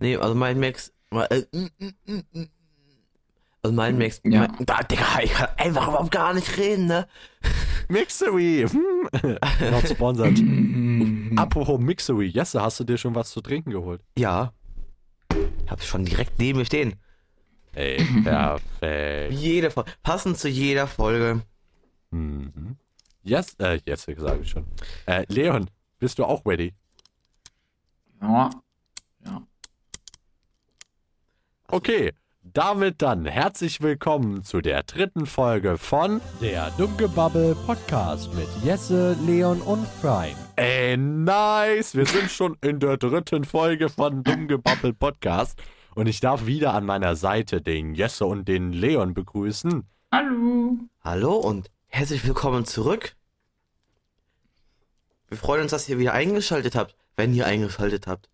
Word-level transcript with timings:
Nee, 0.00 0.16
also 0.16 0.34
mein 0.34 0.60
Max. 0.60 0.92
Äh, 1.10 1.42
mm, 1.52 1.68
mm, 1.78 2.22
mm. 2.32 2.48
Also 3.62 3.74
mein 3.74 3.98
Max. 3.98 4.20
Ja. 4.24 4.40
Mein, 4.40 4.66
da, 4.66 4.82
Digga, 4.82 5.20
ich 5.22 5.32
kann 5.32 5.48
einfach 5.56 5.88
überhaupt 5.88 6.10
gar 6.12 6.34
nicht 6.34 6.56
reden, 6.56 6.86
ne? 6.86 7.06
Mixery. 7.88 8.66
Hm. 8.68 9.08
Not 9.70 9.88
sponsored. 9.88 10.38
Apropos 11.38 11.80
Mixery. 11.80 12.26
Jesse, 12.26 12.62
hast 12.62 12.78
du 12.80 12.84
dir 12.84 12.98
schon 12.98 13.14
was 13.14 13.30
zu 13.30 13.40
trinken 13.40 13.70
geholt? 13.70 14.02
Ja. 14.16 14.52
Ich 15.64 15.70
hab's 15.70 15.86
schon 15.86 16.04
direkt 16.04 16.38
neben 16.38 16.58
mir 16.58 16.64
stehen. 16.64 16.94
Ey, 17.74 18.04
perfekt. 18.24 19.32
Jede 19.32 19.70
Folge. 19.70 19.92
Passend 20.02 20.38
zu 20.38 20.48
jeder 20.48 20.86
Folge. 20.86 21.42
Mhm. 22.10 22.76
Yes, 23.22 23.54
äh, 23.58 23.78
Jesse 23.84 24.14
sage 24.18 24.40
ich 24.42 24.50
schon. 24.50 24.64
Äh, 25.06 25.24
Leon, 25.28 25.68
bist 25.98 26.18
du 26.18 26.24
auch 26.24 26.44
ready? 26.46 26.74
Ja. 28.22 28.50
Okay, 31.70 32.14
damit 32.42 33.02
dann 33.02 33.26
herzlich 33.26 33.82
willkommen 33.82 34.42
zu 34.42 34.62
der 34.62 34.84
dritten 34.84 35.26
Folge 35.26 35.76
von 35.76 36.22
Der 36.40 36.70
Dummgebubble 36.78 37.54
Podcast 37.66 38.32
mit 38.32 38.48
Jesse, 38.64 39.14
Leon 39.26 39.60
und 39.60 39.86
Prime. 40.00 40.34
Ey, 40.56 40.96
nice! 40.96 41.94
Wir 41.94 42.06
sind 42.06 42.30
schon 42.30 42.56
in 42.62 42.80
der 42.80 42.96
dritten 42.96 43.44
Folge 43.44 43.90
von 43.90 44.24
Dummgebabbel 44.24 44.94
Podcast 44.94 45.62
und 45.94 46.06
ich 46.06 46.20
darf 46.20 46.46
wieder 46.46 46.72
an 46.72 46.86
meiner 46.86 47.16
Seite 47.16 47.60
den 47.60 47.94
Jesse 47.94 48.24
und 48.24 48.48
den 48.48 48.72
Leon 48.72 49.12
begrüßen. 49.12 49.86
Hallo. 50.10 50.78
Hallo 51.02 51.34
und 51.34 51.70
herzlich 51.88 52.26
willkommen 52.26 52.64
zurück. 52.64 53.14
Wir 55.28 55.36
freuen 55.36 55.64
uns, 55.64 55.72
dass 55.72 55.86
ihr 55.86 55.98
wieder 55.98 56.14
eingeschaltet 56.14 56.74
habt, 56.74 56.96
wenn 57.14 57.34
ihr 57.34 57.44
eingeschaltet 57.44 58.06
habt. 58.06 58.30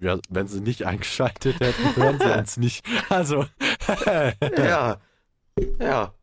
Ja, 0.00 0.18
wenn 0.30 0.48
sie 0.48 0.60
nicht 0.60 0.84
eingeschaltet 0.84 1.60
hätten, 1.60 1.96
hören 1.96 2.18
sie 2.18 2.32
uns 2.38 2.56
nicht. 2.56 2.84
Also, 3.08 3.46
Ja. 4.56 4.98
Ja. 5.78 6.14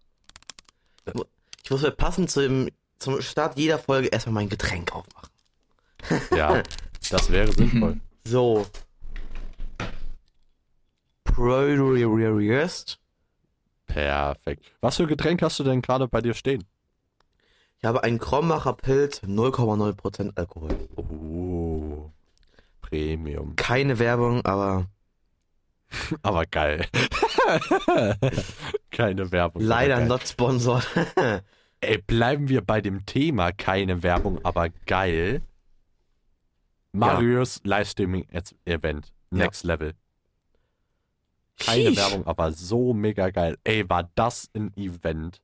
Ich 1.63 1.71
muss 1.71 1.81
mir 1.81 1.91
passend 1.91 2.31
zum, 2.31 2.69
zum 2.97 3.21
Start 3.21 3.57
jeder 3.57 3.77
Folge 3.77 4.07
erstmal 4.07 4.33
mein 4.33 4.49
Getränk 4.49 4.93
aufmachen. 4.95 5.29
ja, 6.35 6.63
das 7.09 7.31
wäre 7.31 7.51
sinnvoll. 7.51 7.99
So. 8.23 8.65
Prost. 11.23 12.99
Perfekt. 13.85 14.65
Was 14.81 14.97
für 14.97 15.07
Getränk 15.07 15.41
hast 15.41 15.59
du 15.59 15.63
denn 15.63 15.81
gerade 15.81 16.09
bei 16.09 16.19
dir 16.19 16.33
stehen? 16.33 16.65
Ich 17.79 17.85
habe 17.85 18.03
einen 18.03 18.19
Krombacher 18.19 18.73
Pilz, 18.73 19.21
0,0% 19.23 20.35
Alkohol. 20.35 20.89
Oh, 20.97 22.11
Premium. 22.89 23.55
Keine 23.55 23.99
Werbung, 23.99 24.43
aber 24.45 24.87
Aber 26.21 26.45
geil. 26.45 26.85
Keine 28.91 29.31
Werbung. 29.31 29.61
leider 29.61 30.01
not 30.01 30.27
sponsored. 30.27 30.85
Ey, 31.81 31.97
bleiben 31.99 32.49
wir 32.49 32.61
bei 32.61 32.81
dem 32.81 33.05
Thema. 33.05 33.51
Keine 33.51 34.01
Werbung, 34.03 34.43
aber 34.43 34.69
geil. 34.85 35.41
Marius. 36.91 37.61
Ja. 39.31 39.43
Next 39.43 39.63
Level. 39.63 39.93
Keine 41.59 41.89
Sheesh. 41.89 41.97
Werbung, 41.97 42.25
aber 42.25 42.51
so 42.51 42.93
mega 42.93 43.29
geil. 43.29 43.57
Ey, 43.63 43.87
war 43.89 44.09
das 44.15 44.49
ein 44.55 44.75
Event? 44.75 45.41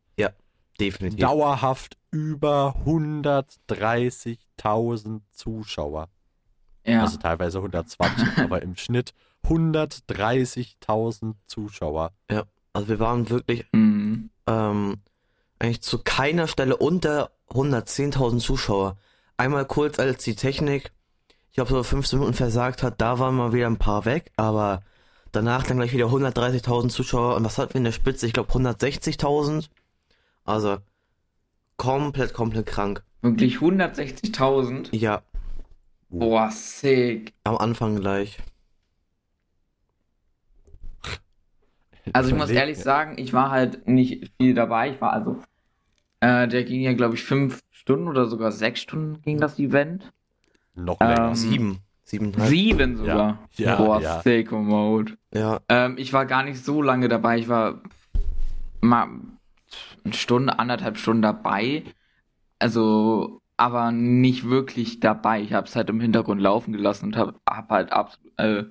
Definitiv. 0.79 1.19
Dauerhaft 1.19 1.97
über 2.11 2.75
130.000 2.85 5.21
Zuschauer. 5.31 6.09
Ja. 6.85 7.01
Also 7.01 7.17
teilweise 7.17 7.57
120, 7.59 8.37
aber 8.43 8.61
im 8.61 8.75
Schnitt 8.75 9.13
130.000 9.45 11.33
Zuschauer. 11.47 12.11
Also 12.73 12.87
wir 12.87 12.99
waren 12.99 13.29
wirklich 13.29 13.65
Mhm. 13.71 14.29
ähm, 14.47 14.97
eigentlich 15.59 15.81
zu 15.81 15.99
keiner 15.99 16.47
Stelle 16.47 16.75
unter 16.77 17.31
110.000 17.49 18.39
Zuschauer. 18.39 18.97
Einmal 19.37 19.65
kurz 19.65 19.99
als 19.99 20.23
die 20.23 20.35
Technik, 20.35 20.91
ich 21.49 21.55
glaube 21.55 21.71
so 21.71 21.83
15 21.83 22.19
Minuten 22.19 22.35
versagt 22.35 22.83
hat, 22.83 22.99
da 22.99 23.19
waren 23.19 23.35
mal 23.35 23.53
wieder 23.53 23.67
ein 23.67 23.77
paar 23.77 24.05
weg, 24.05 24.31
aber 24.37 24.81
danach 25.31 25.63
dann 25.65 25.77
gleich 25.77 25.93
wieder 25.93 26.07
130.000 26.07 26.89
Zuschauer 26.89 27.35
und 27.35 27.43
was 27.43 27.57
hatten 27.57 27.73
wir 27.73 27.79
in 27.79 27.83
der 27.85 27.91
Spitze? 27.91 28.25
Ich 28.27 28.33
glaube 28.33 28.51
160.000. 28.51 29.67
Also 30.45 30.77
komplett, 31.77 32.33
komplett 32.33 32.65
krank. 32.65 33.03
Wirklich 33.21 33.57
160.000. 33.57 34.89
Ja, 34.95 35.21
Boah, 36.19 36.51
sick. 36.51 37.33
am 37.43 37.57
Anfang 37.57 37.95
gleich. 37.99 38.37
Also 42.11 42.29
ich 42.29 42.35
muss 42.35 42.49
ehrlich 42.49 42.77
sagen, 42.77 43.17
ich 43.17 43.33
war 43.33 43.49
halt 43.49 43.87
nicht 43.87 44.29
viel 44.39 44.53
dabei. 44.53 44.91
Ich 44.91 45.01
war 45.01 45.13
also, 45.13 45.41
äh, 46.19 46.47
der 46.47 46.63
ging 46.65 46.81
ja 46.81 46.93
glaube 46.93 47.15
ich 47.15 47.23
fünf 47.23 47.61
Stunden 47.71 48.07
oder 48.07 48.25
sogar 48.25 48.51
sechs 48.51 48.81
Stunden 48.81 49.21
ging 49.21 49.39
das 49.39 49.57
Event. 49.57 50.11
Noch 50.75 50.97
Ähm, 50.99 51.07
länger. 51.09 51.35
Sieben. 51.35 51.79
Siebeneinhalb. 52.03 52.49
Sieben 52.49 52.97
sogar. 52.97 53.39
Ja, 53.53 53.75
Boah, 53.77 54.01
ja. 54.01 54.21
sick 54.21 54.51
Mode. 54.51 55.17
Ja, 55.33 55.61
Ähm, 55.69 55.97
ich 55.97 56.11
war 56.13 56.25
gar 56.25 56.43
nicht 56.43 56.63
so 56.63 56.81
lange 56.81 57.07
dabei. 57.07 57.37
Ich 57.39 57.47
war 57.47 57.81
mal 58.81 59.07
eine 60.03 60.13
Stunde, 60.13 60.59
anderthalb 60.59 60.97
Stunden 60.97 61.21
dabei. 61.21 61.83
Also, 62.59 63.41
aber 63.63 63.93
nicht 63.93 64.49
wirklich 64.49 64.99
dabei. 64.99 65.41
Ich 65.41 65.53
habe 65.53 65.67
es 65.67 65.75
halt 65.77 65.89
im 65.89 66.01
Hintergrund 66.01 66.41
laufen 66.41 66.73
gelassen 66.73 67.05
und 67.07 67.15
habe 67.15 67.39
hab 67.49 67.69
halt 67.69 67.93
ab, 67.93 68.17
äh, 68.35 68.65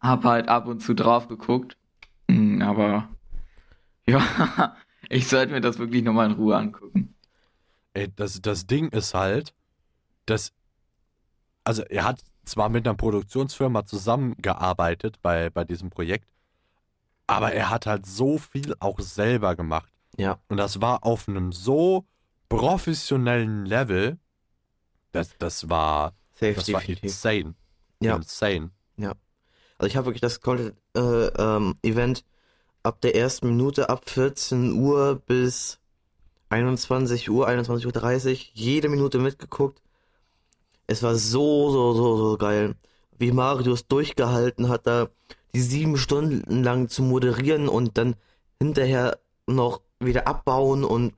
hab 0.00 0.24
halt 0.24 0.48
ab 0.48 0.66
und 0.66 0.80
zu 0.80 0.94
drauf 0.94 1.28
geguckt. 1.28 1.76
Mm, 2.28 2.62
Aber 2.62 3.08
ja, 4.06 4.76
ich 5.10 5.28
sollte 5.28 5.52
mir 5.52 5.60
das 5.60 5.78
wirklich 5.78 6.02
nochmal 6.04 6.26
in 6.30 6.36
Ruhe 6.36 6.56
angucken. 6.56 7.14
Ey, 7.94 8.08
das, 8.14 8.40
das 8.42 8.66
Ding 8.66 8.88
ist 8.90 9.14
halt, 9.14 9.54
dass. 10.26 10.52
Also, 11.64 11.82
er 11.82 12.04
hat 12.04 12.22
zwar 12.44 12.68
mit 12.68 12.86
einer 12.86 12.96
Produktionsfirma 12.96 13.84
zusammengearbeitet 13.86 15.20
bei, 15.22 15.50
bei 15.50 15.64
diesem 15.64 15.90
Projekt, 15.90 16.28
aber 17.26 17.52
er 17.52 17.70
hat 17.70 17.86
halt 17.86 18.06
so 18.06 18.38
viel 18.38 18.74
auch 18.80 19.00
selber 19.00 19.56
gemacht. 19.56 19.90
ja, 20.16 20.38
Und 20.48 20.56
das 20.58 20.80
war 20.80 21.04
auf 21.04 21.28
einem 21.28 21.52
so 21.52 22.06
professionellen 22.56 23.66
Level, 23.66 24.18
das, 25.12 25.36
das 25.38 25.68
war, 25.68 26.14
safe 26.34 26.54
das 26.54 26.72
war 26.72 26.82
insane. 26.88 27.54
Ja. 28.00 28.16
Insane. 28.16 28.70
Also 29.82 29.90
ich 29.90 29.96
habe 29.96 30.06
wirklich 30.06 30.20
das 30.20 30.40
komplette 30.40 30.76
äh, 30.96 31.42
ähm, 31.42 31.74
Event 31.82 32.24
ab 32.84 33.00
der 33.00 33.16
ersten 33.16 33.48
Minute, 33.48 33.90
ab 33.90 34.08
14 34.08 34.74
Uhr 34.74 35.20
bis 35.26 35.80
21 36.50 37.28
Uhr, 37.30 37.48
21.30 37.48 38.30
Uhr, 38.30 38.38
jede 38.52 38.88
Minute 38.88 39.18
mitgeguckt. 39.18 39.82
Es 40.86 41.02
war 41.02 41.16
so, 41.16 41.72
so, 41.72 41.94
so, 41.94 42.16
so 42.16 42.38
geil. 42.38 42.76
Wie 43.18 43.32
Marius 43.32 43.88
durchgehalten 43.88 44.68
hat, 44.68 44.86
da 44.86 45.08
die 45.52 45.60
sieben 45.60 45.96
Stunden 45.96 46.62
lang 46.62 46.88
zu 46.88 47.02
moderieren 47.02 47.68
und 47.68 47.98
dann 47.98 48.14
hinterher 48.60 49.18
noch 49.48 49.80
wieder 49.98 50.28
abbauen 50.28 50.84
und 50.84 51.12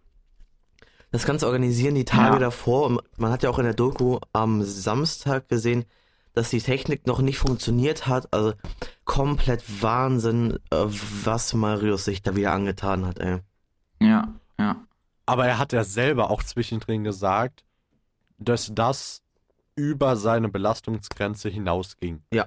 das 1.14 1.26
Ganze 1.26 1.46
organisieren 1.46 1.94
die 1.94 2.04
Tage 2.04 2.34
Ja. 2.34 2.38
davor. 2.40 2.86
Und 2.86 3.00
man 3.16 3.30
hat 3.30 3.42
ja 3.42 3.50
auch 3.50 3.58
in 3.58 3.64
der 3.64 3.74
Doku 3.74 4.18
am 4.32 4.62
Samstag 4.62 5.48
gesehen, 5.48 5.84
dass 6.32 6.50
die 6.50 6.60
Technik 6.60 7.06
noch 7.06 7.20
nicht 7.20 7.38
funktioniert 7.38 8.06
hat. 8.08 8.32
Also 8.32 8.54
komplett 9.04 9.62
Wahnsinn, 9.82 10.58
äh, 10.70 10.86
was 11.24 11.54
Marius 11.54 12.04
sich 12.06 12.22
da 12.22 12.34
wieder 12.34 12.52
angetan 12.52 13.06
hat, 13.06 13.18
ey. 13.20 13.38
Ja, 14.00 14.34
ja. 14.58 14.76
Aber 15.26 15.46
er 15.46 15.58
hat 15.58 15.72
ja 15.72 15.84
selber 15.84 16.30
auch 16.30 16.42
zwischendrin 16.42 17.04
gesagt, 17.04 17.64
dass 18.38 18.72
das 18.74 19.22
über 19.76 20.16
seine 20.16 20.48
Belastungsgrenze 20.48 21.48
hinausging. 21.48 22.22
Ja. 22.32 22.46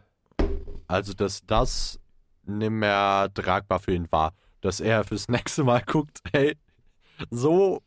Also, 0.88 1.14
dass 1.14 1.46
das 1.46 2.00
nicht 2.44 2.70
mehr 2.72 3.30
tragbar 3.34 3.80
für 3.80 3.94
ihn 3.94 4.08
war. 4.12 4.34
Dass 4.62 4.80
er 4.82 5.04
fürs 5.06 5.28
nächste 5.30 5.64
Mal 5.64 5.82
guckt, 5.86 6.20
hey, 6.34 6.58
so 7.30 7.82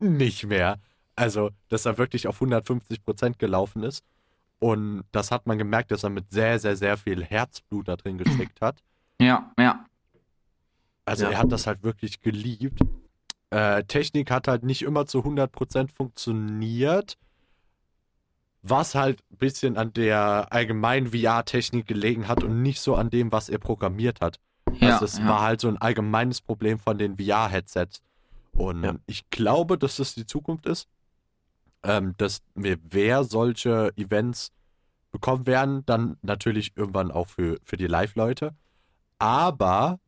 nicht 0.00 0.46
mehr. 0.46 0.78
Also, 1.16 1.50
dass 1.68 1.84
er 1.86 1.98
wirklich 1.98 2.28
auf 2.28 2.40
150% 2.40 3.38
gelaufen 3.38 3.82
ist. 3.82 4.04
Und 4.60 5.04
das 5.12 5.30
hat 5.30 5.46
man 5.46 5.58
gemerkt, 5.58 5.90
dass 5.90 6.02
er 6.02 6.10
mit 6.10 6.30
sehr, 6.30 6.58
sehr, 6.58 6.76
sehr 6.76 6.96
viel 6.96 7.24
Herzblut 7.24 7.88
da 7.88 7.96
drin 7.96 8.18
gesteckt 8.18 8.60
hat. 8.60 8.82
Ja, 9.20 9.52
ja. 9.58 9.84
Also 11.04 11.24
Ja. 11.24 11.30
er 11.32 11.38
hat 11.38 11.52
das 11.52 11.66
halt 11.66 11.82
wirklich 11.82 12.20
geliebt. 12.20 12.80
Äh, 13.50 13.84
Technik 13.84 14.30
hat 14.30 14.46
halt 14.46 14.62
nicht 14.62 14.82
immer 14.82 15.06
zu 15.06 15.24
100% 15.24 15.90
funktioniert, 15.90 17.16
was 18.62 18.94
halt 18.94 19.22
ein 19.32 19.38
bisschen 19.38 19.76
an 19.76 19.92
der 19.92 20.48
allgemeinen 20.50 21.08
VR-Technik 21.08 21.86
gelegen 21.86 22.28
hat 22.28 22.42
und 22.44 22.62
nicht 22.62 22.80
so 22.80 22.94
an 22.94 23.10
dem, 23.10 23.32
was 23.32 23.48
er 23.48 23.58
programmiert 23.58 24.20
hat. 24.20 24.38
Ja, 24.74 24.92
also 24.94 25.04
es 25.06 25.18
ja. 25.18 25.26
war 25.26 25.40
halt 25.42 25.60
so 25.60 25.68
ein 25.68 25.78
allgemeines 25.78 26.42
Problem 26.42 26.78
von 26.78 26.98
den 26.98 27.16
VR-Headsets. 27.16 28.02
Und 28.52 28.82
Ja. 28.84 28.94
ich 29.06 29.28
glaube, 29.30 29.78
dass 29.78 29.96
das 29.96 30.14
die 30.14 30.26
Zukunft 30.26 30.66
ist. 30.66 30.88
Ähm, 31.84 32.14
dass 32.18 32.42
wir 32.54 32.76
wer 32.82 33.22
solche 33.22 33.92
Events 33.96 34.50
bekommen 35.12 35.46
werden, 35.46 35.86
dann 35.86 36.16
natürlich 36.22 36.76
irgendwann 36.76 37.10
auch 37.12 37.28
für, 37.28 37.58
für 37.62 37.76
die 37.76 37.86
Live-Leute. 37.86 38.54
Aber 39.18 40.00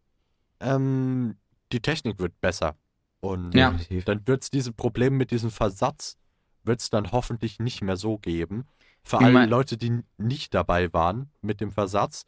ähm, 0.59 1.37
die 1.73 1.81
Technik 1.81 2.19
wird 2.19 2.41
besser. 2.41 2.77
Und 3.21 3.55
Ja. 3.55 3.79
Dann 4.05 4.27
wird 4.27 4.43
es 4.43 4.51
diese 4.51 4.73
Probleme 4.73 5.17
mit 5.17 5.31
diesem 5.31 5.51
Versatz, 5.51 6.17
wird 6.65 6.81
es 6.81 6.91
dann 6.91 7.13
hoffentlich 7.13 7.61
nicht 7.61 7.83
mehr 7.83 7.97
so 7.97 8.19
geben. 8.19 8.67
Für 9.05 9.17
Ich 9.19 9.23
alle 9.23 9.33
mein- 9.33 9.49
Leute, 9.49 9.77
die 9.77 10.03
nicht 10.19 10.53
dabei 10.55 10.93
waren 10.93 11.31
mit 11.41 11.61
dem 11.61 11.71
Versatz. 11.71 12.25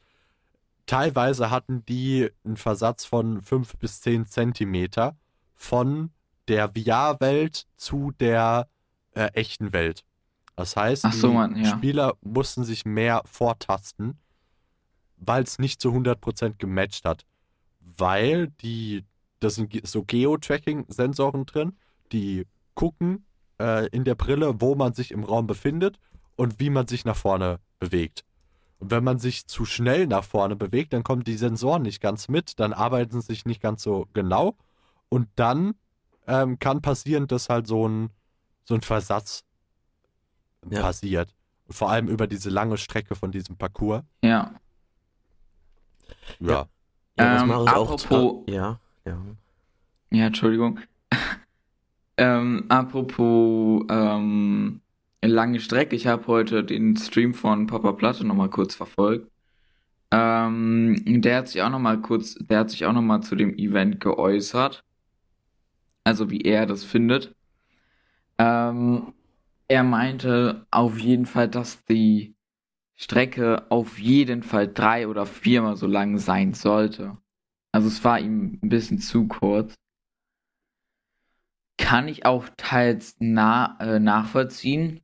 Teilweise 0.87 1.51
hatten 1.51 1.85
die 1.87 2.31
einen 2.45 2.57
Versatz 2.57 3.05
von 3.05 3.43
5 3.43 3.77
bis 3.79 4.01
10 4.01 4.27
Zentimeter 4.27 5.17
von 5.63 6.11
der 6.49 6.73
VR-Welt 6.77 7.67
zu 7.77 8.11
der 8.19 8.69
äh, 9.15 9.27
echten 9.33 9.73
Welt. 9.73 10.05
Das 10.57 10.77
heißt, 10.77 11.11
so, 11.13 11.29
die 11.29 11.35
Mann, 11.35 11.57
ja. 11.57 11.71
Spieler 11.71 12.15
mussten 12.21 12.65
sich 12.65 12.85
mehr 12.85 13.23
vortasten, 13.25 14.19
weil 15.17 15.45
es 15.45 15.59
nicht 15.59 15.81
zu 15.81 15.91
100% 15.91 16.59
gematcht 16.59 17.05
hat. 17.05 17.25
Weil 17.81 18.49
die, 18.61 19.05
das 19.41 19.55
sind 19.55 19.87
so 19.87 20.03
Geo-Tracking-Sensoren 20.03 21.47
drin, 21.47 21.79
die 22.11 22.47
gucken 22.75 23.25
äh, 23.61 23.87
in 23.89 24.05
der 24.05 24.17
Brille, 24.17 24.61
wo 24.61 24.75
man 24.75 24.95
sich 24.95 25.13
im 25.13 25.23
Raum 25.23 25.47
befindet 25.47 25.99
und 26.35 26.59
wie 26.59 26.71
man 26.71 26.89
sich 26.89 27.05
nach 27.05 27.17
vorne 27.17 27.61
bewegt. 27.79 28.25
Und 28.79 28.91
wenn 28.91 29.05
man 29.05 29.21
sich 29.21 29.47
zu 29.47 29.65
schnell 29.65 30.09
nach 30.09 30.25
vorne 30.25 30.57
bewegt, 30.57 30.93
dann 30.93 31.05
kommen 31.05 31.23
die 31.23 31.37
Sensoren 31.37 31.83
nicht 31.83 32.01
ganz 32.01 32.29
mit, 32.29 32.59
dann 32.59 32.73
arbeiten 32.73 33.21
sie 33.21 33.29
sich 33.29 33.45
nicht 33.45 33.63
ganz 33.63 33.85
so 33.85 34.09
genau 34.13 34.57
und 35.13 35.29
dann 35.37 35.75
ähm, 36.27 36.59
kann 36.59 36.81
passieren, 36.81 37.27
dass 37.27 37.49
halt 37.51 37.67
so 37.67 37.87
ein, 37.87 38.09
so 38.65 38.75
ein 38.75 38.81
Versatz 38.81 39.45
Ja. 40.71 40.81
passiert. 40.81 41.35
Und 41.67 41.75
vor 41.75 41.91
allem 41.91 42.09
über 42.09 42.27
diese 42.27 42.49
lange 42.49 42.79
Strecke 42.79 43.15
von 43.15 43.31
diesem 43.31 43.57
Parcours. 43.57 44.03
Ja. 44.25 44.55
Ja. 46.41 46.67
Ja, 47.19 47.43
Ähm, 47.43 47.51
apropos- 47.51 48.45
ja, 48.49 48.81
ja. 49.05 49.19
Ja, 50.11 50.27
Entschuldigung. 50.27 50.81
ähm, 52.17 52.65
apropos 52.71 53.85
ähm, 53.91 54.81
lange 55.23 55.61
Strecke, 55.61 55.95
ich 55.95 56.07
habe 56.07 56.27
heute 56.27 56.65
den 56.65 56.97
Stream 56.97 57.35
von 57.35 57.67
Papa 57.67 57.93
Platte 57.93 58.27
nochmal 58.27 58.49
kurz 58.49 58.75
verfolgt. 58.75 59.31
Ähm, 60.11 61.03
der 61.23 61.39
hat 61.39 61.49
sich 61.49 61.61
auch 61.63 61.71
nochmal 61.71 62.01
kurz, 62.01 62.35
der 62.35 62.61
hat 62.61 62.71
sich 62.71 62.87
auch 62.87 62.93
nochmal 62.93 63.23
zu 63.23 63.35
dem 63.37 63.55
Event 63.59 64.01
geäußert. 64.01 64.85
Also 66.05 66.31
wie 66.31 66.41
er 66.41 66.67
das 66.67 66.85
findet. 66.85 67.35
Ähm, 68.39 69.15
er 69.69 69.83
meinte 69.85 70.67
auf 70.71 70.99
jeden 70.99 71.27
Fall, 71.27 71.49
dass 71.49 71.85
die 71.85 72.35
Strecke 72.97 73.71
auf 73.71 73.99
jeden 73.99 74.43
Fall 74.43 74.73
drei 74.73 75.09
oder 75.09 75.27
viermal 75.27 75.77
so 75.77 75.87
lang 75.87 76.19
sein 76.19 76.55
sollte. 76.55 77.19
Also 77.73 77.89
es 77.89 78.05
war 78.05 78.21
ihm 78.21 78.59
ein 78.63 78.69
bisschen 78.69 78.99
zu 78.99 79.27
kurz. 79.29 79.75
Kann 81.79 82.07
ich 82.07 82.27
auch 82.27 82.49
teils 82.57 83.17
na, 83.19 83.77
äh, 83.81 83.99
nachvollziehen. 83.99 85.01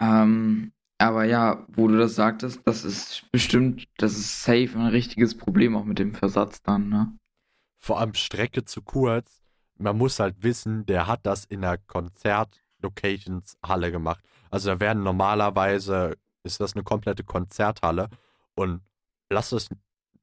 Ähm, 0.00 0.72
aber 0.98 1.24
ja, 1.24 1.66
wo 1.68 1.88
du 1.88 1.96
das 1.96 2.14
sagtest, 2.14 2.60
das 2.64 2.84
ist 2.84 3.30
bestimmt, 3.30 3.86
das 3.98 4.12
ist 4.12 4.42
safe 4.42 4.70
ein 4.74 4.86
richtiges 4.86 5.36
Problem 5.36 5.76
auch 5.76 5.84
mit 5.84 5.98
dem 5.98 6.14
Versatz 6.14 6.62
dann, 6.62 6.88
ne? 6.88 7.16
Vor 7.78 8.00
allem 8.00 8.14
Strecke 8.14 8.64
zu 8.64 8.82
kurz. 8.82 9.45
Man 9.78 9.98
muss 9.98 10.18
halt 10.20 10.42
wissen, 10.42 10.86
der 10.86 11.06
hat 11.06 11.26
das 11.26 11.44
in 11.44 11.62
einer 11.64 11.76
Konzert-Locations-Halle 11.78 13.90
gemacht. 13.92 14.24
Also 14.50 14.70
da 14.70 14.80
werden 14.80 15.02
normalerweise, 15.02 16.16
ist 16.44 16.60
das 16.60 16.74
eine 16.74 16.84
komplette 16.84 17.24
Konzerthalle 17.24 18.08
und 18.54 18.80
lass 19.28 19.50
das, 19.50 19.68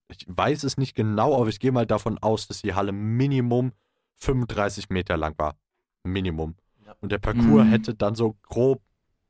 ich 0.10 0.26
weiß 0.28 0.64
es 0.64 0.78
nicht 0.78 0.96
genau, 0.96 1.40
aber 1.40 1.50
ich 1.50 1.60
gehe 1.60 1.72
mal 1.72 1.86
davon 1.86 2.18
aus, 2.20 2.48
dass 2.48 2.62
die 2.62 2.74
Halle 2.74 2.92
Minimum 2.92 3.74
35 4.16 4.90
Meter 4.90 5.18
lang 5.18 5.38
war. 5.38 5.56
Minimum. 6.04 6.56
Ja. 6.86 6.96
Und 7.02 7.12
der 7.12 7.20
Parcours 7.20 7.66
Mhm. 7.66 7.70
hätte 7.70 7.96
dann 7.96 8.16
so 8.16 8.36
grob, 8.44 8.82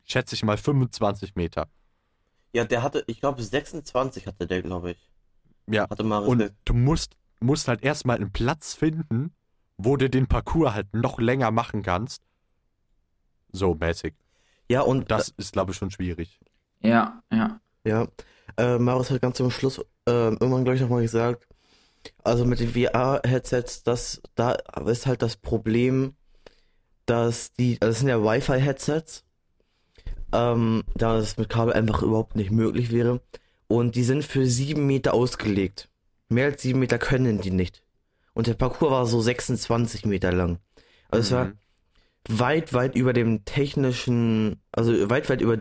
schätze 0.03 0.35
ich 0.35 0.43
mal, 0.43 0.57
25 0.57 1.35
Meter. 1.35 1.67
Ja, 2.53 2.65
der 2.65 2.83
hatte, 2.83 3.03
ich 3.07 3.19
glaube 3.19 3.41
26 3.41 4.27
hatte 4.27 4.47
der, 4.47 4.61
glaube 4.61 4.91
ich. 4.91 5.09
Ja. 5.67 5.89
Hatte 5.89 6.03
Marius 6.03 6.29
Und 6.29 6.51
du 6.65 6.73
musst, 6.73 7.15
musst 7.39 7.67
halt 7.67 7.83
erstmal 7.83 8.17
einen 8.17 8.31
Platz 8.31 8.75
finden, 8.75 9.33
wo 9.77 9.97
du 9.97 10.09
den 10.09 10.27
Parcours 10.27 10.73
halt 10.73 10.93
noch 10.93 11.19
länger 11.19 11.51
machen 11.51 11.83
kannst. 11.83 12.23
So 13.51 13.75
mäßig. 13.75 14.13
Ja, 14.69 14.81
und 14.81 15.11
Das 15.11 15.33
ist, 15.37 15.53
glaube 15.53 15.71
ich, 15.71 15.77
schon 15.77 15.91
schwierig. 15.91 16.39
Ja, 16.81 17.21
ja. 17.31 17.59
Ja, 17.85 18.07
äh, 18.57 18.77
Marius 18.77 19.11
hat 19.11 19.21
ganz 19.21 19.37
zum 19.37 19.51
Schluss 19.51 19.79
äh, 19.79 19.83
irgendwann, 20.11 20.63
glaube 20.63 20.75
ich, 20.75 20.81
nochmal 20.81 21.01
gesagt, 21.01 21.47
also 22.23 22.45
mit 22.45 22.59
den 22.59 22.69
VR-Headsets, 22.73 23.83
das, 23.83 24.21
da 24.35 24.53
ist 24.85 25.05
halt 25.05 25.21
das 25.21 25.35
Problem, 25.37 26.15
dass 27.05 27.53
die, 27.53 27.77
also 27.81 27.91
das 27.91 27.99
sind 27.99 28.09
ja 28.09 28.23
Wi-Fi-Headsets, 28.23 29.25
ähm, 30.33 30.83
da 30.95 31.17
das 31.17 31.37
mit 31.37 31.49
Kabel 31.49 31.73
einfach 31.73 32.01
überhaupt 32.01 32.35
nicht 32.35 32.51
möglich 32.51 32.91
wäre. 32.91 33.21
Und 33.67 33.95
die 33.95 34.03
sind 34.03 34.23
für 34.23 34.45
sieben 34.45 34.85
Meter 34.87 35.13
ausgelegt. 35.13 35.89
Mehr 36.29 36.45
als 36.45 36.61
sieben 36.61 36.79
Meter 36.79 36.97
können 36.97 37.41
die 37.41 37.51
nicht. 37.51 37.82
Und 38.33 38.47
der 38.47 38.56
Parcours 38.56 38.91
war 38.91 39.06
so 39.06 39.21
26 39.21 40.06
Meter 40.06 40.31
lang. 40.31 40.59
Also 41.09 41.21
es 41.21 41.31
war 41.31 41.45
Mhm. 41.45 42.39
weit, 42.39 42.74
weit 42.74 42.95
über 42.95 43.13
dem 43.13 43.45
technischen, 43.45 44.62
also 44.71 45.09
weit, 45.09 45.30
weit 45.30 45.41
über 45.41 45.59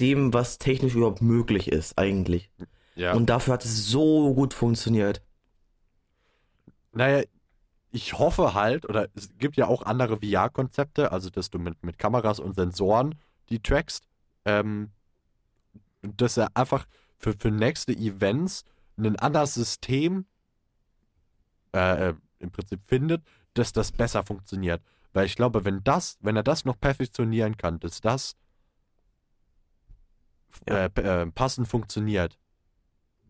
dem, 0.00 0.34
was 0.34 0.58
technisch 0.58 0.94
überhaupt 0.94 1.22
möglich 1.22 1.70
ist, 1.70 1.96
eigentlich. 1.98 2.50
Ja. 2.96 3.14
Und 3.14 3.26
dafür 3.26 3.54
hat 3.54 3.64
es 3.64 3.86
so 3.88 4.34
gut 4.34 4.54
funktioniert. 4.54 5.22
naja, 6.92 7.24
ich 7.90 8.18
hoffe 8.18 8.54
halt, 8.54 8.88
oder 8.88 9.08
es 9.14 9.30
gibt 9.38 9.56
ja 9.56 9.66
auch 9.68 9.82
andere 9.82 10.18
VR-Konzepte, 10.18 11.12
also 11.12 11.30
dass 11.30 11.50
du 11.50 11.58
mit, 11.58 11.82
mit 11.84 11.98
Kameras 11.98 12.40
und 12.40 12.54
Sensoren 12.54 13.14
die 13.48 13.60
trackst, 13.60 14.04
ähm, 14.44 14.90
dass 16.02 16.36
er 16.36 16.48
einfach 16.56 16.86
für, 17.18 17.34
für 17.38 17.50
nächste 17.50 17.92
Events 17.92 18.64
ein 18.96 19.16
anderes 19.16 19.54
System 19.54 20.26
äh, 21.74 22.08
äh, 22.10 22.14
im 22.38 22.50
Prinzip 22.50 22.80
findet, 22.86 23.22
dass 23.54 23.72
das 23.72 23.92
besser 23.92 24.22
funktioniert. 24.24 24.82
Weil 25.12 25.26
ich 25.26 25.36
glaube, 25.36 25.64
wenn 25.64 25.82
das, 25.84 26.16
wenn 26.20 26.36
er 26.36 26.42
das 26.42 26.64
noch 26.64 26.78
perfektionieren 26.80 27.56
kann, 27.56 27.78
dass 27.80 28.00
das 28.00 28.36
Ja. 30.68 30.86
äh, 30.86 31.00
äh, 31.22 31.26
passend 31.32 31.68
funktioniert, 31.68 32.38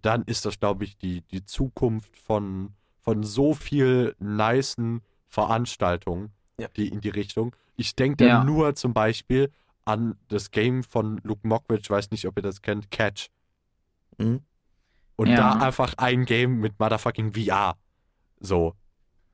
dann 0.02 0.22
ist 0.24 0.44
das, 0.44 0.60
glaube 0.60 0.84
ich, 0.84 0.98
die, 0.98 1.22
die 1.22 1.44
Zukunft 1.46 2.16
von, 2.18 2.74
von 3.00 3.22
so 3.22 3.54
viel 3.54 4.14
nicen 4.18 5.00
Veranstaltungen, 5.28 6.32
Ja. 6.58 6.68
die 6.68 6.88
in 6.88 7.00
die 7.00 7.08
Richtung. 7.08 7.56
Ich 7.76 7.96
denke 7.96 8.18
da 8.18 8.26
Ja. 8.26 8.44
nur 8.44 8.74
zum 8.74 8.92
Beispiel 8.92 9.50
an 9.86 10.16
das 10.28 10.50
Game 10.50 10.82
von 10.82 11.18
Luke 11.24 11.46
Mockridge, 11.46 11.88
weiß 11.90 12.10
nicht, 12.10 12.26
ob 12.26 12.36
ihr 12.38 12.42
das 12.42 12.62
kennt, 12.62 12.90
Catch. 12.90 13.28
Mhm. 14.18 14.42
Und 15.16 15.28
Ja. 15.28 15.36
da 15.36 15.52
einfach 15.54 15.94
ein 15.96 16.24
Game 16.24 16.60
mit 16.60 16.78
motherfucking 16.78 17.32
VR. 17.32 17.76
So. 18.44 18.74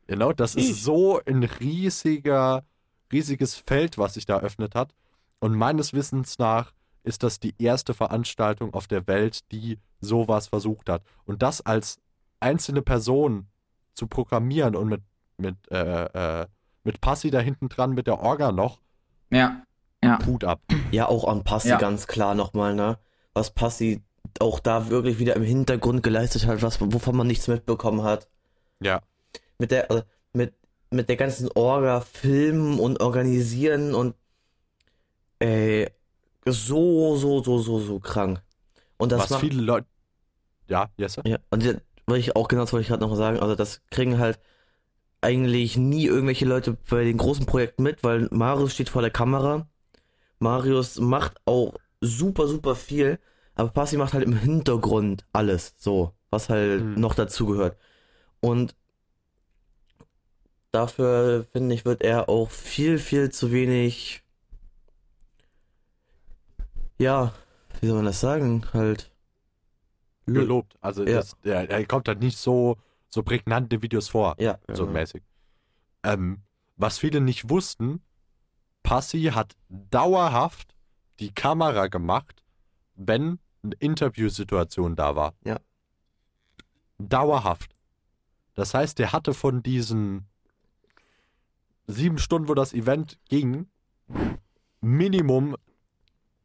Genau, 0.07 0.33
das 0.33 0.55
ist 0.57 0.83
so 0.83 1.21
ein 1.25 1.45
riesiger, 1.45 2.64
riesiges 3.12 3.55
Feld, 3.55 3.97
was 3.97 4.14
sich 4.14 4.26
da 4.26 4.38
eröffnet 4.38 4.75
hat. 4.75 4.95
Und 5.38 5.55
meines 5.55 5.93
Wissens 5.93 6.38
nach 6.38 6.73
ist 7.02 7.23
das 7.23 7.40
die 7.40 7.55
erste 7.59 7.95
Veranstaltung 7.95 8.75
auf 8.75 8.87
der 8.87 9.07
Welt, 9.07 9.50
die 9.52 9.79
sowas 10.00 10.49
versucht 10.49 10.88
hat. 10.88 11.02
Und 11.25 11.43
das 11.43 11.61
als 11.64 11.99
einzelne 12.40 12.83
Person 12.83 13.47
zu 13.95 14.07
programmieren 14.07 14.75
und 14.75 14.88
mit, 14.88 15.02
mit, 15.38 15.57
äh, 15.71 16.40
äh, 16.43 16.47
mit 16.85 17.00
Passi 17.00 17.31
da 17.31 17.38
hinten 17.38 17.69
dran, 17.69 17.93
mit 17.93 18.07
der 18.07 18.21
Orga 18.21 18.52
noch, 18.52 18.81
Ja, 19.31 19.62
ja. 20.02 20.19
Hut 20.26 20.45
ab. 20.45 20.61
Ja, 20.90 21.07
auch 21.07 21.25
an 21.25 21.45
Passi 21.45 21.69
Ja. 21.69 21.79
ganz 21.79 22.07
klar 22.07 22.35
nochmal, 22.35 22.75
ne? 22.75 22.99
Was 23.33 23.50
Passi 23.52 24.02
auch 24.40 24.59
da 24.59 24.90
wirklich 24.90 25.19
wieder 25.19 25.37
im 25.37 25.43
Hintergrund 25.43 26.02
geleistet 26.02 26.47
hat, 26.47 26.62
was, 26.62 26.81
wovon 26.81 27.17
man 27.17 27.26
nichts 27.26 27.47
mitbekommen 27.49 28.02
hat. 28.02 28.29
Ja. 28.83 29.03
Mit 29.59 29.71
der, 29.71 29.91
also 29.91 30.03
mit, 30.33 30.55
mit 30.91 31.09
der 31.09 31.17
ganzen 31.17 31.51
Orga, 31.55 32.01
Filmen 32.01 32.79
und 32.79 33.01
Organisieren 33.01 33.95
und 33.95 34.15
ey, 35.39 35.91
so, 36.47 37.17
so, 37.17 37.43
so, 37.43 37.59
so, 37.59 37.81
so 37.81 38.01
krank. 38.01 38.43
Und 38.97 39.13
das 39.13 39.23
was 39.23 39.31
macht, 39.31 39.41
viele 39.41 39.63
Leute. 39.63 39.87
Ja, 40.69 40.91
Jesse? 40.97 41.23
Ja, 41.27 41.39
und 41.51 41.63
jetzt 41.63 41.83
wollte 42.07 42.21
ich 42.21 42.37
auch 42.37 42.49
genau 42.49 42.63
das 42.63 42.73
wollte 42.73 42.83
ich 42.83 42.89
gerade 42.89 43.03
noch 43.07 43.15
sagen, 43.15 43.39
also 43.41 43.55
das 43.55 43.83
kriegen 43.91 44.19
halt 44.19 44.39
eigentlich 45.21 45.77
nie 45.77 46.07
irgendwelche 46.07 46.47
Leute 46.47 46.77
bei 46.89 47.05
den 47.05 47.19
großen 47.19 47.47
Projekten 47.47 47.83
mit, 47.83 48.03
weil 48.03 48.29
Marius 48.31 48.73
steht 48.73 48.89
vor 48.89 49.03
der 49.03 49.11
Kamera. 49.11 49.69
Marius 50.39 50.99
macht 50.99 51.37
auch 51.45 51.75
super, 52.01 52.47
super 52.49 52.75
viel, 52.75 53.19
aber 53.55 53.69
Passi 53.71 53.97
macht 53.99 54.15
halt 54.15 54.25
im 54.25 54.37
Hintergrund 54.37 55.27
alles, 55.33 55.75
so, 55.77 56.15
was 56.31 56.49
halt 56.49 56.81
Hm. 56.81 56.95
noch 57.01 57.15
dazu 57.15 57.47
gehört. 57.47 57.77
Und 58.41 58.75
dafür, 60.71 61.47
finde 61.53 61.75
ich, 61.75 61.85
wird 61.85 62.03
er 62.03 62.29
auch 62.29 62.51
viel, 62.51 62.99
viel 62.99 63.31
zu 63.31 63.53
wenig, 63.53 64.23
ja, 66.99 67.33
wie 67.81 67.87
soll 67.87 67.97
man 67.97 68.05
das 68.07 68.21
sagen? 68.21 68.67
Halt. 68.73 69.11
gelobt. 70.27 70.77
Also 70.81 71.05
Ja. 71.05 71.17
das, 71.17 71.35
der, 71.43 71.69
er 71.69 71.85
kommt 71.87 72.07
halt 72.07 72.21
nicht 72.21 72.39
so, 72.39 72.77
so 73.09 73.25
prägnante 73.25 73.83
Videos 73.83 74.09
vor, 74.09 74.37
Ja, 74.39 74.59
so 74.69 74.85
genau. 74.87 74.99
mäßig. 74.99 75.23
Ähm, 76.05 76.43
was 76.77 76.99
viele 76.99 77.21
nicht 77.21 77.51
wussten, 77.51 78.01
Passi 78.85 79.33
hat 79.35 79.57
dauerhaft 79.69 80.77
die 81.19 81.33
Kamera 81.35 81.89
gemacht, 81.89 82.45
wenn 82.95 83.41
eine 83.63 83.75
Interviewsituation 83.81 84.95
da 84.95 85.17
war. 85.17 85.35
Ja. 85.45 85.59
Dauerhaft. 86.99 87.75
Das 88.61 88.75
heißt, 88.75 88.99
der 88.99 89.12
hatte 89.12 89.33
von 89.33 89.62
diesen 89.62 90.26
sieben 91.87 92.19
Stunden, 92.19 92.47
wo 92.47 92.52
das 92.52 92.75
Event 92.75 93.19
ging, 93.31 93.69
Minimum 94.83 95.57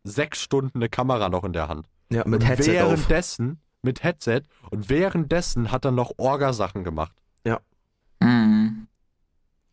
sechs 0.05 0.41
Stunden 0.41 0.77
eine 0.77 0.87
Kamera 0.87 1.27
noch 1.27 1.43
in 1.43 1.51
der 1.51 1.67
Hand. 1.67 1.89
Ja, 2.09 2.23
mit 2.25 2.41
Und 2.41 2.47
Headset 2.47 2.79
auf. 2.79 2.91
währenddessen, 2.91 3.59
mit 3.81 4.01
Headset, 4.01 4.43
und 4.71 4.87
währenddessen 4.87 5.73
hat 5.73 5.83
er 5.83 5.91
noch 5.91 6.13
Orga-Sachen 6.15 6.85
gemacht. 6.85 7.11
Mhm. 8.21 8.87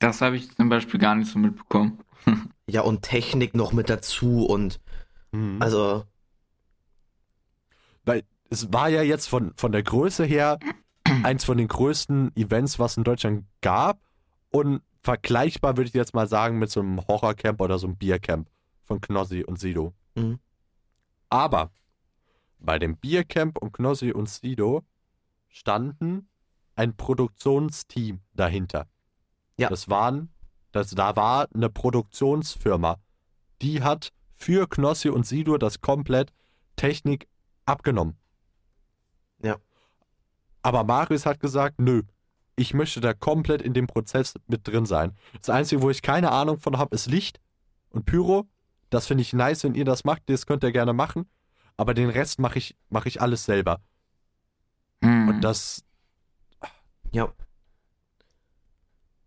Das 0.00 0.20
habe 0.20 0.36
ich 0.36 0.52
zum 0.56 0.68
Beispiel 0.68 0.98
gar 0.98 1.14
nicht 1.14 1.30
so 1.30 1.38
mitbekommen. 1.38 2.00
Ja, 2.68 2.80
und 2.82 3.02
Technik 3.02 3.54
noch 3.54 3.72
mit 3.72 3.88
dazu 3.88 4.46
und 4.46 4.80
also, 5.60 6.04
Weil 8.04 8.24
es 8.50 8.72
war 8.72 8.88
ja 8.88 9.02
jetzt 9.02 9.28
von, 9.28 9.52
von 9.56 9.70
der 9.70 9.82
Größe 9.84 10.24
her 10.24 10.58
eins 11.24 11.44
von 11.44 11.58
den 11.58 11.68
größten 11.68 12.34
Events, 12.36 12.78
was 12.78 12.96
in 12.96 13.04
Deutschland 13.04 13.44
gab. 13.60 14.00
Und 14.50 14.82
vergleichbar 15.02 15.76
würde 15.76 15.88
ich 15.88 15.94
jetzt 15.94 16.14
mal 16.14 16.28
sagen 16.28 16.58
mit 16.58 16.70
so 16.70 16.80
einem 16.80 17.00
Horrorcamp 17.06 17.60
oder 17.60 17.78
so 17.78 17.86
einem 17.86 17.96
Biercamp 17.96 18.48
von 18.84 19.00
Knossi 19.00 19.44
und 19.44 19.58
Sido. 19.58 19.94
Mhm. 20.14 20.38
Aber 21.28 21.70
bei 22.58 22.78
dem 22.78 22.96
Biercamp 22.96 23.58
und 23.58 23.72
Knossi 23.72 24.12
und 24.12 24.28
Sido 24.28 24.82
standen 25.48 26.28
ein 26.74 26.96
Produktionsteam 26.96 28.20
dahinter. 28.34 28.86
Ja. 29.58 29.68
Das 29.68 29.88
waren, 29.88 30.32
das, 30.72 30.90
da 30.90 31.16
war 31.16 31.48
eine 31.54 31.68
Produktionsfirma, 31.68 32.98
die 33.60 33.82
hat 33.82 34.12
für 34.34 34.68
Knossi 34.68 35.08
und 35.08 35.26
Sido 35.26 35.58
das 35.58 35.80
komplett 35.80 36.32
Technik 36.76 37.28
abgenommen. 37.64 38.16
Ja. 39.42 39.56
Aber 40.62 40.84
Marius 40.84 41.26
hat 41.26 41.40
gesagt, 41.40 41.80
nö, 41.80 42.02
ich 42.56 42.74
möchte 42.74 43.00
da 43.00 43.14
komplett 43.14 43.62
in 43.62 43.74
dem 43.74 43.86
Prozess 43.86 44.34
mit 44.46 44.66
drin 44.66 44.86
sein. 44.86 45.16
Das 45.38 45.50
Einzige, 45.50 45.82
wo 45.82 45.90
ich 45.90 46.02
keine 46.02 46.30
Ahnung 46.30 46.58
von 46.58 46.78
habe, 46.78 46.94
ist 46.94 47.06
Licht 47.06 47.40
und 47.90 48.04
Pyro. 48.04 48.46
Das 48.90 49.06
finde 49.06 49.22
ich 49.22 49.32
nice, 49.32 49.64
wenn 49.64 49.74
ihr 49.74 49.84
das 49.84 50.04
macht. 50.04 50.22
Das 50.26 50.46
könnt 50.46 50.62
ihr 50.62 50.72
gerne 50.72 50.92
machen. 50.92 51.28
Aber 51.76 51.94
den 51.94 52.10
Rest 52.10 52.38
mache 52.38 52.58
ich, 52.58 52.76
mach 52.90 53.06
ich 53.06 53.20
alles 53.20 53.44
selber. 53.44 53.80
Mhm. 55.00 55.28
Und 55.28 55.40
das, 55.40 55.82
ja. 57.10 57.32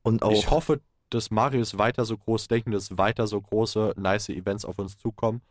Und 0.04 0.22
auch, 0.24 0.32
ich 0.32 0.50
hoffe, 0.52 0.82
dass 1.10 1.32
Marius 1.32 1.78
weiter 1.78 2.06
so 2.06 2.18
groß 2.18 2.48
denken, 2.48 2.72
dass 2.72 2.98
weiter 2.98 3.26
so 3.28 3.42
große, 3.42 3.96
nice 3.98 4.30
Events 4.30 4.66
auf 4.66 4.78
uns 4.78 4.98
zukommen. 4.98 5.42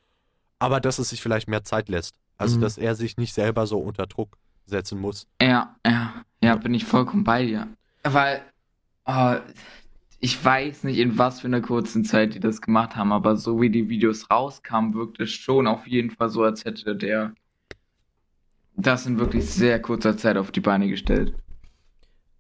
Aber 0.61 0.81
dass 0.81 0.99
es 0.99 1.11
sich 1.11 1.21
vielleicht 1.21 1.49
mehr 1.49 1.65
Zeit 1.65 1.89
lässt. 1.89 2.21
Also, 2.37 2.57
Mhm. 2.57 2.61
dass 2.63 2.79
er 2.79 2.95
sich 2.95 3.17
nicht 3.17 3.35
selber 3.35 3.67
so 3.67 3.79
unter 3.79 4.07
Druck 4.07 4.39
setzen 4.67 5.01
muss. 5.01 5.27
Ja, 5.41 5.77
ja, 5.87 6.25
ja, 6.43 6.57
bin 6.57 6.75
ich 6.75 6.85
vollkommen 6.85 7.25
bei 7.25 7.45
dir. 7.45 7.69
Weil, 8.03 8.43
oh, 9.07 9.37
ich 10.21 10.43
weiß 10.43 10.85
nicht, 10.85 10.99
in 10.99 11.19
was 11.19 11.41
für 11.41 11.47
einer 11.49 11.61
kurzen 11.61 12.05
Zeit 12.05 12.35
die 12.35 12.41
das 12.41 12.61
gemacht 12.61 12.97
haben, 12.97 13.13
aber 13.13 13.37
so 13.37 13.61
wie 13.61 13.71
die 13.71 13.89
Videos 13.89 14.31
rauskamen, 14.31 14.95
wirkt 14.95 15.21
es 15.21 15.31
schon 15.33 15.67
auf 15.67 15.87
jeden 15.87 16.11
Fall 16.11 16.31
so, 16.31 16.43
als 16.43 16.65
hätte 16.65 16.97
der 16.97 17.35
das 18.77 19.07
in 19.07 19.19
wirklich 19.19 19.45
sehr 19.51 19.81
kurzer 19.81 20.17
Zeit 20.17 20.37
auf 20.37 20.51
die 20.51 20.61
Beine 20.61 20.89
gestellt. 20.89 21.35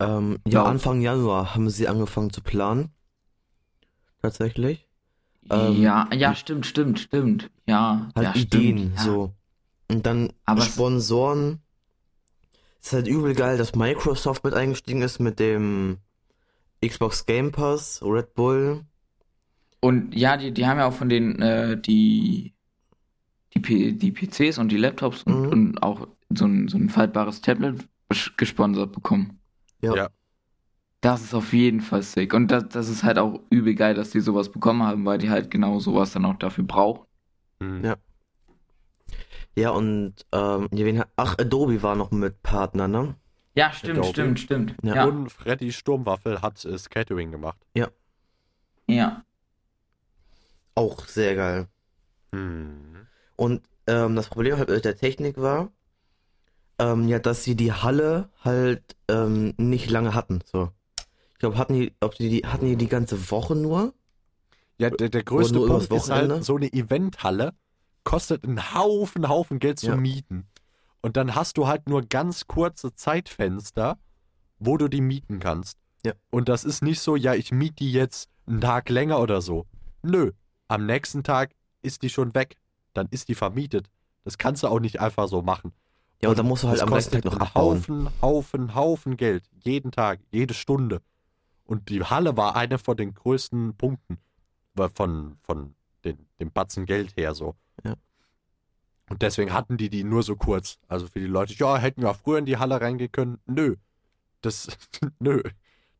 ähm, 0.00 0.38
ja, 0.46 0.62
Ja. 0.62 0.64
Anfang 0.64 1.00
Januar 1.00 1.54
haben 1.54 1.70
sie 1.70 1.86
angefangen 1.88 2.30
zu 2.30 2.42
planen. 2.42 2.90
Tatsächlich. 4.20 4.88
Ähm, 5.50 5.80
ja, 5.80 6.08
ja, 6.14 6.34
stimmt, 6.34 6.66
stimmt, 6.66 6.98
stimmt. 6.98 7.50
Ja, 7.66 8.08
Halt 8.16 8.34
ja, 8.34 8.40
Ideen, 8.40 8.78
stimmt, 8.78 8.96
ja. 8.96 9.02
so. 9.04 9.34
Und 9.90 10.06
dann 10.06 10.32
Aber 10.46 10.60
es- 10.62 10.72
Sponsoren. 10.74 11.60
Ist 12.84 12.92
halt 12.92 13.08
übel 13.08 13.34
geil, 13.34 13.56
dass 13.56 13.74
Microsoft 13.74 14.44
mit 14.44 14.52
eingestiegen 14.52 15.00
ist 15.00 15.18
mit 15.18 15.38
dem 15.40 15.96
Xbox 16.84 17.24
Game 17.24 17.50
Pass, 17.50 18.02
Red 18.04 18.34
Bull. 18.34 18.84
Und 19.80 20.14
ja, 20.14 20.36
die, 20.36 20.52
die 20.52 20.66
haben 20.66 20.76
ja 20.78 20.86
auch 20.86 20.92
von 20.92 21.08
den, 21.08 21.40
äh, 21.40 21.80
die, 21.80 22.52
die, 23.54 23.60
P 23.60 23.92
die 23.92 24.12
PCs 24.12 24.58
und 24.58 24.70
die 24.70 24.76
Laptops 24.76 25.22
und, 25.22 25.40
Mhm. 25.42 25.48
und 25.48 25.82
auch 25.82 26.08
so 26.28 26.44
ein, 26.44 26.68
so 26.68 26.76
ein 26.76 26.90
faltbares 26.90 27.40
Tablet 27.40 27.86
ges- 28.10 28.32
gesponsert 28.36 28.92
bekommen. 28.92 29.38
Ja. 29.80 29.94
Ja. 29.96 30.08
Das 31.00 31.22
ist 31.22 31.34
auf 31.34 31.54
jeden 31.54 31.80
Fall 31.80 32.02
sick. 32.02 32.34
Und 32.34 32.48
das, 32.48 32.68
das 32.68 32.88
ist 32.90 33.02
halt 33.02 33.18
auch 33.18 33.40
übel 33.50 33.74
geil, 33.74 33.94
dass 33.94 34.10
die 34.10 34.20
sowas 34.20 34.50
bekommen 34.50 34.82
haben, 34.82 35.04
weil 35.06 35.16
die 35.18 35.30
halt 35.30 35.50
genau 35.50 35.78
sowas 35.78 36.12
dann 36.12 36.24
auch 36.26 36.36
dafür 36.36 36.64
brauchen. 36.64 37.06
Mhm. 37.60 37.82
Ja. 37.84 37.96
Ja, 39.56 39.70
und, 39.70 40.14
ähm, 40.32 40.68
ja, 40.72 40.84
wen 40.84 40.98
hat, 40.98 41.08
ach, 41.16 41.38
Adobe 41.38 41.82
war 41.82 41.94
noch 41.94 42.10
mit 42.10 42.42
Partner, 42.42 42.88
ne? 42.88 43.14
Ja, 43.54 43.72
stimmt, 43.72 43.98
Adobe. 43.98 44.08
stimmt, 44.12 44.40
stimmt. 44.40 44.74
Ja. 44.82 44.96
Ja, 44.96 45.04
Und 45.04 45.30
Freddy 45.30 45.72
Sturmwaffel 45.72 46.42
hat 46.42 46.64
äh, 46.64 46.76
Catering 46.90 47.30
gemacht. 47.30 47.58
ja. 47.74 49.24
Auch 50.76 51.06
sehr 51.06 51.36
geil. 51.36 51.68
Mhm. 52.32 53.06
Und 53.36 53.62
ähm, 53.86 54.16
das 54.16 54.28
Problem 54.28 54.56
halt 54.58 54.68
mit 54.68 54.84
der 54.84 54.96
Technik 54.96 55.36
war, 55.40 55.70
ähm, 56.80 57.06
ja, 57.06 57.20
dass 57.20 57.44
sie 57.44 57.54
die 57.54 57.72
Halle 57.72 58.30
halt 58.42 58.96
ähm, 59.08 59.54
nicht 59.56 59.88
lange 59.88 60.14
hatten. 60.14 60.40
So. 60.44 60.70
Ich 61.32 61.38
glaube, 61.38 61.58
hatten 61.58 61.74
die, 61.74 61.92
ob 62.00 62.14
die, 62.16 62.28
die 62.28 62.46
hatten 62.46 62.66
die 62.66 62.76
die 62.76 62.88
ganze 62.88 63.30
Woche 63.30 63.54
nur? 63.54 63.94
Ja, 64.78 64.90
der, 64.90 65.08
der 65.08 65.22
größte 65.22 65.60
Punkt 65.60 65.92
ist 65.92 66.10
halt, 66.10 66.44
so 66.44 66.56
eine 66.56 66.72
Eventhalle 66.72 67.54
kostet 68.04 68.44
einen 68.44 68.74
Haufen, 68.74 69.28
Haufen 69.28 69.58
Geld 69.58 69.78
zu 69.78 69.88
Ja. 69.88 69.96
mieten. 69.96 70.46
Und 71.02 71.16
dann 71.16 71.34
hast 71.34 71.58
du 71.58 71.66
halt 71.66 71.88
nur 71.88 72.02
ganz 72.02 72.46
kurze 72.46 72.94
Zeitfenster, 72.94 73.98
wo 74.58 74.76
du 74.76 74.88
die 74.88 75.00
mieten 75.00 75.38
kannst. 75.40 75.78
Ja. 76.04 76.12
Und 76.30 76.48
das 76.48 76.64
ist 76.64 76.82
nicht 76.82 77.00
so, 77.00 77.16
ja, 77.16 77.34
ich 77.34 77.52
miete 77.52 77.76
die 77.76 77.92
jetzt 77.92 78.28
einen 78.46 78.60
Tag 78.60 78.88
länger 78.88 79.20
oder 79.20 79.40
so. 79.42 79.66
Nö, 80.02 80.32
am 80.68 80.86
nächsten 80.86 81.22
Tag 81.22 81.52
ist 81.82 82.02
die 82.02 82.10
schon 82.10 82.34
weg. 82.34 82.56
Dann 82.92 83.08
ist 83.10 83.28
die 83.28 83.34
vermietet. 83.34 83.90
Das 84.22 84.38
kannst 84.38 84.62
du 84.62 84.68
auch 84.68 84.80
nicht 84.80 85.00
einfach 85.00 85.28
so 85.28 85.42
machen. 85.42 85.72
Ja, 86.22 86.30
und 86.30 86.38
dann 86.38 86.46
musst 86.46 86.62
du 86.62 86.68
halt 86.68 86.80
am 86.80 86.90
nächsten 86.90 87.12
Tag 87.20 87.24
noch 87.24 87.32
einen 87.32 87.42
abbauen. 87.42 87.76
Haufen, 87.78 88.08
Haufen, 88.22 88.74
Haufen 88.74 89.16
Geld. 89.16 89.44
Jeden 89.62 89.90
Tag, 89.90 90.20
jede 90.30 90.54
Stunde. 90.54 91.02
Und 91.64 91.88
die 91.88 92.02
Halle 92.02 92.36
war 92.36 92.56
einer 92.56 92.78
von 92.78 92.96
den 92.96 93.12
größten 93.14 93.76
Punkten. 93.76 94.18
War 94.74 94.88
Von, 94.90 95.36
von 95.42 95.74
den, 96.04 96.26
dem 96.40 96.50
Batzen 96.52 96.86
Geld 96.86 97.16
her 97.16 97.34
so. 97.34 97.54
Ja. 97.84 97.94
Und 99.10 99.22
deswegen 99.22 99.52
hatten 99.52 99.76
die 99.76 99.90
die 99.90 100.04
nur 100.04 100.22
so 100.22 100.36
kurz. 100.36 100.78
Also 100.88 101.06
für 101.06 101.20
die 101.20 101.26
Leute, 101.26 101.54
ja, 101.54 101.76
hätten 101.76 102.02
wir 102.02 102.10
auch 102.10 102.16
früher 102.16 102.38
in 102.38 102.46
die 102.46 102.56
Halle 102.58 102.80
reingehen 102.80 103.12
können. 103.12 103.38
Nö. 103.46 103.76
Das, 104.40 104.68
nö. 105.18 105.42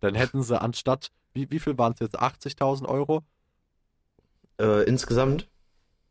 Dann 0.00 0.14
hätten 0.14 0.42
sie 0.42 0.60
anstatt, 0.60 1.10
wie, 1.32 1.50
wie 1.50 1.58
viel 1.58 1.76
waren 1.78 1.92
es 1.94 2.00
jetzt? 2.00 2.18
80.000 2.18 2.86
Euro? 2.86 3.22
Äh, 4.58 4.84
insgesamt? 4.84 5.48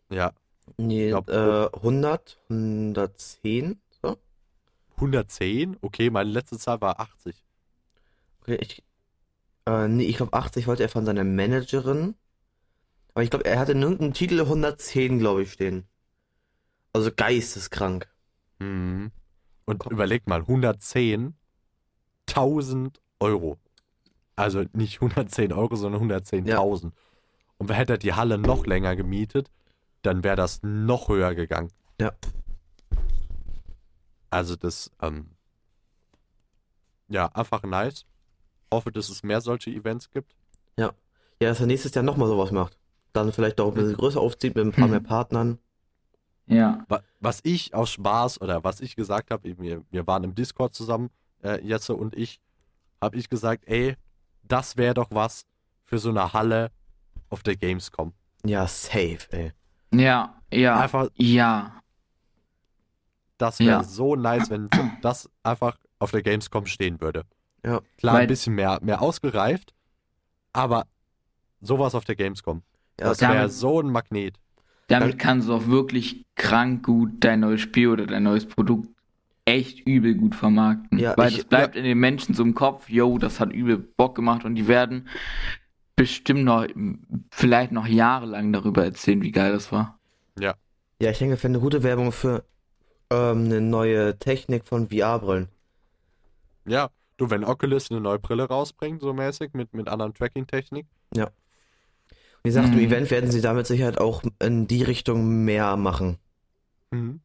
Ja, 0.10 0.34
Nee, 0.78 1.10
glaub, 1.10 1.30
äh, 1.30 1.70
100, 1.74 2.40
110. 2.50 3.82
So? 4.02 4.18
110? 4.96 5.78
Okay, 5.82 6.10
meine 6.10 6.30
letzte 6.30 6.58
Zahl 6.58 6.82
war 6.82 7.00
80. 7.00 7.44
Okay, 8.42 8.58
ich, 8.62 8.84
äh, 9.66 9.88
nee, 9.88 10.06
ich 10.06 10.18
glaube 10.18 10.34
80 10.34 10.68
wollte 10.68 10.84
er 10.84 10.90
von 10.90 11.06
seiner 11.06 11.24
Managerin. 11.24 12.16
Aber 13.14 13.24
ich 13.24 13.30
glaube, 13.30 13.46
er 13.46 13.60
hatte 13.60 13.74
in 13.74 13.82
irgendeinem 13.82 14.14
Titel 14.14 14.40
110, 14.40 15.20
glaube 15.20 15.44
ich, 15.44 15.52
stehen. 15.52 15.88
Also 16.94 17.12
geisteskrank. 17.16 18.08
Mhm. 18.60 19.12
Und 19.66 19.80
Komm. 19.80 19.94
überleg 19.94 20.28
mal, 20.28 20.42
110, 20.42 21.36
1000 22.28 23.00
Euro. 23.20 23.58
Also 24.36 24.64
nicht 24.74 25.02
110 25.02 25.54
Euro, 25.54 25.76
sondern 25.76 26.10
110.000. 26.10 26.92
Und 27.58 27.70
wer 27.70 27.76
hätte 27.76 27.98
die 27.98 28.14
Halle 28.14 28.38
noch 28.38 28.66
länger 28.66 28.96
gemietet, 28.96 29.52
dann 30.02 30.24
wäre 30.24 30.36
das 30.36 30.60
noch 30.64 31.08
höher 31.08 31.36
gegangen. 31.36 31.72
Ja. 32.02 32.12
Also 34.30 34.56
das, 34.56 34.92
ähm, 35.02 35.30
ja, 37.08 37.28
einfach 37.28 37.62
nice. 37.64 38.06
Hoffe, 38.72 38.92
dass 38.92 39.10
es 39.10 39.22
mehr 39.22 39.40
solche 39.40 39.70
Events 39.70 40.10
gibt. 40.10 40.36
Ja, 40.78 40.94
dass 41.40 41.60
er 41.60 41.68
nächstes 41.68 41.94
Jahr 41.94 42.04
nochmal 42.04 42.28
sowas 42.28 42.52
macht. 42.52 42.78
Dann 43.14 43.32
vielleicht 43.32 43.62
auch 43.62 43.70
ein 43.70 43.76
bisschen 43.76 43.96
größer 43.96 44.20
aufzieht 44.20 44.56
mit 44.56 44.66
ein 44.66 44.72
paar 44.72 44.86
Mhm. 44.86 44.92
mehr 44.92 45.00
Partnern. 45.00 45.60
Ja. 46.48 46.84
Wa- 46.90 47.02
Was 47.20 47.40
ich 47.44 47.74
aus 47.74 47.92
Spaß 47.92 48.42
oder 48.42 48.64
was 48.64 48.82
ich 48.82 48.96
gesagt 48.96 49.32
habe, 49.32 49.58
wir, 49.60 49.84
wir 49.90 50.08
waren 50.08 50.24
im 50.24 50.36
Discord 50.36 50.74
zusammen, 50.76 51.10
äh, 51.44 51.62
Jesse 51.66 51.96
und 51.96 52.16
ich, 52.16 52.42
habe 53.02 53.16
ich 53.18 53.30
gesagt, 53.30 53.64
ey, 53.68 53.96
das 54.44 54.76
wäre 54.76 54.94
doch 54.94 55.10
was 55.12 55.46
für 55.86 56.00
so 56.00 56.10
eine 56.10 56.34
Halle 56.34 56.72
auf 57.30 57.44
der 57.44 57.56
Gamescom. 57.56 58.14
Ja, 58.46 58.68
safe, 58.68 59.20
ey. 59.32 59.52
Ja, 59.94 60.36
ja. 60.52 60.80
Einfach, 60.80 61.08
Ja. 61.16 61.80
Das 63.38 63.60
wäre 63.60 63.70
Ja. 63.82 63.84
so 63.84 64.16
nice, 64.16 64.50
wenn 64.50 64.70
das 65.02 65.30
einfach 65.44 65.78
auf 66.00 66.12
der 66.12 66.22
Gamescom 66.22 66.66
stehen 66.66 67.02
würde. 67.02 67.24
Ja. 67.66 67.82
Klar, 67.98 68.16
Weil- 68.16 68.22
ein 68.24 68.28
bisschen 68.28 68.56
mehr, 68.56 68.80
mehr 68.82 69.02
ausgereift, 69.02 69.74
aber 70.54 70.86
sowas 71.62 71.96
auf 71.96 72.06
der 72.06 72.16
Gamescom. 72.16 72.62
Ja, 73.00 73.08
das 73.08 73.22
wäre 73.22 73.50
so 73.50 73.82
ein 73.82 73.90
Magnet. 73.90 74.40
Damit 74.88 75.18
kannst 75.18 75.48
du 75.48 75.54
auch 75.54 75.68
wirklich 75.68 76.26
krank 76.36 76.86
gut 76.86 77.12
dein 77.22 77.40
neues 77.40 77.62
Spiel 77.62 77.90
oder 77.90 78.06
dein 78.06 78.24
neues 78.24 78.46
Produkt 78.46 78.90
echt 79.46 79.86
übel 79.88 80.16
gut 80.16 80.36
vermarkten. 80.36 81.00
Ja, 81.00 81.16
Weil 81.18 81.34
es 81.34 81.46
bleibt 81.46 81.76
in 81.76 81.84
den 81.84 81.98
Menschen 81.98 82.36
so 82.36 82.44
im 82.44 82.54
Kopf, 82.54 82.90
yo, 82.90 83.18
das 83.18 83.40
hat 83.40 83.52
übel 83.52 83.78
Bock 83.78 84.16
gemacht 84.16 84.46
und 84.46 84.56
die 84.56 84.68
werden 84.68 85.08
bestimmt 85.96 86.44
noch, 86.44 86.66
vielleicht 87.32 87.72
noch 87.72 87.88
jahrelang 87.88 88.54
darüber 88.54 88.84
erzählen, 88.84 89.22
wie 89.22 89.32
geil 89.32 89.52
das 89.52 89.72
war. 89.72 90.00
Ja, 91.02 91.10
ich 91.12 91.18
denke, 91.18 91.36
wäre 91.38 91.48
eine 91.48 91.60
gute 91.60 91.84
Werbung 91.84 92.12
für 92.12 92.46
ähm, 93.10 93.46
eine 93.46 93.62
neue 93.62 94.18
Technik 94.18 94.66
von 94.66 94.90
VR-Brillen. 94.90 95.50
Ja, 96.66 96.90
du, 97.18 97.30
wenn 97.30 97.44
Oculus 97.44 97.92
eine 97.92 98.00
neue 98.00 98.20
Brille 98.20 98.48
rausbringt, 98.48 99.02
so 99.02 99.14
mäßig, 99.14 99.54
mit, 99.54 99.74
mit 99.74 99.90
anderen 99.90 100.14
Tracking-Technik. 100.14 100.86
Wie 102.44 102.50
gesagt, 102.50 102.70
im 102.70 102.76
Mhm. 102.76 102.80
Event 102.80 103.10
werden 103.12 103.32
sie 103.32 103.40
damit 103.42 103.68
Sicherheit 103.68 103.98
auch 104.00 104.22
in 104.42 104.68
die 104.68 104.84
Richtung 104.84 105.46
mehr 105.46 105.78
machen. 105.78 106.18
Mhm. 106.92 107.22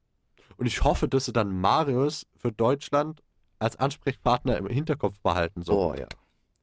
Und 0.56 0.66
ich 0.66 0.84
hoffe, 0.84 1.08
dass 1.08 1.24
sie 1.26 1.32
dann 1.32 1.60
Marius 1.60 2.26
für 2.36 2.52
Deutschland 2.52 3.22
als 3.58 3.76
Ansprechpartner 3.76 4.56
im 4.56 4.68
Hinterkopf 4.68 5.18
behalten 5.20 5.62
so 5.62 5.72
Oh 5.90 5.94
ja. 5.94 6.06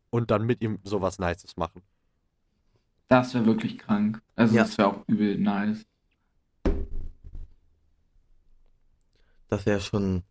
und 0.09 0.31
dann 0.31 0.45
mit 0.45 0.61
ihm 0.61 0.79
sowas 0.83 1.19
Nices 1.19 1.57
machen. 1.57 1.81
Das 3.09 3.33
wäre 3.33 3.45
wirklich 3.45 3.77
krank. 3.77 4.21
Also 4.37 4.55
Ja. 4.55 4.63
das 4.63 4.77
wäre 4.77 4.87
auch 4.89 5.03
übel 5.07 5.37
nice. 5.37 5.85
Das 9.49 9.65
wäre 9.65 9.79
schon 9.81 10.23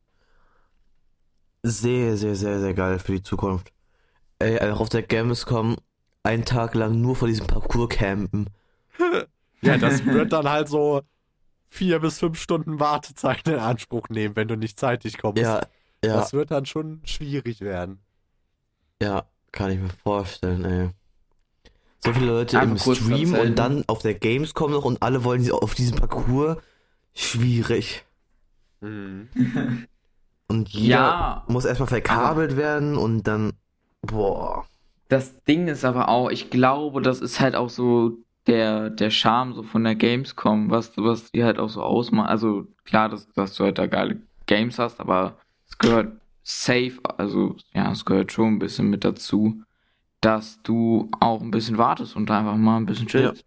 sehr, 1.63 2.17
sehr, 2.17 2.37
sehr, 2.37 2.61
sehr 2.61 2.75
geil 2.75 2.99
für 2.99 3.13
die 3.13 3.23
Zukunft. 3.23 3.73
Ey, 4.39 4.59
einfach 4.59 4.81
auf 4.81 4.89
der 4.89 5.03
Gamescom 5.03 5.77
einen 6.25 6.45
Tag 6.45 6.75
lang 6.75 7.01
nur 7.01 7.15
vor 7.17 7.29
diesem 7.29 7.47
Parcours 7.47 7.91
campen. 7.91 8.49
Ja, 9.63 9.77
das 9.79 10.05
wird 10.05 10.33
dann 10.33 10.49
halt 10.49 10.69
so 10.69 11.03
vier 11.69 11.99
bis 12.01 12.19
fünf 12.19 12.39
Stunden 12.41 12.81
Wartezeit 12.81 13.47
in 13.49 13.55
Anspruch 13.59 14.09
nehmen, 14.09 14.35
wenn 14.37 14.49
du 14.49 14.57
nicht 14.57 14.79
zeitig 14.79 15.19
kommst. 15.19 15.43
Ja, 15.43 15.61
ja, 16.05 16.17
Das 16.17 16.33
wird 16.33 16.51
dann 16.51 16.67
schon 16.67 17.01
schwierig 17.05 17.61
werden. 17.61 18.01
ja, 19.03 19.25
kann 19.53 19.71
ich 19.71 19.79
mir 19.79 19.89
vorstellen, 20.03 20.65
ey. 20.65 20.91
So 22.05 22.13
viele 22.13 22.27
Leute 22.27 22.59
Einfach 22.61 22.87
im 22.87 22.95
Stream 22.95 23.33
erzählen. 23.35 23.49
und 23.51 23.59
dann 23.59 23.85
auf 23.87 24.03
der 24.03 24.15
Gamescom 24.15 24.73
noch 24.73 24.85
und 24.85 25.03
alle 25.03 25.25
wollen 25.25 25.51
auf 25.53 25.75
diesem 25.75 25.97
Parcours. 25.97 26.59
Schwierig. 27.15 28.05
Mhm. 28.81 29.29
Und 30.49 30.69
jeder 30.69 30.89
Ja, 30.89 31.45
muss 31.49 31.65
erstmal 31.65 31.89
verkabelt 31.89 32.57
werden 32.57 32.97
und 32.99 33.23
dann. 33.23 33.55
Boah. 34.03 34.67
Das 35.09 35.43
Ding 35.45 35.69
ist 35.69 35.85
aber 35.85 36.09
auch, 36.09 36.31
ich 36.31 36.51
glaube, 36.51 37.03
das 37.03 37.21
ist 37.21 37.41
halt 37.41 37.55
auch 37.55 37.69
so 37.69 38.19
der, 38.47 38.91
der 38.91 39.11
Charme 39.11 39.55
so 39.55 39.63
von 39.63 39.85
der 39.85 39.95
Gamescom, 39.95 40.71
was, 40.71 40.93
was 40.97 41.31
die 41.33 41.45
halt 41.45 41.59
auch 41.59 41.69
so 41.69 41.83
ausmacht. 41.83 42.31
Also 42.31 42.67
klar, 42.85 43.09
dass, 43.09 43.29
dass 43.33 43.55
du 43.55 43.65
halt 43.65 43.79
da 43.79 43.87
geile 43.87 44.21
Games 44.47 44.79
hast, 44.79 45.01
aber 45.01 45.39
es 45.69 45.79
gehört 45.79 46.13
safe, 46.43 46.99
also 47.17 47.57
ja, 47.73 47.91
es 47.91 48.05
gehört 48.05 48.33
schon 48.33 48.55
ein 48.55 48.59
bisschen 48.59 48.91
mit 48.91 49.05
dazu, 49.05 49.63
dass 50.21 50.63
du 50.63 51.11
auch 51.21 51.41
ein 51.41 51.51
bisschen 51.51 51.79
wartest 51.79 52.17
und 52.17 52.31
einfach 52.31 52.57
mal 52.57 52.77
ein 52.77 52.87
bisschen 52.87 53.07
chillst. 53.07 53.45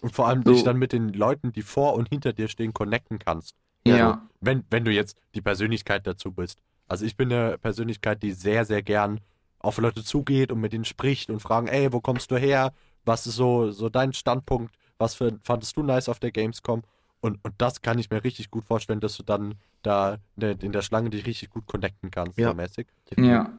Und 0.00 0.14
vor 0.14 0.28
allem 0.28 0.42
So. 0.44 0.52
dich 0.52 0.62
dann 0.62 0.78
mit 0.78 0.92
den 0.92 1.12
Leuten, 1.12 1.52
die 1.52 1.62
vor 1.62 1.94
und 1.94 2.08
hinter 2.08 2.32
dir 2.32 2.48
stehen, 2.48 2.72
connecten 2.72 3.18
kannst. 3.18 3.56
Ja. 3.86 4.08
Also, 4.08 4.18
wenn, 4.40 4.64
wenn 4.70 4.84
du 4.84 4.92
jetzt 4.92 5.18
die 5.34 5.40
Persönlichkeit 5.40 6.06
dazu 6.06 6.32
bist. 6.32 6.60
Also 6.88 7.04
ich 7.04 7.16
bin 7.16 7.32
eine 7.32 7.58
Persönlichkeit, 7.58 8.22
die 8.22 8.32
sehr, 8.32 8.64
sehr 8.64 8.82
gern 8.82 9.20
auf 9.58 9.78
Leute 9.78 10.04
zugeht 10.04 10.52
und 10.52 10.60
mit 10.60 10.72
ihnen 10.74 10.84
spricht 10.84 11.30
und 11.30 11.40
fragen, 11.40 11.68
ey, 11.68 11.92
wo 11.92 12.00
kommst 12.00 12.30
du 12.30 12.36
her? 12.36 12.72
Was 13.04 13.26
ist 13.26 13.36
so, 13.36 13.70
so 13.70 13.88
dein 13.88 14.12
Standpunkt? 14.12 14.74
Was 14.98 15.14
für, 15.14 15.38
fandest 15.42 15.76
du 15.76 15.82
nice 15.82 16.08
auf 16.08 16.18
der 16.18 16.30
Gamescom? 16.32 16.82
Und, 17.20 17.38
und 17.44 17.54
das 17.58 17.82
kann 17.82 17.98
ich 17.98 18.10
mir 18.10 18.22
richtig 18.22 18.50
gut 18.50 18.64
vorstellen, 18.64 19.00
dass 19.00 19.16
du 19.16 19.22
dann 19.22 19.54
da 19.82 20.18
in 20.38 20.72
der, 20.72 20.82
Schlange 20.82 21.10
dich 21.10 21.26
richtig 21.26 21.50
gut 21.50 21.66
connecten 21.66 22.10
kannst, 22.10 22.38
Ja. 22.38 22.50
so 22.50 22.54
mäßig. 22.54 22.86
Ja. 23.16 23.58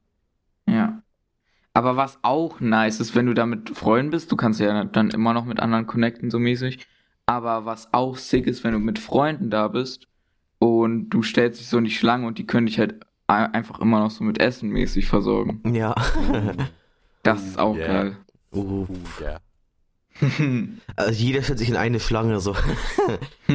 Ja. 0.67 1.01
Aber 1.73 1.95
was 1.95 2.17
auch 2.23 2.59
nice 2.59 2.99
ist, 2.99 3.15
wenn 3.15 3.25
du 3.27 3.33
da 3.33 3.45
mit 3.45 3.69
Freunden 3.69 4.11
bist, 4.11 4.31
du 4.31 4.35
kannst 4.35 4.59
ja 4.59 4.83
dann 4.85 5.09
immer 5.11 5.33
noch 5.33 5.45
mit 5.45 5.59
anderen 5.59 5.85
connecten, 5.85 6.31
so 6.31 6.39
mäßig. 6.39 6.85
Aber 7.25 7.65
was 7.65 7.93
auch 7.93 8.17
sick 8.17 8.47
ist, 8.47 8.63
wenn 8.63 8.73
du 8.73 8.79
mit 8.79 8.99
Freunden 8.99 9.49
da 9.49 9.67
bist 9.67 10.07
und 10.59 11.09
du 11.09 11.21
stellst 11.21 11.59
dich 11.59 11.67
so 11.67 11.77
in 11.77 11.83
die 11.83 11.91
Schlange 11.91 12.25
und 12.25 12.37
die 12.37 12.47
können 12.47 12.67
dich 12.67 12.79
halt 12.79 13.05
einfach 13.27 13.79
immer 13.79 13.99
noch 13.99 14.11
so 14.11 14.23
mit 14.23 14.39
Essen 14.39 14.69
mäßig 14.69 15.07
versorgen. 15.07 15.61
Ja. 15.73 15.93
Das 17.23 17.43
ist 17.45 17.59
auch 17.59 17.75
Yeah. 17.75 17.87
geil. 17.87 18.17
uh. 18.53 18.87
Yeah. 19.19 19.41
Also 20.95 21.11
jeder 21.11 21.43
stellt 21.43 21.59
sich 21.59 21.67
in 21.67 21.75
eine 21.75 21.99
Schlange 21.99 22.39
so. 22.39 22.55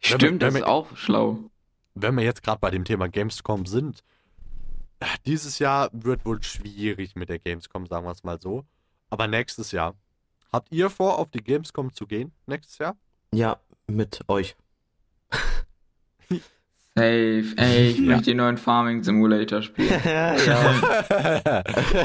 Stimmt, 0.00 0.42
das 0.42 0.54
wenn 0.54 0.62
ist 0.62 0.66
wir- 0.66 0.68
auch 0.68 0.96
schlau. 0.96 1.38
wenn 1.94 2.14
wir 2.16 2.24
jetzt 2.24 2.42
gerade 2.42 2.58
bei 2.60 2.70
dem 2.70 2.84
Thema 2.84 3.08
Gamescom 3.08 3.66
sind, 3.66 4.02
dieses 5.26 5.58
Jahr 5.58 5.90
wird 5.92 6.24
wohl 6.24 6.42
schwierig 6.42 7.16
mit 7.16 7.28
der 7.28 7.38
Gamescom, 7.38 7.86
sagen 7.86 8.06
wir 8.06 8.12
es 8.12 8.24
mal 8.24 8.40
so. 8.40 8.64
Aber 9.10 9.26
nächstes 9.26 9.72
Jahr. 9.72 9.94
Habt 10.52 10.72
ihr 10.72 10.88
vor, 10.88 11.18
auf 11.18 11.28
die 11.30 11.42
Gamescom 11.44 11.92
zu 11.92 12.06
gehen? 12.06 12.32
Nächstes 12.46 12.78
Jahr? 12.78 12.96
Ja, 13.32 13.58
mit 13.86 14.20
euch. 14.28 14.56
Safe. 16.96 17.54
Ey, 17.56 17.88
ich 17.90 17.98
Ja. 17.98 18.04
möchte 18.06 18.30
den 18.30 18.38
neuen 18.38 18.56
Farming 18.56 19.02
Simulator 19.02 19.62
spielen. 19.62 19.88
ja. 20.04 20.34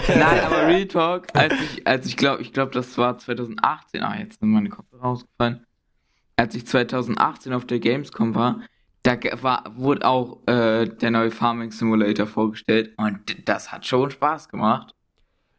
Nein, 0.07 0.39
aber 0.45 0.67
Real 0.67 0.85
Talk, 0.87 1.27
als 1.33 1.53
ich, 1.53 1.87
als 1.87 2.05
ich 2.07 2.17
glaube, 2.17 2.41
ich 2.41 2.53
glaube, 2.53 2.71
das 2.71 2.97
war 2.97 3.17
2018, 3.17 4.03
ah, 4.03 4.17
jetzt 4.19 4.39
sind 4.39 4.49
meine 4.49 4.69
Kopfhörer 4.69 5.01
rausgefallen. 5.03 5.65
Als 6.35 6.55
ich 6.55 6.65
2018 6.67 7.53
auf 7.53 7.65
der 7.65 7.79
Gamescom 7.79 8.35
war, 8.35 8.61
da 9.03 9.17
war, 9.41 9.63
wurde 9.75 10.05
auch 10.05 10.45
äh, 10.47 10.85
der 10.87 11.11
neue 11.11 11.31
Farming 11.31 11.71
Simulator 11.71 12.27
vorgestellt 12.27 12.93
und 12.97 13.47
das 13.47 13.71
hat 13.71 13.85
schon 13.85 14.11
Spaß 14.11 14.49
gemacht. 14.49 14.93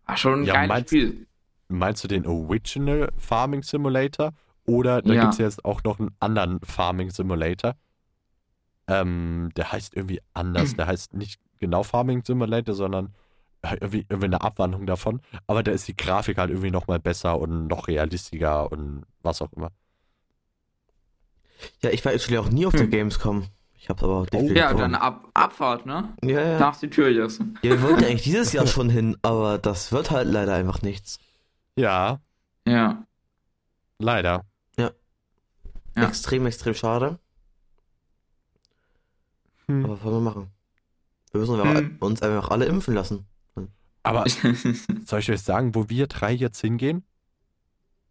War 0.06 0.16
schon 0.16 0.40
ein 0.42 0.44
Ja, 0.44 0.54
geiles 0.54 0.68
meinst- 0.68 0.88
Spiel. 0.90 1.26
Meinst 1.68 2.04
du 2.04 2.08
den 2.08 2.26
Original 2.26 3.08
Farming 3.16 3.62
Simulator? 3.62 4.32
Oder 4.66 5.00
da 5.02 5.12
Ja. 5.14 5.20
gibt 5.22 5.32
es 5.34 5.38
jetzt 5.38 5.64
auch 5.64 5.82
noch 5.84 5.98
einen 5.98 6.10
anderen 6.20 6.60
Farming 6.62 7.10
Simulator? 7.10 7.74
Ähm, 8.88 9.50
der 9.56 9.72
heißt 9.72 9.94
irgendwie 9.96 10.20
anders. 10.34 10.74
Der 10.76 10.86
heißt 10.86 11.14
nicht 11.14 11.40
genau 11.60 11.82
Farming 11.84 12.24
Simulator, 12.24 12.74
sondern 12.74 13.14
äh, 13.62 13.74
irgendwie, 13.80 14.04
irgendwie 14.08 14.26
eine 14.26 14.40
Abwandlung 14.42 14.86
davon. 14.86 15.20
Aber 15.46 15.62
da 15.62 15.70
ist 15.70 15.86
die 15.86 15.96
Grafik 15.96 16.38
halt 16.38 16.50
irgendwie 16.50 16.70
nochmal 16.72 16.98
besser 16.98 17.38
und 17.38 17.68
noch 17.68 17.86
realistischer 17.88 18.70
und 18.72 19.04
was 19.22 19.40
auch 19.40 19.52
immer. 19.52 19.70
Ja, 21.82 21.90
ich 21.90 22.04
war 22.04 22.12
actually 22.12 22.38
auch 22.38 22.48
nie 22.50 22.66
auf 22.66 22.72
der 22.72 22.82
Hm. 22.82 22.90
Gamescom. 22.90 23.46
Ich 23.76 23.88
hab's 23.88 24.02
aber 24.02 24.26
definitiv 24.26 24.56
Ja, 24.56 24.70
vor. 24.70 24.80
dann 24.80 24.94
ab, 24.94 25.28
Abfahrt, 25.34 25.86
ne? 25.86 26.08
Ja, 26.24 26.40
ja. 26.40 26.58
Nach 26.58 26.76
die 26.78 26.90
Tür, 26.90 27.08
Jesse. 27.08 27.44
ja, 27.62 27.70
wir 27.70 27.82
wollten 27.82 28.04
eigentlich 28.04 28.22
dieses 28.22 28.52
Jahr 28.52 28.66
schon 28.68 28.88
hin, 28.90 29.16
aber 29.22 29.58
das 29.58 29.92
wird 29.92 30.10
halt 30.10 30.28
leider 30.28 30.54
einfach 30.54 30.82
nichts. 30.82 31.18
Ja, 31.76 32.20
Ja. 32.66 33.04
leider. 33.98 34.44
Ja. 34.78 34.90
Extrem, 35.94 36.46
extrem 36.46 36.74
schade. 36.74 37.18
Hm. 39.80 39.84
Aber 39.84 39.94
was 39.96 40.04
wollen 40.04 40.14
wir 40.14 40.20
machen? 40.30 40.50
Wir 41.32 41.40
müssen 41.40 41.62
Hm. 41.62 41.96
uns 42.00 42.22
einfach 42.22 42.50
alle 42.50 42.66
impfen 42.66 42.94
lassen. 42.94 43.26
Aber 44.02 44.24
soll 45.06 45.20
ich 45.20 45.30
euch 45.30 45.42
sagen, 45.42 45.74
wo 45.74 45.88
wir 45.88 46.06
drei 46.08 46.32
jetzt 46.32 46.60
hingehen? 46.60 47.04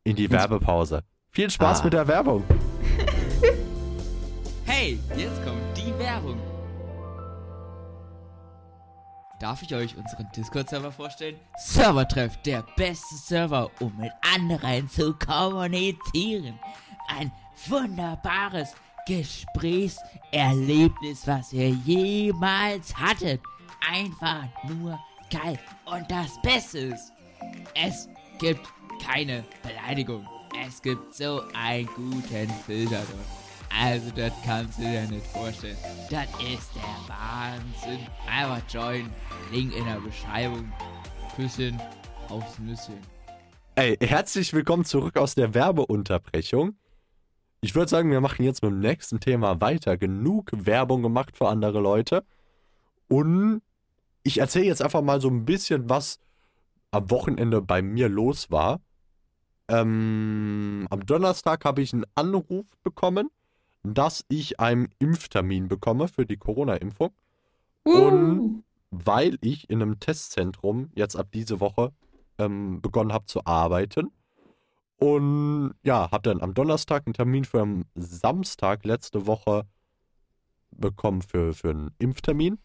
In 0.03 0.15
die 0.15 0.31
Werbepause. 0.31 1.03
Viel 1.31 1.49
Spaß 1.49 1.81
Ah. 1.81 1.83
mit 1.83 1.93
der 1.93 2.07
Werbung. 2.07 2.43
Hey, 4.65 4.97
jetzt 5.17 5.43
kommt 5.43 5.59
die 5.77 5.93
Werbung. 5.99 6.39
Darf 9.39 9.61
ich 9.63 9.73
euch 9.75 9.95
unseren 9.97 10.27
Discord-Server 10.35 10.91
vorstellen? 10.91 11.35
Servertreff, 11.57 12.37
der 12.43 12.63
beste 12.77 13.15
Server, 13.15 13.69
um 13.79 13.95
mit 13.97 14.11
anderen 14.35 14.87
zu 14.87 15.13
kommunizieren. 15.15 16.57
Ein 17.09 17.31
wunderbares 17.67 18.73
Gesprächserlebnis, 19.07 21.25
was 21.25 21.53
ihr 21.53 21.69
jemals 21.69 22.95
hattet. 22.95 23.41
Einfach 23.91 24.45
nur 24.67 24.99
geil. 25.31 25.57
Und 25.85 26.09
das 26.09 26.41
Beste 26.41 26.79
ist, 26.79 27.11
es 27.73 28.09
gibt 28.39 28.67
keine 29.03 29.43
Beleidigung. 29.63 30.27
Es 30.67 30.81
gibt 30.81 31.15
so 31.15 31.41
einen 31.53 31.87
guten 31.95 32.49
Filter 32.65 33.01
dort. 33.09 33.25
Also, 33.79 34.11
das 34.15 34.33
kannst 34.45 34.79
du 34.79 34.83
dir 34.83 35.03
nicht 35.03 35.25
vorstellen. 35.27 35.77
Das 36.09 36.27
ist 36.41 36.75
der 36.75 36.97
Wahnsinn. 37.07 38.05
Einfach 38.29 38.61
join. 38.69 39.09
Link 39.51 39.73
in 39.75 39.85
der 39.85 40.01
Beschreibung. 40.01 40.69
Küsschen 41.35 41.79
aufs 42.27 42.59
Nüsschen. 42.59 42.99
Ey, 43.75 43.95
herzlich 44.01 44.51
willkommen 44.53 44.83
zurück 44.83 45.15
aus 45.17 45.35
der 45.35 45.53
Werbeunterbrechung. 45.53 46.75
Ich 47.61 47.75
würde 47.75 47.89
sagen, 47.89 48.11
wir 48.11 48.21
machen 48.21 48.43
jetzt 48.43 48.63
mit 48.63 48.71
dem 48.71 48.79
nächsten 48.79 49.19
Thema 49.19 49.61
weiter. 49.61 49.97
Genug 49.97 50.51
Werbung 50.53 51.03
gemacht 51.03 51.37
für 51.37 51.47
andere 51.47 51.79
Leute. 51.79 52.23
Und 53.07 53.61
ich 54.23 54.39
erzähle 54.39 54.65
jetzt 54.65 54.81
einfach 54.81 55.01
mal 55.01 55.21
so 55.21 55.29
ein 55.29 55.45
bisschen, 55.45 55.89
was 55.89 56.19
am 56.89 57.09
Wochenende 57.11 57.61
bei 57.61 57.81
mir 57.81 58.09
los 58.09 58.49
war. 58.49 58.81
Ähm, 59.67 60.87
am 60.89 61.05
Donnerstag 61.05 61.63
habe 61.63 61.81
ich 61.81 61.93
einen 61.93 62.05
Anruf 62.15 62.65
bekommen, 62.83 63.29
dass 63.83 64.25
ich 64.27 64.59
einen 64.59 64.89
Impftermin 64.99 65.67
bekomme 65.67 66.07
für 66.07 66.25
die 66.25 66.37
Corona-Impfung. 66.37 67.11
Und 67.83 68.63
weil 68.91 69.37
ich 69.41 69.69
in 69.69 69.81
einem 69.81 69.99
Testzentrum 69.99 70.91
jetzt 70.95 71.15
ab 71.15 71.27
diese 71.33 71.59
Woche 71.59 71.93
ähm, 72.37 72.81
begonnen 72.81 73.13
habe 73.13 73.25
zu 73.25 73.45
arbeiten. 73.45 74.11
Und 75.01 75.73
ja, 75.81 76.11
habe 76.11 76.21
dann 76.21 76.43
am 76.43 76.53
Donnerstag 76.53 77.07
einen 77.07 77.15
Termin 77.15 77.43
für 77.43 77.61
am 77.61 77.85
Samstag 77.95 78.85
letzte 78.85 79.25
Woche 79.25 79.63
bekommen 80.69 81.23
für, 81.23 81.55
für 81.55 81.71
einen 81.71 81.89
Impftermin. 81.97 82.59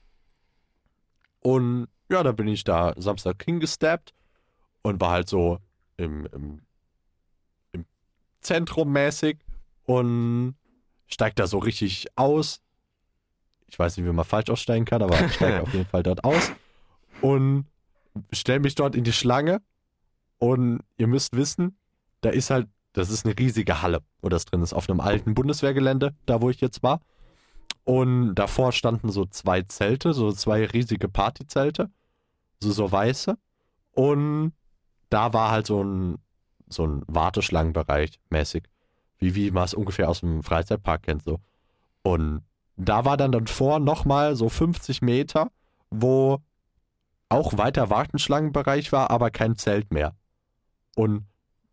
Und 1.40 1.88
ja, 2.10 2.22
da 2.22 2.32
bin 2.32 2.46
ich 2.46 2.62
da 2.62 2.92
Samstag 2.98 3.42
hingesteppt 3.42 4.12
und 4.82 5.00
war 5.00 5.12
halt 5.12 5.30
so 5.30 5.60
im, 5.96 6.26
im, 6.26 6.60
im 7.72 7.86
Zentrum 8.42 8.92
mäßig 8.92 9.38
und 9.84 10.56
steigt 11.06 11.38
da 11.38 11.46
so 11.46 11.56
richtig 11.56 12.06
aus. 12.16 12.60
Ich 13.68 13.78
weiß 13.78 13.96
nicht, 13.96 14.04
wie 14.04 14.12
man 14.12 14.26
falsch 14.26 14.50
aussteigen 14.50 14.84
kann, 14.84 15.00
aber 15.00 15.24
ich 15.24 15.32
steige 15.32 15.62
auf 15.62 15.72
jeden 15.72 15.86
Fall 15.86 16.02
dort 16.02 16.22
aus 16.22 16.52
und 17.22 17.64
stelle 18.30 18.60
mich 18.60 18.74
dort 18.74 18.94
in 18.94 19.04
die 19.04 19.14
Schlange. 19.14 19.62
Und 20.36 20.80
ihr 20.98 21.06
müsst 21.06 21.34
wissen, 21.34 21.78
da 22.26 22.32
ist 22.32 22.50
halt, 22.50 22.68
das 22.92 23.08
ist 23.08 23.24
eine 23.24 23.38
riesige 23.38 23.82
Halle, 23.82 24.02
wo 24.20 24.28
das 24.28 24.46
drin 24.46 24.60
ist, 24.60 24.72
auf 24.72 24.90
einem 24.90 24.98
alten 24.98 25.34
Bundeswehrgelände, 25.34 26.12
da 26.26 26.42
wo 26.42 26.50
ich 26.50 26.60
jetzt 26.60 26.82
war. 26.82 27.00
Und 27.84 28.34
davor 28.34 28.72
standen 28.72 29.10
so 29.10 29.26
zwei 29.26 29.62
Zelte, 29.62 30.12
so 30.12 30.32
zwei 30.32 30.64
riesige 30.64 31.08
Partyzelte, 31.08 31.88
so, 32.60 32.72
so 32.72 32.90
weiße. 32.90 33.38
Und 33.92 34.54
da 35.08 35.32
war 35.32 35.52
halt 35.52 35.68
so 35.68 35.84
ein, 35.84 36.18
so 36.68 36.84
ein 36.84 37.04
Warteschlangenbereich 37.06 38.18
mäßig, 38.30 38.64
wie, 39.18 39.36
wie 39.36 39.52
man 39.52 39.62
es 39.62 39.74
ungefähr 39.74 40.08
aus 40.08 40.18
dem 40.18 40.42
Freizeitpark 40.42 41.04
kennt, 41.04 41.22
so. 41.22 41.38
Und 42.02 42.42
da 42.76 43.04
war 43.04 43.16
dann 43.16 43.30
dann 43.30 43.46
vor 43.46 43.78
nochmal 43.78 44.34
so 44.34 44.48
50 44.48 45.00
Meter, 45.00 45.52
wo 45.90 46.40
auch 47.28 47.56
weiter 47.56 47.88
Warteschlangenbereich 47.88 48.90
war, 48.90 49.12
aber 49.12 49.30
kein 49.30 49.54
Zelt 49.54 49.92
mehr. 49.92 50.16
Und 50.96 51.24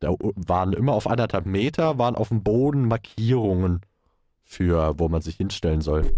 da 0.04 0.14
waren 0.20 0.74
immer 0.74 0.94
auf 0.94 1.08
anderthalb 1.08 1.46
Meter, 1.46 1.98
waren 1.98 2.16
auf 2.16 2.30
dem 2.30 2.44
Boden 2.44 2.88
Markierungen 2.88 3.82
für, 4.44 5.00
wo 5.00 5.08
man 5.10 5.22
sich 5.22 5.38
hinstellen 5.38 5.82
soll. 5.82 6.16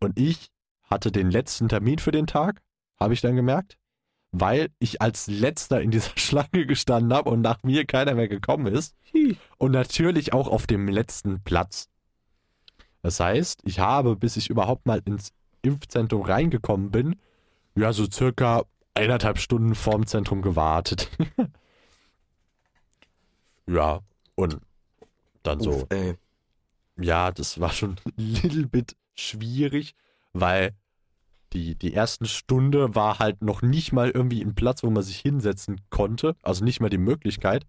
Und 0.00 0.18
ich 0.18 0.50
hatte 0.82 1.12
den 1.12 1.30
letzten 1.30 1.68
Termin 1.68 1.98
für 1.98 2.10
den 2.10 2.26
Tag, 2.26 2.60
habe 2.98 3.14
ich 3.14 3.20
dann 3.20 3.36
gemerkt, 3.36 3.78
weil 4.32 4.68
ich 4.78 5.00
als 5.00 5.26
letzter 5.28 5.80
in 5.80 5.90
dieser 5.90 6.10
Schlange 6.16 6.66
gestanden 6.66 7.12
habe 7.12 7.30
und 7.30 7.40
nach 7.40 7.62
mir 7.62 7.84
keiner 7.84 8.14
mehr 8.14 8.28
gekommen 8.28 8.66
ist. 8.66 8.94
Und 9.58 9.72
natürlich 9.72 10.32
auch 10.32 10.48
auf 10.48 10.66
dem 10.66 10.88
letzten 10.88 11.42
Platz. 11.42 11.88
Das 13.02 13.20
heißt, 13.20 13.62
ich 13.64 13.78
habe, 13.78 14.16
bis 14.16 14.36
ich 14.36 14.50
überhaupt 14.50 14.86
mal 14.86 15.00
ins 15.04 15.32
Impfzentrum 15.62 16.22
reingekommen 16.22 16.90
bin, 16.90 17.16
ja, 17.74 17.92
so 17.92 18.06
circa 18.10 18.64
eineinhalb 18.94 19.38
Stunden 19.38 19.74
vorm 19.74 20.06
Zentrum 20.06 20.42
gewartet. 20.42 21.10
ja, 23.68 24.00
und 24.34 24.58
dann 25.42 25.60
so. 25.60 25.70
Uff, 25.70 25.86
ey. 25.90 26.14
Ja, 27.00 27.30
das 27.30 27.60
war 27.60 27.70
schon 27.72 27.96
ein 28.06 28.12
little 28.16 28.66
bit 28.66 28.96
schwierig, 29.14 29.94
weil 30.32 30.74
die, 31.52 31.74
die 31.76 31.94
ersten 31.94 32.26
Stunde 32.26 32.94
war 32.94 33.18
halt 33.20 33.40
noch 33.42 33.62
nicht 33.62 33.92
mal 33.92 34.10
irgendwie 34.10 34.42
ein 34.42 34.54
Platz, 34.54 34.82
wo 34.82 34.90
man 34.90 35.02
sich 35.02 35.18
hinsetzen 35.18 35.80
konnte. 35.90 36.36
Also 36.42 36.64
nicht 36.64 36.80
mal 36.80 36.90
die 36.90 36.98
Möglichkeit. 36.98 37.66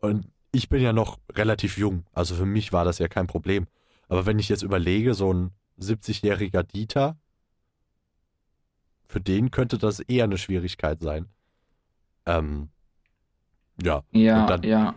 Und 0.00 0.26
ich 0.50 0.68
bin 0.68 0.82
ja 0.82 0.92
noch 0.92 1.18
relativ 1.32 1.78
jung. 1.78 2.04
Also 2.12 2.34
für 2.34 2.46
mich 2.46 2.72
war 2.72 2.84
das 2.84 2.98
ja 2.98 3.06
kein 3.08 3.26
Problem. 3.26 3.66
Aber 4.08 4.26
wenn 4.26 4.38
ich 4.38 4.48
jetzt 4.48 4.62
überlege, 4.62 5.14
so 5.14 5.32
ein 5.32 5.50
70-jähriger 5.78 6.62
Dieter, 6.64 7.16
für 9.06 9.20
den 9.20 9.50
könnte 9.50 9.78
das 9.78 10.00
eher 10.00 10.24
eine 10.24 10.38
Schwierigkeit 10.38 11.00
sein. 11.00 11.28
Ähm, 12.26 12.68
ja. 13.82 14.02
Ja, 14.10 14.40
Und 14.42 14.50
dann- 14.50 14.62
ja. 14.64 14.94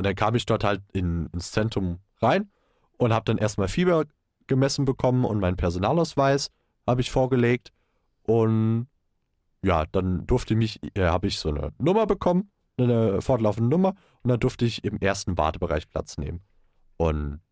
Und 0.00 0.06
dann 0.06 0.14
kam 0.14 0.34
ich 0.34 0.46
dort 0.46 0.64
halt 0.64 0.80
in, 0.94 1.26
ins 1.34 1.52
Zentrum 1.52 1.98
rein 2.22 2.50
und 2.96 3.12
habe 3.12 3.26
dann 3.26 3.36
erstmal 3.36 3.68
Fieber 3.68 4.06
gemessen 4.46 4.86
bekommen 4.86 5.26
und 5.26 5.40
meinen 5.40 5.58
Personalausweis 5.58 6.50
habe 6.86 7.02
ich 7.02 7.10
vorgelegt. 7.10 7.70
Und 8.22 8.86
ja, 9.62 9.84
dann 9.92 10.26
durfte 10.26 10.54
mich, 10.54 10.80
äh, 10.96 11.04
habe 11.04 11.26
ich 11.26 11.38
so 11.38 11.50
eine 11.50 11.74
Nummer 11.76 12.06
bekommen, 12.06 12.50
eine 12.78 13.20
fortlaufende 13.20 13.68
Nummer, 13.68 13.90
und 14.22 14.30
dann 14.30 14.40
durfte 14.40 14.64
ich 14.64 14.84
im 14.84 14.96
ersten 15.00 15.36
Wartebereich 15.36 15.86
Platz 15.90 16.16
nehmen. 16.16 16.40
Und 16.96 17.42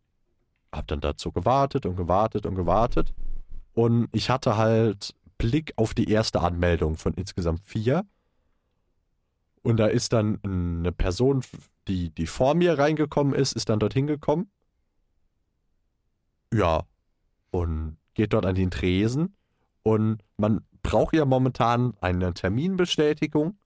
habe 0.73 0.87
dann 0.87 1.03
dazu 1.03 1.33
gewartet 1.33 1.85
und 1.85 1.97
gewartet 1.97 2.47
und 2.47 2.55
gewartet. 2.55 3.13
Und 3.75 4.09
ich 4.13 4.31
hatte 4.31 4.57
halt 4.57 5.15
Blick 5.37 5.75
auf 5.77 5.93
die 5.93 6.11
erste 6.11 6.41
Anmeldung 6.41 6.97
von 6.97 7.13
insgesamt 7.13 7.61
vier. 7.67 8.07
Und 9.61 9.77
da 9.77 9.87
ist 9.87 10.15
dann 10.15 10.39
eine 10.43 10.93
Person, 10.93 11.43
die, 11.89 12.11
die 12.11 12.27
vor 12.27 12.55
mir 12.55 12.79
reingekommen 12.79 13.35
ist, 13.35 13.53
ist 13.53 13.69
dann 13.69 13.81
dorthin 13.81 14.07
gekommen. 14.07 14.51
Ja. 16.53 16.85
Und 17.51 17.97
geht 18.15 18.33
dort 18.33 18.47
an 18.47 18.55
den 18.55 18.71
Tresen. 18.71 19.37
Und 19.83 20.23
man 20.37 20.61
braucht 20.83 21.15
ja 21.15 21.25
momentan 21.25 21.97
eine 22.01 22.35
Terminbestätigung 22.35 23.59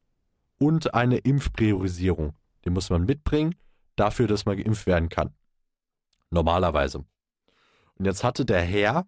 und 0.59 0.95
eine 0.95 1.19
Impfpriorisierung. 1.19 2.35
Die 2.65 2.71
muss 2.71 2.91
man 2.91 3.05
mitbringen, 3.05 3.55
dafür, 3.97 4.29
dass 4.29 4.47
man 4.47 4.57
geimpft 4.57 4.87
werden 4.87 5.09
kann. 5.09 5.35
Normalerweise. 6.31 7.05
Und 7.97 8.05
jetzt 8.05 8.25
hatte 8.25 8.45
der 8.45 8.63
Herr 8.63 9.07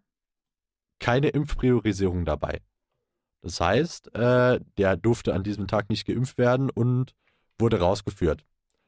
keine 0.98 1.28
Impfpriorisierung 1.28 2.24
dabei. 2.24 2.60
Das 3.42 3.60
heißt, 3.60 4.14
äh, 4.14 4.60
der 4.78 4.96
durfte 4.96 5.34
an 5.34 5.42
diesem 5.42 5.66
Tag 5.66 5.90
nicht 5.90 6.06
geimpft 6.06 6.38
werden 6.38 6.70
und 6.70 7.14
wurde 7.58 7.78
rausgeführt. 7.78 8.44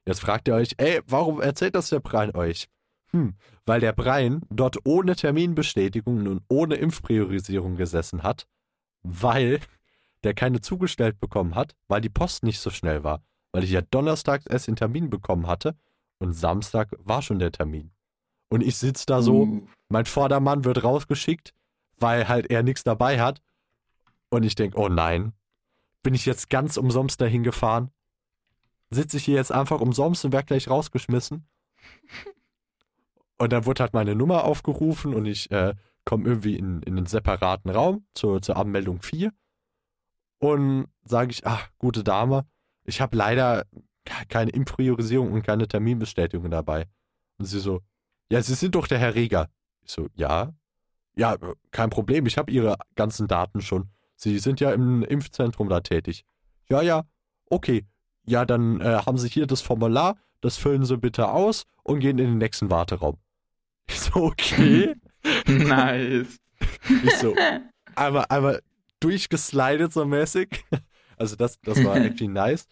Jetzt 0.07 0.21
fragt 0.21 0.49
ihr 0.49 0.55
euch, 0.55 0.75
ey, 0.79 1.01
warum 1.07 1.41
erzählt 1.41 1.75
das 1.75 1.89
der 1.89 2.01
Brian 2.01 2.35
euch? 2.35 2.69
Hm, 3.11 3.35
weil 3.65 3.81
der 3.81 3.93
Brian 3.93 4.43
dort 4.51 4.79
ohne 4.85 5.17
Terminbestätigung 5.17 6.27
und 6.27 6.43
ohne 6.49 6.77
Impfpriorisierung 6.77 7.77
gesessen 7.77 8.23
hat, 8.23 8.47
weil 9.03 9.61
der 10.25 10.35
keine 10.35 10.61
zugestellt 10.61 11.21
bekommen 11.21 11.55
hat, 11.55 11.75
weil 11.89 12.01
die 12.01 12.09
Post 12.09 12.43
nicht 12.43 12.61
so 12.61 12.71
schnell 12.71 13.05
war. 13.05 13.23
Weil 13.53 13.65
ich 13.65 13.71
ja 13.71 13.81
donnerstags 13.81 14.47
erst 14.47 14.69
den 14.69 14.77
Termin 14.77 15.11
bekommen 15.11 15.47
hatte 15.47 15.77
und 16.19 16.33
Samstag 16.33 16.91
war 16.99 17.23
schon 17.23 17.39
der 17.39 17.53
Termin. 17.53 17.93
Und 18.49 18.63
ich 18.63 18.77
sitze 18.77 19.07
da 19.07 19.23
so, 19.23 19.43
Uh, 19.43 19.67
mein 19.89 20.05
Vordermann 20.05 20.65
wird 20.65 20.85
rausgeschickt, 20.85 21.53
weil 21.99 22.29
halt 22.29 22.51
er 22.51 22.63
nichts 22.63 22.85
dabei 22.85 23.21
hat. 23.21 23.43
Und 24.31 24.45
ich 24.45 24.55
denke, 24.55 24.79
oh 24.79 24.89
nein, 24.89 25.33
bin 26.03 26.15
ich 26.15 26.27
jetzt 26.27 26.51
ganz 26.51 26.77
umsonst 26.77 27.21
dahin 27.21 27.43
gefahren? 27.43 27.91
Sitze 28.91 29.17
ich 29.17 29.25
hier 29.25 29.35
jetzt 29.37 29.53
einfach 29.53 29.81
umsonst 29.81 30.25
und 30.25 30.33
werde 30.33 30.47
gleich 30.47 30.69
rausgeschmissen? 30.71 31.47
Und 33.39 33.53
dann 33.53 33.67
wurde 33.67 33.83
halt 33.83 33.93
meine 33.93 34.15
Nummer 34.15 34.45
aufgerufen 34.45 35.15
und 35.15 35.27
ich 35.27 35.51
äh, 35.51 35.75
komme 36.05 36.25
irgendwie 36.27 36.57
in, 36.57 36.83
in 36.83 36.97
einen 36.97 37.07
separaten 37.07 37.71
Raum 37.71 38.07
zur, 38.15 38.41
zur 38.41 38.57
Anmeldung 38.57 39.03
4. 39.03 39.33
Und 40.39 40.87
sage 41.05 41.31
ich, 41.31 41.47
ach, 41.47 41.69
gute 41.79 42.05
Dame, 42.05 42.47
ich 42.85 43.01
habe 43.01 43.17
leider 43.17 43.65
ke- 44.05 44.27
keine 44.29 44.51
Impfpriorisierung 44.53 45.33
und 45.33 45.43
keine 45.43 45.67
Terminbestätigung 45.69 46.51
dabei. 46.51 46.87
Und 47.39 47.47
sie 47.47 47.61
so, 47.61 47.81
ja, 48.31 48.43
Sie 48.43 48.55
sind 48.55 48.75
doch 48.75 48.87
der 48.87 48.99
Herr 48.99 49.15
Reger. 49.15 49.49
Ich 49.83 49.93
so, 49.93 50.09
ja. 50.15 50.53
Ja, 51.15 51.35
äh, 51.35 51.55
kein 51.71 51.91
Problem, 51.91 52.27
ich 52.27 52.39
habe 52.39 52.51
Ihre 52.51 52.77
ganzen 52.95 53.29
Daten 53.29 53.61
schon. 53.61 53.91
Sie 54.17 54.39
sind 54.39 54.61
ja 54.61 54.73
im 54.73 55.03
Impfzentrum 55.03 55.69
da 55.69 55.81
tätig. 55.81 56.25
Ja, 56.69 56.83
ja, 56.83 57.05
okay. 57.51 57.87
Ja, 58.27 58.45
dann 58.45 58.81
äh, 58.81 59.01
haben 59.07 59.19
Sie 59.19 59.29
hier 59.29 59.47
das 59.47 59.61
Formular, 59.61 60.17
das 60.41 60.57
füllen 60.57 60.85
Sie 60.85 60.97
bitte 60.97 61.29
aus 61.29 61.65
und 61.83 62.01
gehen 62.01 62.19
in 62.19 62.27
den 62.27 62.39
nächsten 62.39 62.71
Warteraum. 62.71 63.17
Ich 63.89 64.01
so, 64.01 64.15
okay. 64.17 64.97
nice. 65.47 66.39
Ich 67.05 67.17
so, 67.19 67.37
einmal, 67.95 68.27
einmal 68.29 68.61
durchgeslidet 69.01 69.93
so 69.93 70.05
mäßig. 70.05 70.65
Also 71.19 71.35
das, 71.35 71.59
das 71.63 71.83
war 71.83 71.97
actually 71.97 72.29
nice. 72.29 72.67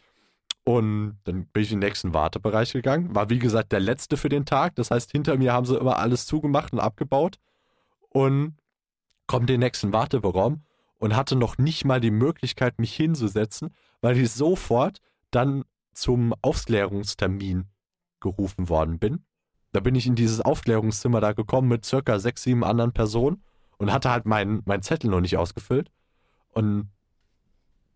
Und 0.65 1.19
dann 1.25 1.47
bin 1.47 1.63
ich 1.63 1.73
in 1.73 1.81
den 1.81 1.89
nächsten 1.89 2.13
Wartebereich 2.13 2.75
gegangen. 2.75 3.15
War 3.15 3.31
wie 3.31 3.39
gesagt 3.39 3.73
der 3.73 3.81
letzte 3.81 4.19
für 4.19 4.29
den 4.29 4.45
Tag. 4.45 4.75
Das 4.75 4.91
heißt, 4.91 5.13
hinter 5.13 5.39
mir 5.39 5.55
haben 5.55 5.65
sie 5.65 5.79
immer 5.79 5.99
alles 5.99 6.27
zugemacht 6.27 6.75
und 6.75 6.81
abgebaut. 6.81 7.39
Und 8.11 8.59
komme 9.27 9.45
in 9.45 9.47
den 9.47 9.61
nächsten 9.61 9.95
Warteraum 9.95 10.63
und 10.99 11.17
hatte 11.17 11.37
noch 11.37 11.57
nicht 11.57 11.85
mal 11.85 12.01
die 12.01 12.11
Möglichkeit, 12.11 12.79
mich 12.79 12.95
hinzusetzen, 12.95 13.75
weil 14.01 14.19
ich 14.19 14.31
sofort 14.31 15.01
dann 15.35 15.65
zum 15.93 16.35
Aufklärungstermin 16.43 17.67
gerufen 18.21 18.69
worden 18.69 18.99
bin. 18.99 19.25
da 19.73 19.81
bin 19.81 19.97
ich 19.97 20.07
in 20.07 20.15
dieses 20.15 20.41
Aufklärungszimmer 20.41 21.21
da 21.21 21.33
gekommen 21.33 21.69
mit 21.69 21.85
circa 21.85 22.21
sechs, 22.21 22.45
sieben 22.45 22.65
anderen 22.65 22.93
Personen 22.93 23.43
und 23.77 23.93
hatte 23.93 24.11
halt 24.11 24.25
meinen 24.25 24.63
mein 24.67 24.83
Zettel 24.83 25.11
noch 25.11 25.21
nicht 25.21 25.37
ausgefüllt. 25.37 25.91
Und 26.53 26.91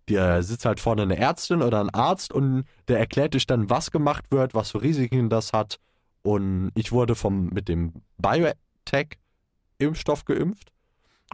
da 0.07 0.43
sitzt 0.43 0.65
halt 0.65 0.81
vorne 0.81 1.03
eine 1.03 1.17
Ärztin 1.17 1.63
oder 1.63 1.81
ein 1.81 1.91
Arzt 1.91 2.33
und 2.33 2.65
der 2.89 2.99
erklärt 2.99 3.35
dich 3.35 3.47
dann, 3.47 3.71
was 3.71 3.91
gemacht 3.91 4.25
wird, 4.31 4.55
was 4.55 4.73
für 4.73 4.83
Risiken 4.83 5.31
das 5.31 5.53
hat. 5.53 5.79
Und 6.23 6.73
ich 6.75 6.93
wurde 6.93 7.15
vom, 7.15 7.49
mit 7.51 7.69
dem 7.69 7.93
Biotech-Impfstoff 8.19 10.25
geimpft. 10.25 10.73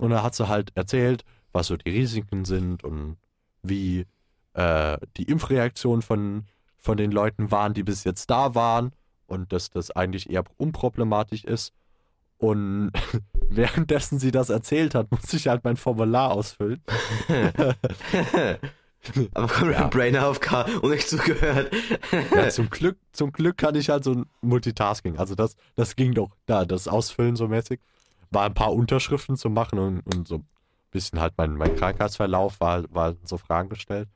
Und 0.01 0.11
da 0.11 0.23
hat 0.23 0.35
sie 0.35 0.49
halt 0.49 0.73
erzählt, 0.75 1.25
was 1.53 1.69
so 1.69 1.77
die 1.77 1.90
Risiken 1.90 2.45
sind 2.45 2.85
und 2.85 3.17
wie 3.62 4.07
äh, 4.55 4.99
die 5.17 5.25
Impfreaktionen 5.25 6.03
von, 6.03 6.47
von 6.79 6.97
den 6.97 7.11
Leuten 7.11 7.51
waren, 7.51 7.75
die 7.75 7.83
bis 7.83 8.05
jetzt 8.05 8.31
da 8.31 8.55
waren. 8.55 8.93
Und 9.27 9.53
dass 9.53 9.71
das 9.71 9.90
eigentlich 9.90 10.31
eher 10.31 10.45
unproblematisch 10.59 11.45
ist. 11.45 11.73
Und 12.38 12.93
währenddessen 13.49 14.19
sie 14.19 14.31
das 14.31 14.51
erzählt 14.51 14.95
hat, 14.95 15.11
musste 15.11 15.37
ich 15.37 15.49
halt 15.49 15.64
mein 15.64 15.77
Formular 15.77 16.31
ausfüllen. 16.33 16.83
Aber 19.35 19.49
kommt 19.49 19.73
Ja. 19.73 19.81
ja. 19.83 19.87
Brain 19.88 20.17
AFK 20.17 20.67
und 20.81 20.90
nicht 20.90 21.09
zugehört. 21.09 21.71
Ja, 22.35 22.49
zum 22.49 22.71
Glück, 22.71 22.97
zum 23.12 23.33
Glück 23.33 23.59
kann 23.59 23.75
ich 23.75 23.90
halt 23.90 24.03
so 24.05 24.12
ein 24.12 24.27
Multitasking. 24.40 25.19
Also 25.19 25.35
das, 25.35 25.57
das 25.75 25.95
ging 25.97 26.14
doch 26.14 26.31
da, 26.47 26.64
das 26.64 26.88
Ausfüllen 26.88 27.37
so 27.37 27.47
mäßig. 27.47 27.81
War 28.31 28.47
ein 28.47 28.55
paar 28.55 28.73
Unterschriften 28.73 29.37
zu 29.37 29.51
machen 29.51 29.79
und, 29.79 30.01
und 30.14 30.27
so 30.27 30.37
ein 30.37 30.47
bisschen 30.90 31.21
halt 31.21 31.35
mein, 31.37 31.55
mein 31.57 31.77
Krankheitsverlauf 31.77 32.61
war, 32.61 32.85
war 32.95 33.14
so 33.25 33.37
Fragen 33.37 33.69
gestellt. 33.69 34.09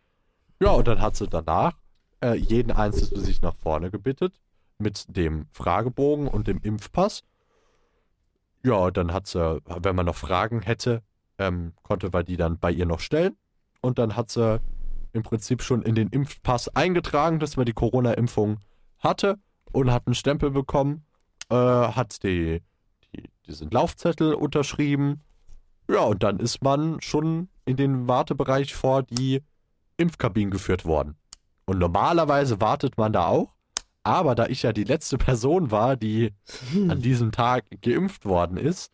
Ja, 0.61 0.71
und 0.71 0.89
dann 0.89 1.01
hat 1.01 1.17
sie 1.17 1.29
danach 1.29 1.75
äh, 2.23 2.35
jeden 2.35 2.73
Einzelnen 2.73 3.09
zu 3.09 3.21
sich 3.21 3.43
nach 3.43 3.55
vorne 3.55 3.91
gebittet 3.91 4.35
mit 4.79 5.05
dem 5.17 5.47
Fragebogen 5.53 6.29
und 6.29 6.49
dem 6.49 6.61
Impfpass. 6.63 7.23
Ja, 8.65 8.91
dann 8.91 9.13
hat 9.13 9.27
sie, 9.27 9.61
wenn 9.67 9.97
man 9.97 10.07
noch 10.07 10.17
Fragen 10.17 10.63
hätte, 10.63 11.03
ähm, 11.39 11.75
konnte 11.83 12.11
man 12.13 12.25
die 12.25 12.37
dann 12.37 12.59
bei 12.59 12.73
ihr 12.73 12.87
noch 12.87 13.01
stellen. 13.01 13.37
Und 13.81 13.99
dann 13.99 14.17
hat 14.17 14.31
sie 14.31 14.61
im 15.13 15.23
Prinzip 15.23 15.63
schon 15.63 15.83
in 15.83 15.95
den 15.95 16.09
Impfpass 16.09 16.69
eingetragen, 16.75 17.39
dass 17.39 17.57
man 17.57 17.67
die 17.67 17.73
Corona-Impfung 17.73 18.59
hatte 18.99 19.39
und 19.73 19.93
hat 19.93 20.07
einen 20.07 20.15
Stempel 20.15 20.51
bekommen, 20.51 21.05
äh, 21.51 21.55
hat 21.55 22.23
die, 22.25 22.63
die, 23.15 23.31
diesen 23.47 23.71
Laufzettel 23.71 24.35
unterschrieben. 24.35 25.23
Ja, 25.89 26.01
und 26.01 26.23
dann 26.23 26.41
ist 26.41 26.63
man 26.63 27.01
schon 27.01 27.49
in 27.65 27.77
den 27.77 28.09
Wartebereich 28.09 28.75
vor 28.75 29.05
die 29.05 29.43
Impfkabinen 29.99 30.51
geführt 30.51 30.85
worden. 30.85 31.17
Und 31.67 31.79
normalerweise 31.79 32.61
wartet 32.61 32.97
man 32.97 33.13
da 33.13 33.27
auch, 33.27 33.55
aber 34.03 34.35
da 34.35 34.47
ich 34.47 34.63
ja 34.63 34.73
die 34.73 34.85
letzte 34.85 35.19
Person 35.29 35.71
war, 35.71 35.97
die 35.97 36.33
an 36.89 37.03
diesem 37.03 37.31
Tag 37.31 37.65
geimpft 37.83 38.25
worden 38.25 38.57
ist, 38.57 38.91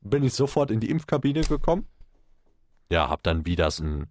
bin 0.00 0.22
ich 0.22 0.32
sofort 0.32 0.70
in 0.70 0.80
die 0.80 0.90
Impfkabine 0.90 1.42
gekommen. 1.42 1.86
Ja, 2.90 3.10
hab 3.10 3.22
dann, 3.22 3.44
wie 3.44 3.56
das 3.56 3.80
ein, 3.80 4.06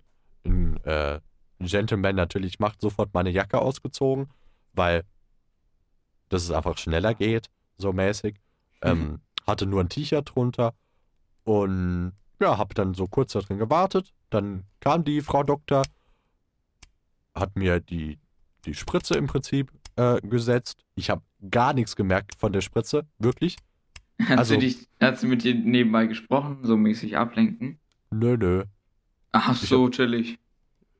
ein 0.45 0.77
äh, 0.83 1.19
Gentleman 1.59 2.15
natürlich 2.15 2.59
macht, 2.59 2.81
sofort 2.81 3.13
meine 3.13 3.29
Jacke 3.29 3.59
ausgezogen, 3.59 4.27
weil 4.73 5.03
dass 6.29 6.43
es 6.43 6.51
einfach 6.51 6.77
schneller 6.77 7.13
geht, 7.13 7.49
so 7.77 7.93
mäßig. 7.93 8.35
Ähm, 8.81 9.21
hatte 9.47 9.65
nur 9.65 9.81
ein 9.81 9.89
T-Shirt 9.89 10.31
drunter 10.33 10.73
und 11.43 12.13
ja, 12.39 12.57
hab 12.57 12.75
dann 12.75 12.93
so 12.93 13.07
kurz 13.07 13.33
da 13.33 13.39
drin 13.39 13.57
gewartet. 13.57 14.13
Dann 14.29 14.65
kam 14.79 15.03
die 15.03 15.21
Frau 15.21 15.43
Doktor, 15.43 15.83
hat 17.35 17.55
mir 17.55 17.79
die, 17.79 18.17
die 18.65 18.73
Spritze 18.73 19.15
im 19.15 19.27
Prinzip 19.27 19.71
äh, 19.95 20.19
gesetzt. 20.21 20.83
Ich 20.95 21.09
habe 21.09 21.21
gar 21.49 21.73
nichts 21.73 21.95
gemerkt 21.95 22.35
von 22.37 22.51
der 22.53 22.61
Spritze, 22.61 23.05
wirklich. 23.19 23.57
Hat, 24.21 24.39
Also- 24.39 24.53
sie 24.53 24.59
dich, 24.59 24.87
hat 25.01 25.19
sie 25.19 25.27
mit 25.27 25.43
dir 25.43 25.53
nebenbei 25.55 26.05
gesprochen, 26.07 26.59
so 26.63 26.77
mäßig 26.77 27.17
ablenken? 27.17 27.79
Nö, 28.11 28.37
nö. 28.37 28.63
Ach 29.33 29.53
so, 29.55 29.89
chillig. 29.89 30.39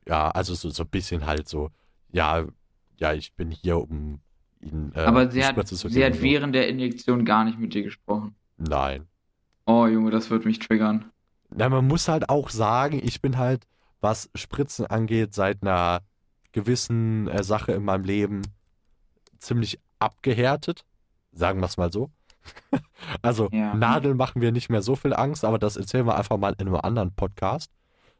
Ja, 0.06 0.30
also 0.30 0.54
so, 0.54 0.68
so 0.68 0.82
ein 0.82 0.88
bisschen 0.90 1.24
halt 1.24 1.48
so, 1.48 1.70
ja, 2.12 2.44
ja, 2.98 3.12
ich 3.14 3.32
bin 3.32 3.50
hier, 3.50 3.78
um 3.78 4.20
ihn 4.60 4.92
äh, 4.94 5.00
Aber 5.00 5.30
sie 5.30 5.44
hat, 5.44 5.66
sie 5.66 6.04
hat 6.04 6.20
während 6.20 6.54
der 6.54 6.68
Injektion 6.68 7.24
gar 7.24 7.44
nicht 7.44 7.58
mit 7.58 7.72
dir 7.72 7.82
gesprochen. 7.82 8.34
Nein. 8.58 9.06
Oh, 9.64 9.86
Junge, 9.86 10.10
das 10.10 10.28
wird 10.30 10.44
mich 10.44 10.58
triggern. 10.58 11.06
Na, 11.50 11.68
man 11.68 11.86
muss 11.86 12.08
halt 12.08 12.28
auch 12.28 12.50
sagen, 12.50 13.00
ich 13.02 13.20
bin 13.22 13.38
halt, 13.38 13.66
was 14.00 14.30
Spritzen 14.34 14.86
angeht, 14.86 15.34
seit 15.34 15.62
einer 15.62 16.02
gewissen 16.56 17.28
äh, 17.28 17.44
Sache 17.44 17.72
in 17.72 17.84
meinem 17.84 18.04
Leben 18.04 18.40
ziemlich 19.38 19.78
abgehärtet. 19.98 20.86
Sagen 21.32 21.60
wir 21.60 21.66
es 21.66 21.76
mal 21.76 21.92
so. 21.92 22.10
also, 23.22 23.50
Ja. 23.52 23.74
Nadeln 23.74 24.16
machen 24.16 24.40
wir 24.40 24.52
nicht 24.52 24.70
mehr 24.70 24.80
so 24.80 24.96
viel 24.96 25.12
Angst, 25.12 25.44
aber 25.44 25.58
das 25.58 25.76
erzählen 25.76 26.06
wir 26.06 26.16
einfach 26.16 26.38
mal 26.38 26.54
in 26.58 26.66
einem 26.66 26.76
anderen 26.76 27.14
Podcast, 27.14 27.70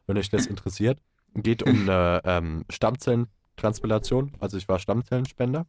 wenn 0.05 0.19
euch 0.19 0.29
das 0.29 0.45
interessiert. 0.53 0.99
Geht 1.33 1.63
um 1.63 1.89
eine 1.89 2.21
ähm, 2.25 2.63
Stammzellentransplantation. 2.69 4.33
Also, 4.39 4.57
ich 4.57 4.67
war 4.67 4.77
Stammzellenspender. 4.77 5.65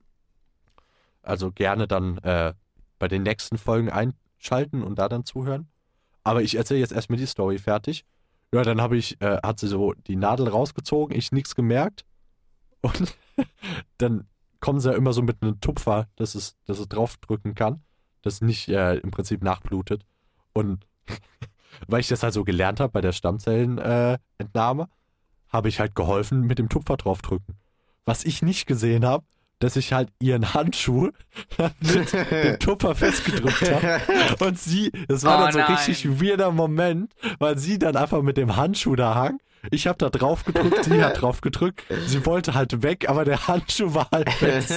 Also, 1.22 1.50
gerne 1.50 1.88
dann 1.88 2.18
äh, 2.18 2.52
bei 2.98 3.09
den 3.09 3.22
nächsten 3.22 3.57
Folgen 3.57 3.88
einschalten 3.88 4.83
und 4.83 4.98
da 4.98 5.09
dann 5.09 5.24
zuhören. 5.24 5.68
Aber 6.22 6.42
ich 6.42 6.54
erzähle 6.54 6.81
jetzt 6.81 6.92
erstmal 6.92 7.18
die 7.18 7.24
Story 7.24 7.57
fertig. 7.57 8.04
Ja, 8.52 8.62
dann 8.62 8.83
habe 8.83 8.98
ich, 8.98 9.18
äh, 9.22 9.38
hat 9.42 9.59
sie 9.59 9.68
so 9.68 9.94
die 9.94 10.16
Nadel 10.16 10.48
rausgezogen, 10.48 11.16
ich 11.16 11.33
nichts 11.33 11.54
gemerkt. 11.54 12.04
Und 12.81 13.17
dann 13.99 14.27
kommen 14.61 14.81
sie 14.81 14.91
ja 14.91 14.97
immer 14.97 15.12
so 15.12 15.23
mit 15.23 15.43
einem 15.43 15.61
Tupfer, 15.61 16.09
dass 16.17 16.35
es, 16.35 16.57
dass 16.67 16.79
es 16.79 16.88
draufdrücken 16.88 17.55
kann, 17.55 17.83
das 18.23 18.41
nicht 18.41 18.69
äh, 18.69 18.97
im 18.97 19.11
Prinzip 19.11 19.43
nachblutet. 19.43 20.05
Und 20.53 20.87
weil 21.87 22.01
ich 22.01 22.09
das 22.09 22.23
halt 22.23 22.35
so 22.35 22.45
gelernt 22.45 22.81
habe 22.81 22.93
bei 22.93 23.01
der 23.01 23.12
Stammzellenentnahme, 23.12 24.83
äh, 24.83 24.87
habe 25.51 25.69
ich 25.69 25.81
halt 25.81 25.95
geholfen 25.95 26.43
mit 26.43 26.59
dem 26.59 26.69
Tupfer 26.69 26.97
draufdrücken. 26.97 27.57
Was 28.05 28.25
ich 28.25 28.43
nicht 28.43 28.67
gesehen 28.67 29.05
habe, 29.05 29.25
dass 29.61 29.77
ich 29.77 29.93
halt 29.93 30.11
ihren 30.21 30.55
Handschuh 30.55 31.11
mit 31.81 32.12
dem 32.12 32.59
Tupfer 32.59 32.95
festgedrückt 32.95 33.71
habe. 33.73 34.45
Und 34.45 34.59
sie, 34.59 34.93
das 35.09 35.25
war 35.25 35.38
Oh 35.38 35.43
dann 35.45 35.53
so 35.53 35.59
nein. 35.59 35.75
richtig 35.75 36.21
weirder 36.21 36.53
Moment, 36.53 37.14
weil 37.38 37.59
sie 37.59 37.79
dann 37.79 37.97
einfach 37.97 38.23
mit 38.23 38.37
dem 38.37 38.57
Handschuh 38.57 38.95
da 38.95 39.14
hang. 39.14 39.41
Ich 39.71 39.87
habe 39.87 39.99
da 39.99 40.11
drauf 40.11 40.44
gedrückt, 40.44 40.85
sie 40.85 41.03
hat 41.03 41.21
drauf 41.21 41.40
gedrückt. 41.40 41.85
Sie 42.07 42.25
wollte 42.27 42.55
halt 42.55 42.83
weg, 42.83 43.09
aber 43.09 43.25
der 43.25 43.49
Handschuh 43.49 43.94
war 43.94 44.09
halt 44.11 44.31
fest. 44.35 44.73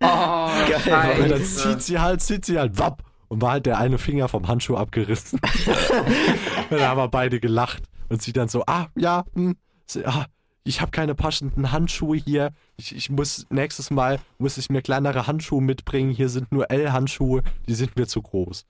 Oh, 0.00 0.48
Geil. 0.84 1.22
Und 1.22 1.30
dann 1.30 1.44
zieht 1.44 1.82
sie 1.82 1.98
halt, 1.98 2.22
zieht 2.22 2.44
sie 2.44 2.58
halt, 2.58 2.78
wapp. 2.78 3.02
Und 3.28 3.42
war 3.42 3.52
halt 3.52 3.66
der 3.66 3.78
eine 3.78 3.98
Finger 3.98 4.28
vom 4.28 4.46
Handschuh 4.46 4.76
abgerissen. 4.76 5.40
und 6.70 6.78
dann 6.78 6.88
haben 6.88 6.98
wir 6.98 7.08
beide 7.08 7.40
gelacht. 7.40 7.82
Und 8.08 8.22
sie 8.22 8.32
dann 8.32 8.48
so, 8.48 8.64
ah, 8.66 8.88
ja, 8.94 9.24
hm, 9.34 9.56
sie, 9.86 10.04
ah, 10.06 10.26
ich 10.64 10.80
habe 10.80 10.90
keine 10.90 11.14
passenden 11.14 11.72
Handschuhe 11.72 12.16
hier. 12.16 12.52
Ich, 12.76 12.94
ich 12.94 13.10
muss 13.10 13.46
nächstes 13.50 13.90
Mal 13.90 14.18
muss 14.38 14.56
ich 14.56 14.70
mir 14.70 14.82
kleinere 14.82 15.26
Handschuhe 15.26 15.62
mitbringen. 15.62 16.10
Hier 16.10 16.28
sind 16.28 16.52
nur 16.52 16.70
L-Handschuhe, 16.70 17.42
die 17.68 17.74
sind 17.74 17.96
mir 17.96 18.06
zu 18.06 18.22
groß. 18.22 18.64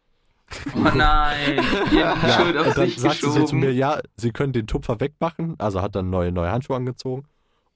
Oh 0.74 0.90
nein, 0.94 1.60
die 1.90 2.30
Schuld 2.30 2.56
auf 2.56 2.66
und 2.68 2.76
dann 2.76 2.88
sich 2.88 3.00
sagte 3.00 3.26
sie 3.26 3.32
zu 3.32 3.40
geschoben. 3.40 3.60
mir, 3.60 3.72
ja, 3.72 4.00
sie 4.16 4.30
können 4.30 4.52
den 4.52 4.66
Tupfer 4.66 5.00
wegmachen. 5.00 5.54
Also 5.58 5.82
hat 5.82 5.94
dann 5.94 6.10
neue, 6.10 6.32
neue 6.32 6.50
Handschuhe 6.50 6.76
angezogen. 6.76 7.26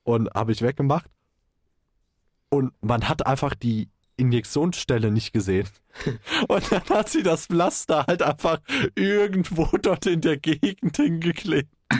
Und 0.04 0.31
habe 0.35 0.52
ich 0.52 0.62
weggemacht. 0.62 1.11
Und 2.50 2.72
man 2.81 3.09
hat 3.09 3.26
einfach 3.26 3.54
die 3.54 3.90
Injektionsstelle 4.16 5.11
nicht 5.11 5.33
gesehen. 5.33 5.68
Und 6.48 6.70
dann 6.70 6.83
hat 6.90 7.09
sie 7.09 7.22
das 7.22 7.46
Pflaster 7.46 8.04
halt 8.07 8.22
einfach 8.22 8.61
irgendwo 8.94 9.68
dort 9.83 10.07
in 10.07 10.20
der 10.20 10.37
Gegend 10.37 10.96
hingeklebt. 10.96 11.70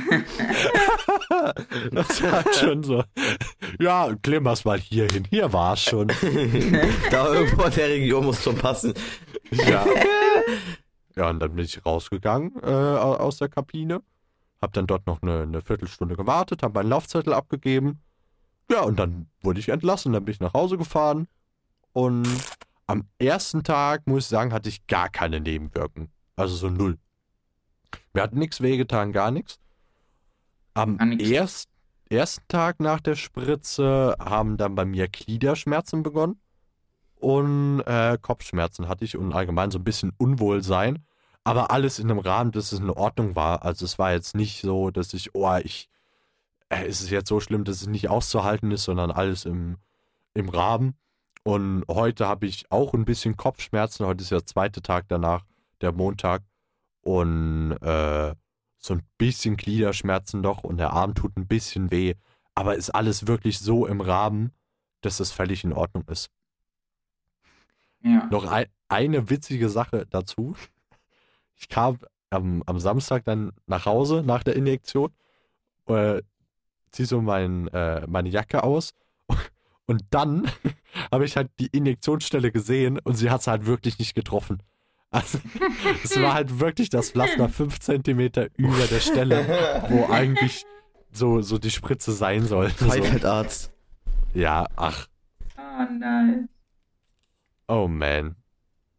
das 1.93 2.23
war 2.23 2.33
halt 2.33 2.55
schon 2.57 2.83
so. 2.83 3.05
Ja, 3.81 4.15
klimmer's 4.23 4.67
mal 4.67 4.79
hier 4.79 5.07
hin. 5.11 5.27
Hier 5.31 5.51
war's 5.53 5.83
schon. 5.83 6.09
da 7.11 7.33
irgendwo 7.33 7.63
in 7.63 7.73
der 7.73 7.89
Region 7.89 8.27
muss 8.27 8.43
schon 8.43 8.57
passen. 8.57 8.93
Ja. 9.51 9.85
Ja, 11.17 11.31
und 11.31 11.41
dann 11.41 11.57
bin 11.57 11.65
ich 11.65 11.85
rausgegangen 11.85 12.53
äh, 12.63 12.67
au- 12.67 13.17
aus 13.17 13.39
der 13.39 13.49
Kabine. 13.49 14.03
Hab 14.63 14.73
dann 14.73 14.87
dort 14.87 15.05
noch 15.09 15.21
eine, 15.21 15.43
eine 15.43 15.63
Viertelstunde 15.63 16.15
gewartet, 16.15 16.63
hab 16.63 16.75
meinen 16.75 16.91
Laufzettel 16.91 17.33
abgegeben. 17.35 17.99
Ja, 18.71 18.83
und 18.83 19.01
dann 19.01 19.29
wurde 19.43 19.59
ich 19.59 19.69
entlassen. 19.71 20.13
Dann 20.13 20.25
bin 20.25 20.33
ich 20.35 20.39
nach 20.39 20.53
Hause 20.55 20.79
gefahren. 20.79 21.27
Und 21.93 22.25
am 22.87 23.09
ersten 23.19 23.65
Tag, 23.65 24.07
muss 24.07 24.25
ich 24.25 24.29
sagen, 24.29 24.53
hatte 24.53 24.69
ich 24.69 24.87
gar 24.87 25.09
keine 25.09 25.41
Nebenwirkungen. 25.41 26.13
Also 26.37 26.55
so 26.55 26.69
null. 26.71 26.99
Mir 28.13 28.23
hat 28.23 28.35
nichts 28.35 28.61
wehgetan, 28.61 29.11
gar 29.11 29.33
nichts. 29.33 29.59
Am 30.75 31.19
erst, 31.19 31.69
ersten 32.11 32.47
Tag 32.47 32.79
nach 32.79 33.01
der 33.01 33.17
Spritze 33.17 34.15
haben 34.21 34.57
dann 34.57 34.77
bei 34.77 34.85
mir 34.85 35.09
Gliederschmerzen 35.09 36.05
begonnen 36.05 36.41
und 37.21 37.81
äh, 37.81 38.19
Kopfschmerzen 38.21 38.89
hatte 38.89 39.05
ich 39.05 39.17
und 39.17 39.33
allgemein 39.33 39.71
so 39.71 39.79
ein 39.79 39.85
bisschen 39.85 40.13
Unwohlsein. 40.19 41.05
Aber 41.45 41.71
alles 41.71 41.99
in 41.99 42.11
einem 42.11 42.21
Rahmen, 42.21 42.53
dass 42.53 42.73
es 42.73 42.81
in 42.81 42.91
Ordnung 42.91 43.35
war. 43.35 43.65
Also 43.65 43.85
es 43.85 43.99
war 43.99 44.13
jetzt 44.13 44.35
nicht 44.35 44.61
so, 44.61 44.91
dass 44.91 45.15
ich, 45.15 45.35
oh, 45.35 45.57
ich, 45.63 45.89
äh, 46.69 46.87
ist 46.87 47.01
es 47.01 47.11
jetzt 47.11 47.29
so 47.29 47.41
schlimm, 47.41 47.65
dass 47.65 47.81
es 47.81 47.87
nicht 47.87 48.11
auszuhalten 48.11 48.71
ist, 48.71 48.85
sondern 48.85 49.11
alles 49.11 49.45
im, 49.45 49.79
im 50.35 50.49
Rahmen. 50.49 50.95
Und 51.45 51.85
heute 51.89 52.29
habe 52.29 52.47
ich 52.47 52.71
auch 52.71 52.93
ein 52.93 53.05
bisschen 53.05 53.37
Kopfschmerzen. 53.37 54.05
Heute 54.07 54.23
ist 54.23 54.31
ja 54.31 54.39
der 54.39 54.47
zweite 54.47 54.83
Tag 54.83 55.07
danach, 55.09 55.45
der 55.81 55.93
Montag. 55.93 56.43
Und 57.01 57.73
äh, 57.81 58.35
so 58.79 58.95
ein 58.95 59.03
bisschen 59.17 59.57
Gliederschmerzen 59.57 60.43
doch 60.43 60.65
und 60.65 60.77
der 60.77 60.93
Arm 60.93 61.15
tut 61.15 61.37
ein 61.37 61.47
bisschen 61.47 61.91
weh. 61.91 62.15
Aber 62.55 62.77
ist 62.77 62.91
alles 62.91 63.27
wirklich 63.27 63.59
so 63.59 63.87
im 63.87 64.01
Rahmen, 64.01 64.53
dass 65.01 65.21
es 65.21 65.33
völlig 65.33 65.65
in 65.65 65.73
Ordnung 65.73 66.05
ist. 66.09 66.29
Ja. 68.03 68.27
Noch 68.31 68.45
ein, 68.51 68.67
eine 68.89 69.31
witzige 69.31 69.69
Sache 69.69 70.07
dazu. 70.11 70.55
Ich 71.57 71.69
kam 71.69 71.99
am, 72.31 72.63
am 72.67 72.79
Samstag 72.79 73.25
dann 73.25 73.53
nach 73.67 73.87
Hause 73.87 74.23
nach 74.25 74.43
der 74.43 74.57
Injektion, 74.57 75.11
äh, 75.87 76.23
zieh 76.91 77.05
so 77.05 77.21
mein, 77.21 77.69
äh, 77.69 78.07
meine 78.07 78.29
Jacke 78.29 78.63
aus 78.63 78.95
und 79.87 80.03
dann 80.11 80.51
habe 81.13 81.25
ich 81.25 81.37
halt 81.37 81.51
die 81.59 81.67
Injektionsstelle 81.67 82.53
gesehen 82.53 82.99
und 82.99 83.15
sie 83.15 83.31
hat 83.31 83.41
es 83.41 83.47
halt 83.47 83.67
wirklich 83.67 83.99
nicht 83.99 84.15
getroffen. 84.15 84.63
Also 85.11 85.39
es 86.05 86.21
war 86.21 86.35
halt 86.35 86.61
wirklich 86.61 86.91
das 86.91 87.11
Pflaster 87.11 87.49
fünf 87.49 87.81
Zentimeter 87.81 88.49
über 88.57 88.87
der 88.87 89.01
Stelle, 89.01 89.83
wo 89.89 90.13
eigentlich 90.13 90.65
so, 91.11 91.41
so 91.41 91.59
die 91.59 91.71
Spritze 91.71 92.13
sein 92.13 92.45
soll. 92.45 92.71
So. 92.71 92.87
Pfeiffeldarzt. 92.87 93.73
Ja, 94.35 94.67
ach, 94.77 95.09
Oh 95.79 95.87
nein. 95.99 96.49
Oh 97.69 97.89
man. 97.89 98.37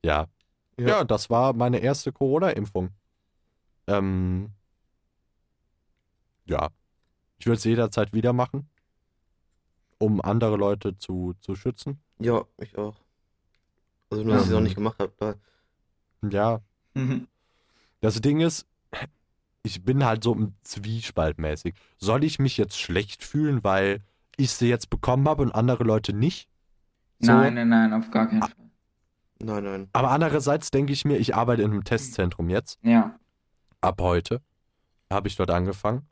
Ja, 0.03 0.27
Ja. 0.77 0.87
Ja, 0.87 1.03
das 1.03 1.29
war 1.29 1.53
meine 1.53 1.79
erste 1.79 2.11
Corona-Impfung. 2.13 2.91
Ähm, 3.87 4.53
ja, 6.45 6.69
ich 7.37 7.45
würde 7.45 7.57
es 7.57 7.63
jederzeit 7.63 8.13
wieder 8.13 8.33
machen, 8.33 8.69
um 9.97 10.21
andere 10.21 10.55
Leute 10.55 10.97
zu, 10.97 11.33
zu 11.41 11.55
schützen. 11.55 12.01
Ja, 12.19 12.45
ich 12.57 12.77
auch. 12.77 12.95
Also 14.09 14.23
nur, 14.23 14.33
dass 14.33 14.43
ich 14.43 14.49
es 14.49 14.53
noch 14.53 14.61
nicht 14.61 14.75
gemacht 14.75 14.99
habe. 14.99 15.39
Ja, 16.29 16.61
das 18.01 18.21
Ding 18.21 18.39
ist, 18.41 18.67
ich 19.63 19.83
bin 19.83 20.05
halt 20.05 20.23
so 20.23 20.33
im 20.33 20.55
Zwiespalt 20.63 21.37
mäßig. 21.37 21.75
Soll 21.97 22.23
ich 22.23 22.39
mich 22.39 22.57
jetzt 22.57 22.79
schlecht 22.79 23.23
fühlen, 23.23 23.63
weil 23.63 24.01
ich 24.37 24.51
sie 24.51 24.69
jetzt 24.69 24.89
bekommen 24.89 25.27
habe 25.27 25.43
und 25.43 25.51
andere 25.53 25.83
Leute 25.83 26.13
nicht? 26.13 26.48
So, 27.19 27.31
Nein, 27.33 27.53
nein, 27.55 27.69
nein, 27.69 27.93
auf 27.93 28.09
gar 28.11 28.27
keinen 28.27 28.41
Fall. 28.41 28.51
Nein, 29.41 29.63
nein. 29.63 29.89
Aber 29.93 30.11
andererseits 30.11 30.71
denke 30.71 30.93
ich 30.93 31.05
mir, 31.05 31.17
ich 31.17 31.35
arbeite 31.35 31.61
in 31.61 31.71
einem 31.71 31.83
Testzentrum 31.83 32.49
jetzt. 32.49 32.79
Ja. 32.83 33.17
ab 33.81 34.01
heute 34.01 34.41
habe 35.11 35.27
ich 35.27 35.35
dort 35.35 35.49
angefangen. 35.51 36.07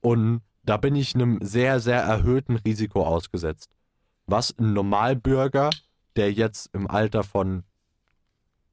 Und 0.00 0.40
da 0.62 0.76
bin 0.76 0.96
ich 0.96 1.14
einem 1.14 1.38
sehr, 1.42 1.80
sehr 1.80 2.00
erhöhten 2.02 2.56
Risiko 2.56 3.04
ausgesetzt. 3.06 3.70
Was 4.26 4.56
ein 4.58 4.72
Normalbürger, 4.72 5.70
der 6.16 6.32
jetzt 6.32 6.74
im 6.74 6.88
Alter 6.90 7.22
von 7.22 7.62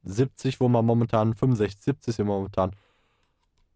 70, 0.04 0.60
wo 0.60 0.67
man 0.69 0.86
momentan, 0.86 1.34
65, 1.36 1.84
70 1.84 2.15
sind 2.15 2.26
wir 2.28 2.34
momentan, 2.34 2.71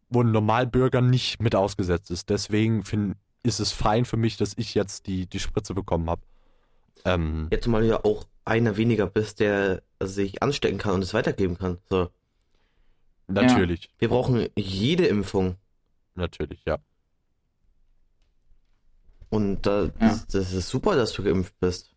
wo 0.10 0.22
ein 0.24 0.32
Normalbürger 0.32 1.02
nicht 1.02 1.42
mit 1.42 1.56
ausgesetzt 1.56 2.12
ist. 2.12 2.30
Deswegen 2.30 2.84
find, 2.84 3.16
ist 3.44 3.60
es 3.60 3.72
fein 3.72 4.06
für 4.06 4.18
mich, 4.18 4.38
dass 4.38 4.54
ich 4.58 4.74
jetzt 4.74 5.08
die, 5.08 5.28
die 5.28 5.40
Spritze 5.40 5.74
bekommen 5.74 6.10
habe. 6.10 6.22
Ähm, 7.06 7.48
Jetzt 7.52 7.68
mal 7.68 7.84
ja 7.86 8.04
auch 8.04 8.26
einer 8.46 8.78
weniger 8.78 9.08
bist, 9.08 9.40
der 9.40 9.82
sich 10.02 10.42
anstecken 10.42 10.78
kann 10.78 10.96
und 10.96 11.04
es 11.04 11.14
weitergeben 11.14 11.58
kann. 11.58 11.78
So. 11.90 12.10
natürlich, 13.28 13.90
Wir 14.00 14.10
brauchen 14.10 14.48
jede 14.56 15.06
Impfung. 15.06 15.56
natürlich, 16.16 16.64
ja. 16.66 16.78
Und 19.30 19.66
da, 19.66 19.88
das, 20.00 20.28
das 20.28 20.54
ist 20.54 20.70
super, 20.70 20.96
dass 20.96 21.12
du 21.12 21.24
geimpft 21.24 21.60
bist. 21.60 21.94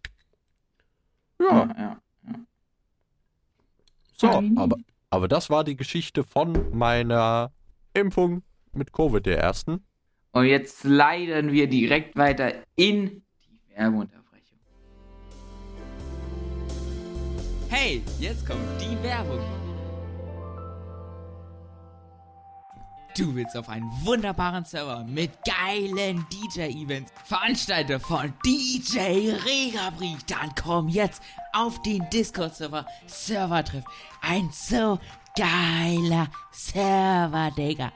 Ja, 1.39 1.69
ja. 1.79 2.01
so, 4.17 4.27
Feini. 4.29 4.53
aber, 4.57 4.77
aber 5.11 5.29
das 5.29 5.49
war 5.49 5.65
die 5.65 5.77
Geschichte 5.77 6.25
von 6.25 6.77
meiner 6.77 7.53
Impfung 7.95 8.43
mit 8.73 8.93
Covid, 8.93 9.25
der 9.25 9.39
ersten. 9.39 9.85
Und 10.33 10.47
jetzt 10.47 10.85
leiten 10.85 11.53
wir 11.53 11.69
direkt 11.69 12.17
weiter 12.17 12.53
in 12.77 13.23
die 13.49 13.75
Werbeunterbrechung. 13.77 14.20
Hey, 17.71 18.03
jetzt 18.19 18.45
kommt 18.45 18.59
die 18.81 19.01
Werbung. 19.01 19.39
Du 23.17 23.33
willst 23.35 23.57
auf 23.57 23.69
einen 23.69 23.89
wunderbaren 24.05 24.65
Server 24.65 25.05
mit 25.05 25.31
geilen 25.45 26.27
DJ-Events, 26.33 27.13
veranstaltet 27.25 28.03
von 28.03 28.35
DJ 28.45 29.31
Regabrief, 29.45 30.19
dann 30.27 30.53
komm 30.61 30.89
jetzt 30.89 31.23
auf 31.53 31.81
den 31.83 32.09
Discord-Server 32.11 32.87
Servertreff. 33.07 33.85
Ein 34.21 34.51
so 34.53 34.99
geiler 35.37 36.27
Server, 36.51 37.53
Digga. 37.57 37.93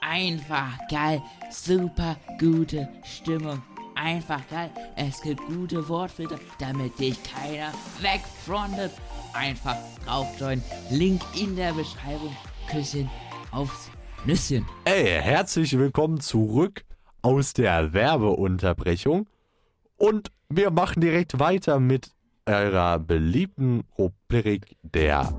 Einfach 0.00 0.78
geil, 0.88 1.20
super 1.50 2.16
gute 2.38 2.88
Stimmung. 3.02 3.62
Einfach 3.96 4.46
geil, 4.48 4.70
es 4.94 5.20
gibt 5.22 5.44
gute 5.46 5.88
Wortfilter, 5.88 6.38
damit 6.60 6.96
dich 7.00 7.16
keiner 7.24 7.72
wegfrontet. 8.00 8.92
Einfach 9.32 9.76
draufjoinen, 10.04 10.62
Link 10.90 11.22
in 11.40 11.56
der 11.56 11.72
Beschreibung. 11.72 12.34
Küsschen 12.70 13.08
aufs 13.50 13.90
Nüsschen. 14.24 14.66
Ey, 14.84 15.20
herzlich 15.20 15.78
willkommen 15.78 16.20
zurück 16.20 16.84
aus 17.22 17.52
der 17.52 17.92
Werbeunterbrechung. 17.92 19.28
Und 19.96 20.30
wir 20.48 20.70
machen 20.70 21.00
direkt 21.00 21.38
weiter 21.38 21.80
mit 21.80 22.12
eurer 22.46 22.98
beliebten 22.98 23.84
Rubrik 23.98 24.76
der 24.82 25.32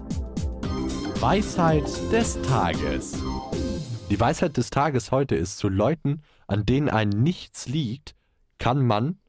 Weisheit 1.20 1.86
des 2.12 2.42
Tages. 2.44 3.22
Die 4.10 4.20
Weisheit 4.20 4.58
des 4.58 4.70
Tages 4.70 5.12
heute 5.12 5.36
ist, 5.36 5.58
zu 5.58 5.70
Leuten, 5.70 6.22
an 6.48 6.66
denen 6.66 6.90
ein 6.90 7.10
nichts 7.10 7.68
liegt, 7.68 8.16
kann 8.58 8.86
man 8.86 9.20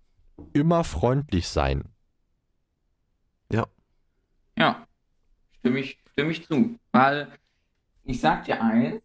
immer 0.53 0.85
freundlich 0.85 1.49
sein. 1.49 1.89
Ja, 4.61 4.87
stimme 5.59 5.79
ich, 5.81 5.99
stimme 6.12 6.33
ich 6.33 6.46
zu. 6.46 6.79
Weil 6.92 7.29
ich 8.05 8.20
sag 8.20 8.44
dir 8.44 8.62
eins, 8.62 9.01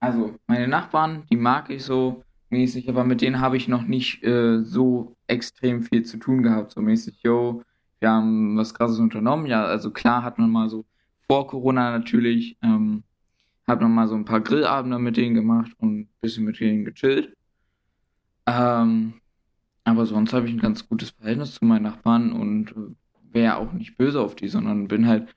also 0.00 0.36
meine 0.46 0.68
Nachbarn, 0.68 1.24
die 1.30 1.36
mag 1.36 1.70
ich 1.70 1.82
so 1.82 2.22
mäßig, 2.50 2.90
aber 2.90 3.04
mit 3.04 3.22
denen 3.22 3.40
habe 3.40 3.56
ich 3.56 3.68
noch 3.68 3.82
nicht 3.82 4.22
äh, 4.22 4.62
so 4.62 5.16
extrem 5.28 5.82
viel 5.82 6.04
zu 6.04 6.18
tun 6.18 6.42
gehabt. 6.42 6.72
So 6.72 6.82
mäßig, 6.82 7.22
yo, 7.22 7.62
wir 8.00 8.10
haben 8.10 8.58
was 8.58 8.74
krasses 8.74 8.98
unternommen. 8.98 9.46
Ja, 9.46 9.64
also 9.64 9.90
klar 9.90 10.22
hat 10.22 10.38
man 10.38 10.50
mal 10.50 10.68
so 10.68 10.84
vor 11.26 11.46
Corona 11.46 11.90
natürlich, 11.90 12.58
ähm, 12.62 13.04
hat 13.66 13.80
man 13.80 13.94
mal 13.94 14.08
so 14.08 14.14
ein 14.14 14.26
paar 14.26 14.40
Grillabende 14.40 14.98
mit 14.98 15.16
denen 15.16 15.34
gemacht 15.34 15.72
und 15.78 16.00
ein 16.00 16.08
bisschen 16.20 16.44
mit 16.44 16.60
denen 16.60 16.84
gechillt. 16.84 17.34
Ähm, 18.46 19.14
aber 19.84 20.04
sonst 20.04 20.34
habe 20.34 20.46
ich 20.46 20.52
ein 20.52 20.60
ganz 20.60 20.86
gutes 20.86 21.10
Verhältnis 21.12 21.54
zu 21.54 21.64
meinen 21.64 21.84
Nachbarn 21.84 22.32
und 22.32 22.72
äh, 22.72 22.94
wäre 23.32 23.56
auch 23.56 23.72
nicht 23.72 23.96
böse 23.96 24.20
auf 24.20 24.36
die, 24.36 24.48
sondern 24.48 24.88
bin 24.88 25.06
halt 25.06 25.34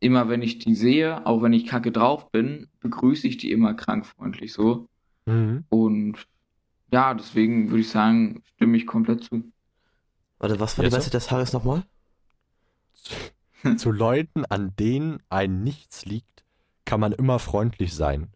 immer, 0.00 0.28
wenn 0.28 0.42
ich 0.42 0.58
die 0.58 0.74
sehe, 0.74 1.26
auch 1.26 1.42
wenn 1.42 1.52
ich 1.52 1.66
kacke 1.66 1.92
drauf 1.92 2.30
bin, 2.30 2.68
begrüße 2.80 3.26
ich 3.26 3.38
die 3.38 3.52
immer 3.52 3.74
krankfreundlich 3.74 4.52
so. 4.52 4.88
Mhm. 5.26 5.64
Und 5.68 6.26
ja, 6.92 7.14
deswegen 7.14 7.70
würde 7.70 7.80
ich 7.80 7.88
sagen, 7.88 8.42
stimme 8.54 8.76
ich 8.76 8.86
komplett 8.86 9.24
zu. 9.24 9.44
Warte, 10.38 10.60
was 10.60 10.76
war 10.76 10.84
die? 10.84 10.92
Weisheit 10.92 11.14
des 11.14 11.26
Tages 11.26 11.52
nochmal? 11.52 11.84
zu 13.76 13.90
Leuten, 13.90 14.44
an 14.46 14.74
denen 14.76 15.22
ein 15.28 15.62
nichts 15.62 16.04
liegt, 16.04 16.44
kann 16.84 17.00
man 17.00 17.12
immer 17.12 17.38
freundlich 17.38 17.94
sein. 17.94 18.28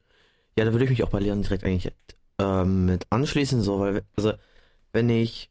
Ja, 0.58 0.64
da 0.64 0.72
würde 0.72 0.84
ich 0.84 0.90
mich 0.90 1.04
auch 1.04 1.10
bei 1.10 1.20
Leon 1.20 1.42
direkt 1.42 1.64
eigentlich 1.64 1.92
ähm, 2.38 2.86
mit 2.86 3.06
anschließen, 3.10 3.60
so, 3.60 3.80
weil, 3.80 4.02
also, 4.16 4.32
wenn 4.92 5.10
ich, 5.10 5.50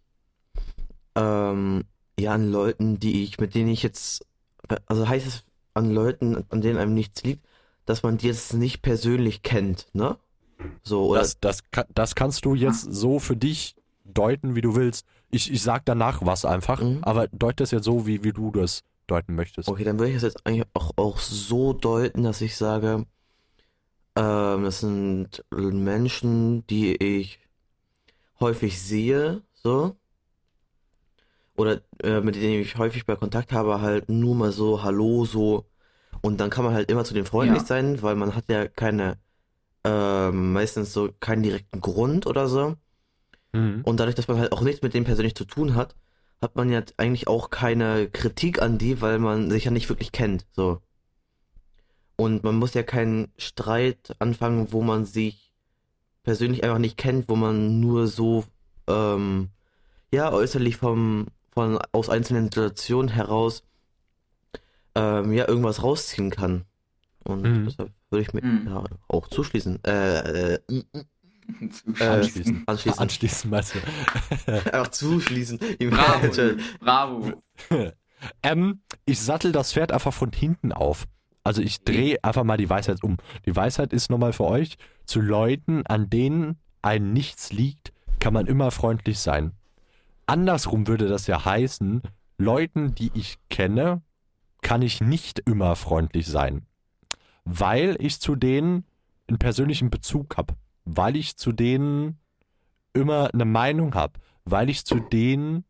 ähm, 1.15 1.83
ja, 2.19 2.33
an 2.33 2.51
Leuten, 2.51 2.99
die 2.99 3.23
ich, 3.23 3.39
mit 3.39 3.55
denen 3.55 3.69
ich 3.69 3.83
jetzt, 3.83 4.25
also 4.87 5.07
heißt 5.07 5.27
es 5.27 5.43
an 5.73 5.91
Leuten, 5.91 6.43
an 6.49 6.61
denen 6.61 6.77
einem 6.79 6.93
nichts 6.93 7.23
liegt, 7.23 7.45
dass 7.85 8.03
man 8.03 8.17
die 8.17 8.27
jetzt 8.27 8.53
nicht 8.53 8.81
persönlich 8.81 9.43
kennt, 9.43 9.87
ne? 9.93 10.17
So, 10.83 11.07
oder, 11.07 11.21
Das, 11.21 11.39
das, 11.39 11.59
das 11.93 12.15
kannst 12.15 12.45
du 12.45 12.55
jetzt 12.55 12.81
so 12.81 13.19
für 13.19 13.35
dich 13.37 13.75
deuten, 14.05 14.55
wie 14.55 14.61
du 14.61 14.75
willst. 14.75 15.05
Ich, 15.29 15.51
ich 15.51 15.61
sag 15.61 15.85
danach 15.85 16.25
was 16.25 16.45
einfach, 16.45 16.81
Mhm. 16.81 16.99
aber 17.03 17.27
deute 17.27 17.63
es 17.63 17.71
jetzt 17.71 17.85
so, 17.85 18.07
wie, 18.07 18.23
wie 18.23 18.31
du 18.33 18.51
das 18.51 18.83
deuten 19.07 19.35
möchtest. 19.35 19.69
okay, 19.69 19.83
dann 19.83 19.99
würde 19.99 20.09
ich 20.09 20.15
das 20.15 20.23
jetzt 20.23 20.45
eigentlich 20.45 20.65
auch, 20.73 20.91
auch 20.97 21.19
so 21.19 21.73
deuten, 21.73 22.23
dass 22.23 22.41
ich 22.41 22.55
sage, 22.55 23.05
ähm, 24.15 24.63
das 24.63 24.79
sind 24.81 25.43
Menschen, 25.51 26.65
die 26.67 26.95
ich 26.95 27.39
häufig 28.39 28.81
sehe, 28.81 29.41
so. 29.53 29.95
Oder 31.57 31.81
äh, 32.03 32.21
mit 32.21 32.35
denen 32.35 32.61
ich 32.61 32.77
häufig 32.77 33.05
bei 33.05 33.15
Kontakt 33.15 33.51
habe, 33.51 33.81
halt 33.81 34.09
nur 34.09 34.35
mal 34.35 34.51
so, 34.51 34.83
hallo, 34.83 35.25
so. 35.25 35.65
Und 36.21 36.39
dann 36.39 36.49
kann 36.49 36.63
man 36.63 36.73
halt 36.73 36.89
immer 36.91 37.03
zu 37.03 37.13
den 37.13 37.25
freundlich 37.25 37.61
Ja. 37.63 37.67
sein, 37.67 38.01
weil 38.01 38.15
man 38.15 38.35
hat 38.35 38.45
ja 38.49 38.67
keine, 38.67 39.17
ähm, 39.83 40.53
meistens 40.53 40.93
so 40.93 41.09
keinen 41.19 41.43
direkten 41.43 41.81
Grund 41.81 42.27
oder 42.27 42.47
so. 42.47 42.75
Mhm. 43.53 43.81
Und 43.83 43.99
dadurch, 43.99 44.15
dass 44.15 44.27
man 44.27 44.37
halt 44.39 44.51
auch 44.51 44.61
nichts 44.61 44.81
mit 44.81 44.93
dem 44.93 45.03
persönlich 45.03 45.35
zu 45.35 45.45
tun 45.45 45.75
hat, 45.75 45.95
hat 46.41 46.55
man 46.55 46.69
ja 46.69 46.83
eigentlich 46.97 47.27
auch 47.27 47.49
keine 47.49 48.07
Kritik 48.09 48.61
an 48.61 48.77
die, 48.77 49.01
weil 49.01 49.17
man 49.19 49.49
sich 49.49 49.65
ja 49.65 49.71
nicht 49.71 49.89
wirklich 49.89 50.11
kennt, 50.11 50.45
so. 50.55 50.81
Und 52.15 52.43
man 52.43 52.55
muss 52.55 52.73
ja 52.73 52.83
keinen 52.83 53.31
Streit 53.37 54.15
anfangen, 54.19 54.71
wo 54.71 54.81
man 54.81 55.05
sich 55.05 55.53
persönlich 56.23 56.63
einfach 56.63 56.79
nicht 56.79 56.97
kennt, 56.97 57.29
wo 57.29 57.35
man 57.35 57.79
nur 57.79 58.07
so, 58.07 58.43
ähm, 58.87 59.49
ja, 60.11 60.31
äußerlich 60.31 60.77
vom, 60.77 61.27
von, 61.57 61.79
aus 61.91 62.07
einzelnen 62.09 62.45
Situationen 62.45 63.09
heraus, 63.09 63.63
ähm, 64.93 65.33
ja, 65.33 65.47
irgendwas 65.47 65.81
rausziehen 65.81 66.29
kann. 66.29 66.65
Und 67.23 67.41
Mhm. 67.41 67.65
deshalb 67.65 67.91
würde 68.11 68.21
ich 68.21 68.33
mir 68.33 68.43
Mhm. 68.45 68.67
ja, 68.67 68.83
auch 69.07 69.27
zuschließen. 69.27 69.83
Äh, 69.83 70.53
äh, 70.53 70.59
mm, 70.69 70.75
mm, 70.93 71.95
Äh, 71.99 72.03
Anschließen. 72.03 72.63
anschließen. 72.67 72.99
Anschließen, 73.01 73.49
meinst 73.49 73.73
du? 73.73 73.79
Einfach 74.71 74.89
zuschließen. 74.89 75.57
Bravo, 75.89 76.31
bravo. 76.79 77.41
ähm, 78.43 78.81
ich 79.05 79.19
sattel 79.19 79.51
das 79.51 79.73
Pferd 79.73 79.91
einfach 79.91 80.13
von 80.13 80.31
hinten 80.31 80.71
auf. 80.71 81.07
Also 81.43 81.61
ich 81.63 81.83
drehe 81.83 82.23
einfach 82.23 82.43
mal 82.43 82.57
die 82.57 82.69
Weisheit 82.69 83.01
um. 83.03 83.17
Die 83.47 83.55
Weisheit 83.55 83.93
ist 83.93 84.11
nochmal 84.11 84.33
für 84.33 84.43
euch, 84.43 84.77
zu 85.05 85.21
Leuten, 85.21 85.87
an 85.87 86.09
denen 86.09 86.59
ein 86.83 87.13
Nichts 87.13 87.51
liegt, 87.51 87.93
kann 88.19 88.33
man 88.33 88.45
immer 88.45 88.69
freundlich 88.71 89.17
sein. 89.19 89.53
Andersrum 90.27 90.87
würde 90.87 91.07
das 91.07 91.25
ja 91.27 91.43
heißen, 91.45 92.01
Leuten, 92.37 92.93
die 92.93 93.11
ich 93.13 93.39
kenne, 93.49 94.01
kann 94.61 94.81
ich 94.81 95.01
nicht 95.01 95.39
immer 95.39 95.75
freundlich 95.75 96.27
sein. 96.27 96.67
Weil 97.45 97.95
ich 97.99 98.19
zu 98.19 98.35
denen 98.35 98.85
einen 99.27 99.39
persönlichen 99.39 99.89
Bezug 99.89 100.37
habe. 100.37 100.55
Weil 100.83 101.15
ich 101.15 101.37
zu 101.37 101.53
denen 101.53 102.19
immer 102.93 103.33
eine 103.33 103.45
Meinung 103.45 103.95
habe. 103.95 104.19
Weil 104.43 104.69
ich 104.69 104.85
zu 104.85 104.99
denen 104.99 105.63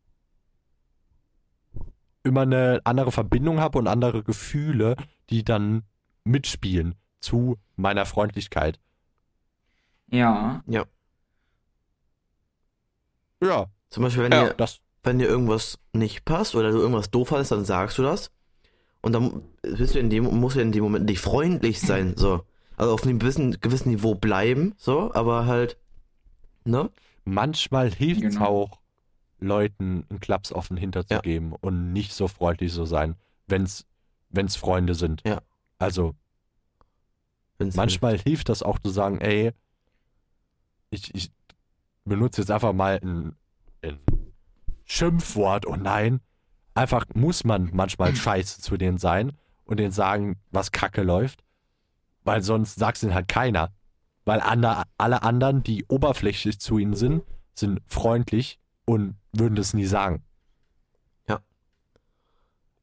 immer 2.23 2.41
eine 2.41 2.81
andere 2.83 3.11
Verbindung 3.11 3.59
habe 3.59 3.77
und 3.77 3.87
andere 3.87 4.23
Gefühle, 4.23 4.95
die 5.29 5.43
dann 5.43 5.83
mitspielen 6.23 6.95
zu 7.19 7.57
meiner 7.75 8.05
Freundlichkeit. 8.05 8.79
Ja. 10.09 10.63
Ja, 13.39 13.67
Zum 13.89 14.03
Beispiel, 14.03 14.23
wenn, 14.23 14.31
ja 14.31 14.47
dir, 14.49 14.53
das. 14.55 14.81
wenn 15.03 15.19
dir 15.19 15.27
irgendwas 15.27 15.79
nicht 15.93 16.25
passt 16.25 16.55
oder 16.55 16.71
du 16.71 16.77
irgendwas 16.79 17.09
doof 17.11 17.29
fandest, 17.29 17.51
dann 17.51 17.65
sagst 17.65 17.97
du 17.97 18.03
das. 18.03 18.31
Und 19.01 19.13
dann 19.13 19.43
bist 19.61 19.95
du 19.95 19.99
in 19.99 20.09
dem, 20.09 20.25
musst 20.25 20.55
du 20.57 20.61
in 20.61 20.71
dem 20.71 20.83
Moment 20.83 21.05
nicht 21.05 21.19
freundlich 21.21 21.79
sein, 21.81 22.15
so. 22.17 22.43
Also 22.75 22.93
auf 22.93 23.03
einem 23.03 23.17
gewissen, 23.19 23.59
gewissen 23.61 23.89
Niveau 23.89 24.13
bleiben, 24.15 24.73
so, 24.77 25.11
aber 25.13 25.45
halt, 25.45 25.77
ne? 26.65 26.89
Manchmal 27.25 27.89
hilft 27.91 28.23
es 28.23 28.35
Genau. 28.35 28.45
auch, 28.45 28.79
Leuten 29.39 30.05
einen 30.09 30.19
Klaps 30.19 30.51
auf 30.51 30.67
den 30.69 30.77
Hinter 30.77 31.05
zu 31.05 31.13
Ja. 31.15 31.19
geben 31.21 31.53
und 31.59 31.93
nicht 31.93 32.13
so 32.13 32.27
freundlich 32.27 32.73
zu 32.73 32.85
sein, 32.85 33.15
wenn 33.47 33.63
es 33.63 34.55
Freunde 34.55 34.95
sind. 34.95 35.21
Ja. 35.25 35.41
Also 35.79 36.15
Wenn's 37.59 37.75
manchmal 37.75 38.17
hilft 38.17 38.49
das 38.49 38.61
auch 38.63 38.79
zu 38.79 38.89
sagen, 38.89 39.19
ey, 39.19 39.51
ich, 40.89 41.13
ich 41.15 41.31
benutze 42.05 42.41
jetzt 42.41 42.51
einfach 42.51 42.73
mal 42.73 42.99
ein 43.01 43.35
Schimpfwort 44.87 45.65
und 45.65 45.83
nein, 45.83 46.21
einfach 46.73 47.05
muss 47.13 47.43
man 47.43 47.69
manchmal 47.73 48.15
scheiße 48.15 48.61
zu 48.61 48.77
denen 48.77 48.97
sein 48.97 49.33
und 49.65 49.79
denen 49.79 49.91
sagen, 49.91 50.37
was 50.49 50.71
kacke 50.71 51.03
läuft, 51.03 51.43
weil 52.23 52.41
sonst 52.41 52.79
sagt 52.79 53.03
ihnen 53.03 53.13
halt 53.13 53.27
keiner. 53.27 53.71
Weil 54.25 54.41
ander, 54.41 54.83
alle 54.97 55.23
anderen, 55.23 55.63
die 55.63 55.85
oberflächlich 55.87 56.59
zu 56.59 56.77
ihnen 56.79 56.95
sind, 56.95 57.23
sind 57.53 57.81
freundlich 57.85 58.59
und 58.85 59.15
würden 59.31 59.55
das 59.55 59.73
nie 59.73 59.85
sagen. 59.85 60.23
Ja. 61.29 61.39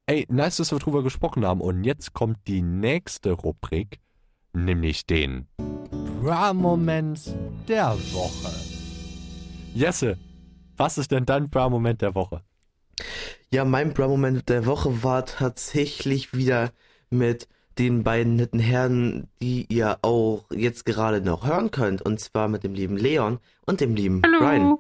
Ey, 0.07 0.27
nice, 0.31 0.57
dass 0.57 0.73
wir 0.73 0.79
drüber 0.79 1.03
gesprochen 1.03 1.45
haben. 1.45 1.61
Und 1.61 1.85
jetzt 1.85 2.15
kommt 2.15 2.39
die 2.47 2.63
nächste 2.63 3.33
Rubrik, 3.33 4.01
nämlich 4.55 5.05
den 5.05 5.47
Bra-Moment 6.23 7.35
der 7.69 7.93
Woche. 8.13 8.55
Jesse, 9.75 10.17
was 10.77 10.99
ist 10.99 11.11
denn 11.11 11.27
dein 11.27 11.49
Bra-Moment 11.51 12.03
der 12.03 12.15
Woche? 12.15 12.43
Ja, 13.53 13.65
mein 13.65 13.93
Bra-Moment 13.95 14.49
der 14.49 14.67
Woche 14.67 15.03
war 15.03 15.27
tatsächlich 15.27 16.35
wieder 16.35 16.71
mit 17.11 17.49
den 17.79 18.05
beiden 18.05 18.37
netten 18.37 18.61
Herren, 18.61 19.29
die 19.43 19.67
ihr 19.69 19.99
auch 20.03 20.45
jetzt 20.53 20.85
gerade 20.87 21.21
noch 21.21 21.47
hören 21.47 21.71
könnt. 21.71 22.03
Und 22.03 22.21
zwar 22.21 22.49
mit 22.49 22.63
dem 22.63 22.75
lieben 22.75 22.97
Leon 22.97 23.39
und 23.67 23.81
dem 23.81 23.95
lieben 23.95 24.23
Brian. 24.23 24.79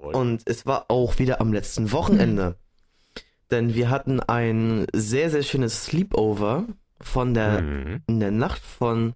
Und 0.00 0.42
es 0.46 0.66
war 0.66 0.86
auch 0.88 1.18
wieder 1.18 1.40
am 1.40 1.52
letzten 1.52 1.92
Wochenende. 1.92 2.56
Denn 3.50 3.74
wir 3.74 3.90
hatten 3.90 4.20
ein 4.20 4.86
sehr, 4.94 5.30
sehr 5.30 5.42
schönes 5.42 5.84
Sleepover 5.84 6.64
von 7.00 7.34
der, 7.34 7.62
Mhm, 7.62 8.02
in 8.06 8.20
der 8.20 8.30
Nacht 8.30 8.62
von 8.62 9.14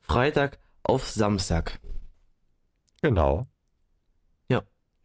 Freitag 0.00 0.58
auf 0.82 1.08
Samstag. 1.08 1.78
genau. 3.02 3.46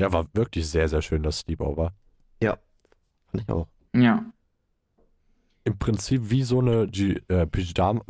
Ja. 0.01 0.07
Ja, 0.07 0.13
war 0.13 0.27
wirklich 0.33 0.67
sehr, 0.69 0.87
sehr 0.89 1.01
schön, 1.01 1.23
das 1.23 1.39
Sleepover. 1.39 1.93
Fand 3.31 3.43
ich 3.43 3.49
auch. 3.49 3.67
Ja. 3.95 4.25
Im 5.63 5.77
Prinzip 5.77 6.29
wie 6.29 6.43
so 6.43 6.59
eine 6.59 6.87
G 6.87 7.21
äh, 7.27 7.45
Pyjama, 7.45 8.01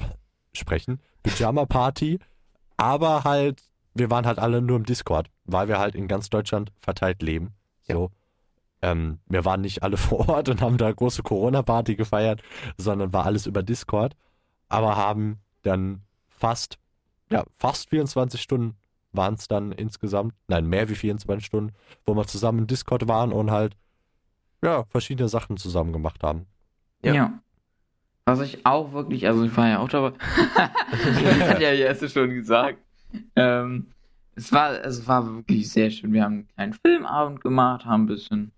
sprechen, 0.53 1.01
Pyjama-Party, 1.23 2.19
aber 2.77 3.23
halt, 3.23 3.61
wir 3.93 4.09
waren 4.09 4.25
halt 4.25 4.39
alle 4.39 4.61
nur 4.61 4.77
im 4.77 4.85
Discord, 4.85 5.29
weil 5.45 5.67
wir 5.67 5.79
halt 5.79 5.95
in 5.95 6.07
ganz 6.07 6.29
Deutschland 6.29 6.71
verteilt 6.79 7.21
leben. 7.21 7.53
So. 7.83 8.11
Ähm, 8.81 9.19
wir 9.27 9.45
waren 9.45 9.61
nicht 9.61 9.83
alle 9.83 9.97
vor 9.97 10.29
Ort 10.29 10.49
und 10.49 10.61
haben 10.61 10.77
da 10.77 10.91
große 10.91 11.23
Corona-Party 11.23 11.95
gefeiert, 11.95 12.41
sondern 12.77 13.13
war 13.13 13.25
alles 13.25 13.45
über 13.45 13.63
Discord, 13.63 14.15
aber 14.69 14.95
haben 14.95 15.39
dann 15.61 16.01
fast, 16.29 16.79
ja, 17.29 17.43
fast 17.57 17.89
24 17.89 18.41
Stunden 18.41 18.77
waren 19.13 19.35
es 19.35 19.47
dann 19.47 19.71
insgesamt, 19.71 20.33
nein, 20.47 20.65
mehr 20.67 20.89
wie 20.89 20.95
24 20.95 21.45
Stunden, 21.45 21.73
wo 22.05 22.15
wir 22.15 22.25
zusammen 22.27 22.59
im 22.59 22.67
Discord 22.67 23.07
waren 23.07 23.31
und 23.31 23.51
halt, 23.51 23.75
ja, 24.63 24.85
verschiedene 24.85 25.27
Sachen 25.29 25.57
zusammen 25.57 25.93
gemacht 25.93 26.23
haben. 26.23 26.45
Ja. 27.03 27.13
Ja. 27.13 27.39
Was 28.25 28.39
ich 28.41 28.65
auch 28.65 28.93
wirklich, 28.93 29.27
also 29.27 29.43
ich 29.43 29.57
war 29.57 29.67
ja 29.67 29.79
auch 29.79 29.89
dabei. 29.89 30.13
Hat 30.55 31.59
ja 31.59 31.71
Jesse 31.73 32.07
schon 32.07 32.29
gesagt. 32.29 32.77
Ähm, 33.35 33.87
es 34.35 34.51
war, 34.51 34.85
es 34.85 35.07
war 35.07 35.25
wirklich 35.27 35.69
sehr 35.69 35.89
schön. 35.89 36.13
Wir 36.13 36.23
haben 36.23 36.33
einen 36.33 36.47
kleinen 36.47 36.73
Filmabend 36.73 37.41
gemacht, 37.41 37.85
haben 37.85 38.03
ein 38.03 38.07
bisschen, 38.07 38.51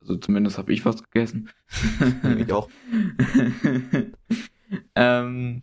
also 0.00 0.16
zumindest 0.16 0.58
habe 0.58 0.72
ich 0.72 0.84
was 0.84 1.02
gegessen. 1.02 1.48
Ich 2.38 2.52
auch. 2.52 2.68
ähm, 4.94 5.62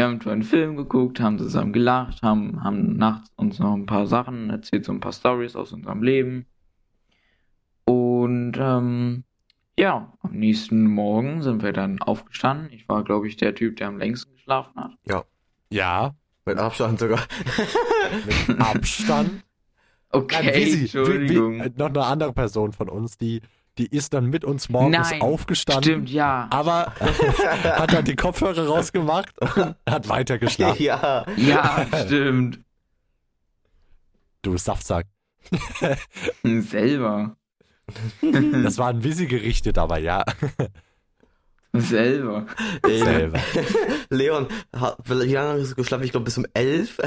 wir 0.00 0.04
haben 0.06 0.20
einen 0.30 0.42
Film 0.42 0.76
geguckt, 0.76 1.20
haben 1.20 1.38
zusammen 1.38 1.74
gelacht, 1.74 2.22
haben, 2.22 2.64
haben 2.64 2.96
nachts 2.96 3.30
uns 3.36 3.58
noch 3.58 3.74
ein 3.74 3.84
paar 3.84 4.06
Sachen 4.06 4.48
erzählt, 4.48 4.86
so 4.86 4.92
ein 4.92 5.00
paar 5.00 5.12
Stories 5.12 5.56
aus 5.56 5.72
unserem 5.74 6.02
Leben. 6.02 6.46
Und 7.84 8.54
ähm, 8.58 9.24
ja, 9.78 10.12
am 10.22 10.30
nächsten 10.32 10.86
Morgen 10.86 11.42
sind 11.42 11.62
wir 11.62 11.72
dann 11.74 12.00
aufgestanden. 12.00 12.70
Ich 12.72 12.88
war, 12.88 13.04
glaube 13.04 13.28
ich, 13.28 13.36
der 13.36 13.54
Typ, 13.54 13.76
der 13.76 13.88
am 13.88 13.98
längsten 13.98 14.32
geschlafen 14.32 14.72
hat. 14.80 14.92
Ja, 15.70 16.14
Mit 16.46 16.56
Abstand 16.58 16.98
sogar. 16.98 17.20
mit 18.48 18.58
Abstand. 18.58 19.44
Okay, 20.12 20.36
Nein, 20.44 20.54
wie 20.54 20.64
wie- 20.76 20.80
Entschuldigung. 20.80 21.54
Wie, 21.56 21.60
äh, 21.60 21.70
noch 21.76 21.88
eine 21.88 22.04
andere 22.04 22.32
Person 22.32 22.72
von 22.72 22.88
uns, 22.88 23.18
die, 23.18 23.42
die 23.80 23.86
ist 23.86 24.12
dann 24.12 24.26
mit 24.26 24.44
uns 24.44 24.68
morgens 24.68 25.10
Nein, 25.10 25.22
aufgestanden, 25.22 25.82
Stimmt, 25.82 26.10
ja. 26.10 26.48
aber 26.50 26.92
hat 27.64 27.92
dann 27.92 28.04
die 28.04 28.14
Kopfhörer 28.14 28.66
rausgemacht 28.66 29.34
und 29.40 29.74
hat 29.88 30.08
weiter 30.08 30.38
geschlafen. 30.38 30.82
ja. 30.82 31.24
Ja, 31.36 31.86
stimmt. 32.04 32.60
Du 34.42 34.56
Saftsack. 34.58 35.06
Selber. 36.42 37.36
Das 38.62 38.78
waren 38.78 39.02
wie 39.02 39.12
sie 39.12 39.26
gerichtet, 39.26 39.78
aber 39.78 39.98
ja, 39.98 40.24
Selber. 41.72 42.46
Ey, 42.82 42.98
selber. 42.98 43.38
Leon, 44.10 44.48
wie 45.04 45.12
lange 45.14 45.60
hast 45.60 45.70
du 45.70 45.74
geschlafen? 45.76 46.02
Ich 46.02 46.10
glaube 46.10 46.24
bis 46.24 46.36
um 46.36 46.44
11. 46.52 46.98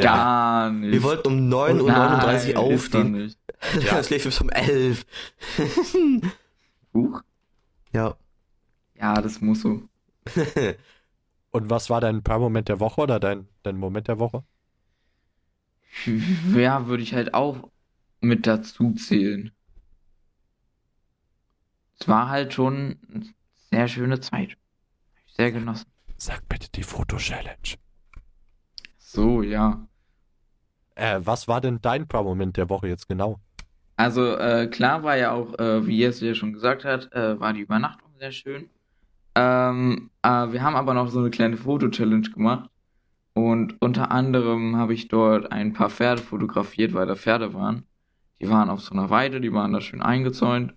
Gar 0.00 0.70
nicht. 0.70 0.92
Wir 0.92 1.02
wollten 1.02 1.28
um 1.28 1.52
9.39 1.52 2.54
Uhr 2.54 2.58
aufstehen. 2.60 3.34
Ja. 3.74 3.96
Ja. 3.96 4.02
schläft 4.02 4.24
bis 4.24 4.40
um 4.40 4.50
11. 4.50 5.06
Huch. 6.94 7.22
Ja. 7.92 8.16
Ja, 8.94 9.14
das 9.20 9.40
muss 9.40 9.62
so. 9.62 9.82
Und 11.50 11.70
was 11.70 11.90
war 11.90 12.00
dein 12.00 12.22
Paar-Moment 12.22 12.68
der 12.68 12.80
Woche 12.80 13.02
oder 13.02 13.20
dein, 13.20 13.48
dein 13.62 13.76
Moment 13.76 14.08
der 14.08 14.18
Woche? 14.18 14.42
Ja, 16.54 16.86
würde 16.86 17.02
ich 17.02 17.14
halt 17.14 17.34
auch 17.34 17.70
mit 18.20 18.46
dazu 18.46 18.94
zählen. 18.94 19.52
Es 22.00 22.08
war 22.08 22.30
halt 22.30 22.54
schon 22.54 22.98
eine 23.12 23.26
sehr 23.70 23.88
schöne 23.88 24.20
Zeit. 24.20 24.52
Hab 24.52 25.26
ich 25.26 25.34
sehr 25.34 25.52
genossen. 25.52 25.86
Sag 26.16 26.48
bitte 26.48 26.70
die 26.70 26.82
Foto-Challenge. 26.82 27.76
So, 28.98 29.42
ja. 29.42 29.86
Äh, 30.94 31.20
was 31.22 31.48
war 31.48 31.60
denn 31.60 31.80
dein 31.82 32.08
Paar-Moment 32.08 32.56
der 32.56 32.68
Woche 32.70 32.88
jetzt 32.88 33.08
genau? 33.08 33.40
Also 34.02 34.36
äh, 34.36 34.66
klar 34.66 35.04
war 35.04 35.16
ja 35.16 35.30
auch, 35.30 35.56
äh, 35.60 35.86
wie 35.86 35.98
Jesse 35.98 36.26
ja 36.26 36.34
schon 36.34 36.52
gesagt 36.52 36.84
hat, 36.84 37.12
äh, 37.12 37.38
war 37.38 37.52
die 37.52 37.60
Übernachtung 37.60 38.10
sehr 38.18 38.32
schön. 38.32 38.68
Ähm, 39.36 40.10
äh, 40.22 40.28
wir 40.28 40.60
haben 40.64 40.74
aber 40.74 40.92
noch 40.92 41.06
so 41.06 41.20
eine 41.20 41.30
kleine 41.30 41.56
Foto-Challenge 41.56 42.28
gemacht. 42.30 42.68
Und 43.32 43.80
unter 43.80 44.10
anderem 44.10 44.74
habe 44.74 44.92
ich 44.92 45.06
dort 45.06 45.52
ein 45.52 45.72
paar 45.72 45.88
Pferde 45.88 46.20
fotografiert, 46.20 46.94
weil 46.94 47.06
da 47.06 47.14
Pferde 47.14 47.54
waren. 47.54 47.84
Die 48.40 48.50
waren 48.50 48.70
auf 48.70 48.80
so 48.80 48.92
einer 48.92 49.08
Weide, 49.08 49.40
die 49.40 49.52
waren 49.52 49.72
da 49.72 49.80
schön 49.80 50.02
eingezäunt. 50.02 50.74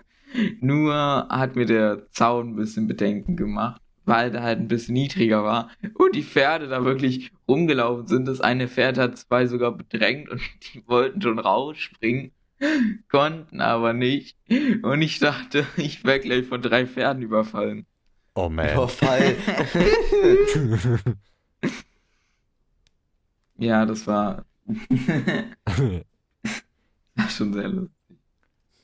Nur 0.62 0.94
hat 1.28 1.56
mir 1.56 1.66
der 1.66 2.10
Zaun 2.12 2.52
ein 2.52 2.56
bisschen 2.56 2.86
Bedenken 2.88 3.36
gemacht, 3.36 3.82
weil 4.06 4.30
der 4.30 4.42
halt 4.42 4.58
ein 4.58 4.68
bisschen 4.68 4.94
niedriger 4.94 5.44
war 5.44 5.68
und 5.92 6.16
die 6.16 6.22
Pferde 6.22 6.66
da 6.68 6.82
wirklich 6.82 7.30
rumgelaufen 7.46 8.06
sind. 8.06 8.26
Das 8.26 8.40
eine 8.40 8.68
Pferd 8.68 8.96
hat 8.96 9.18
zwei 9.18 9.46
sogar 9.46 9.72
bedrängt 9.72 10.30
und 10.30 10.40
die 10.72 10.82
wollten 10.88 11.20
schon 11.20 11.38
rausspringen, 11.38 12.32
konnten 13.10 13.60
aber 13.60 13.92
nicht. 13.92 14.36
Und 14.82 15.02
ich 15.02 15.18
dachte, 15.18 15.66
ich 15.76 16.04
wäre 16.04 16.20
gleich 16.20 16.46
von 16.46 16.62
drei 16.62 16.86
Pferden 16.86 17.22
überfallen. 17.22 17.86
Oh 18.34 18.48
man. 18.48 18.68
Verfall. 18.68 19.36
Ja, 23.56 23.86
das 23.86 24.06
war, 24.06 24.44
war 27.14 27.28
schon 27.28 27.52
sehr 27.52 27.68
lustig. 27.68 27.90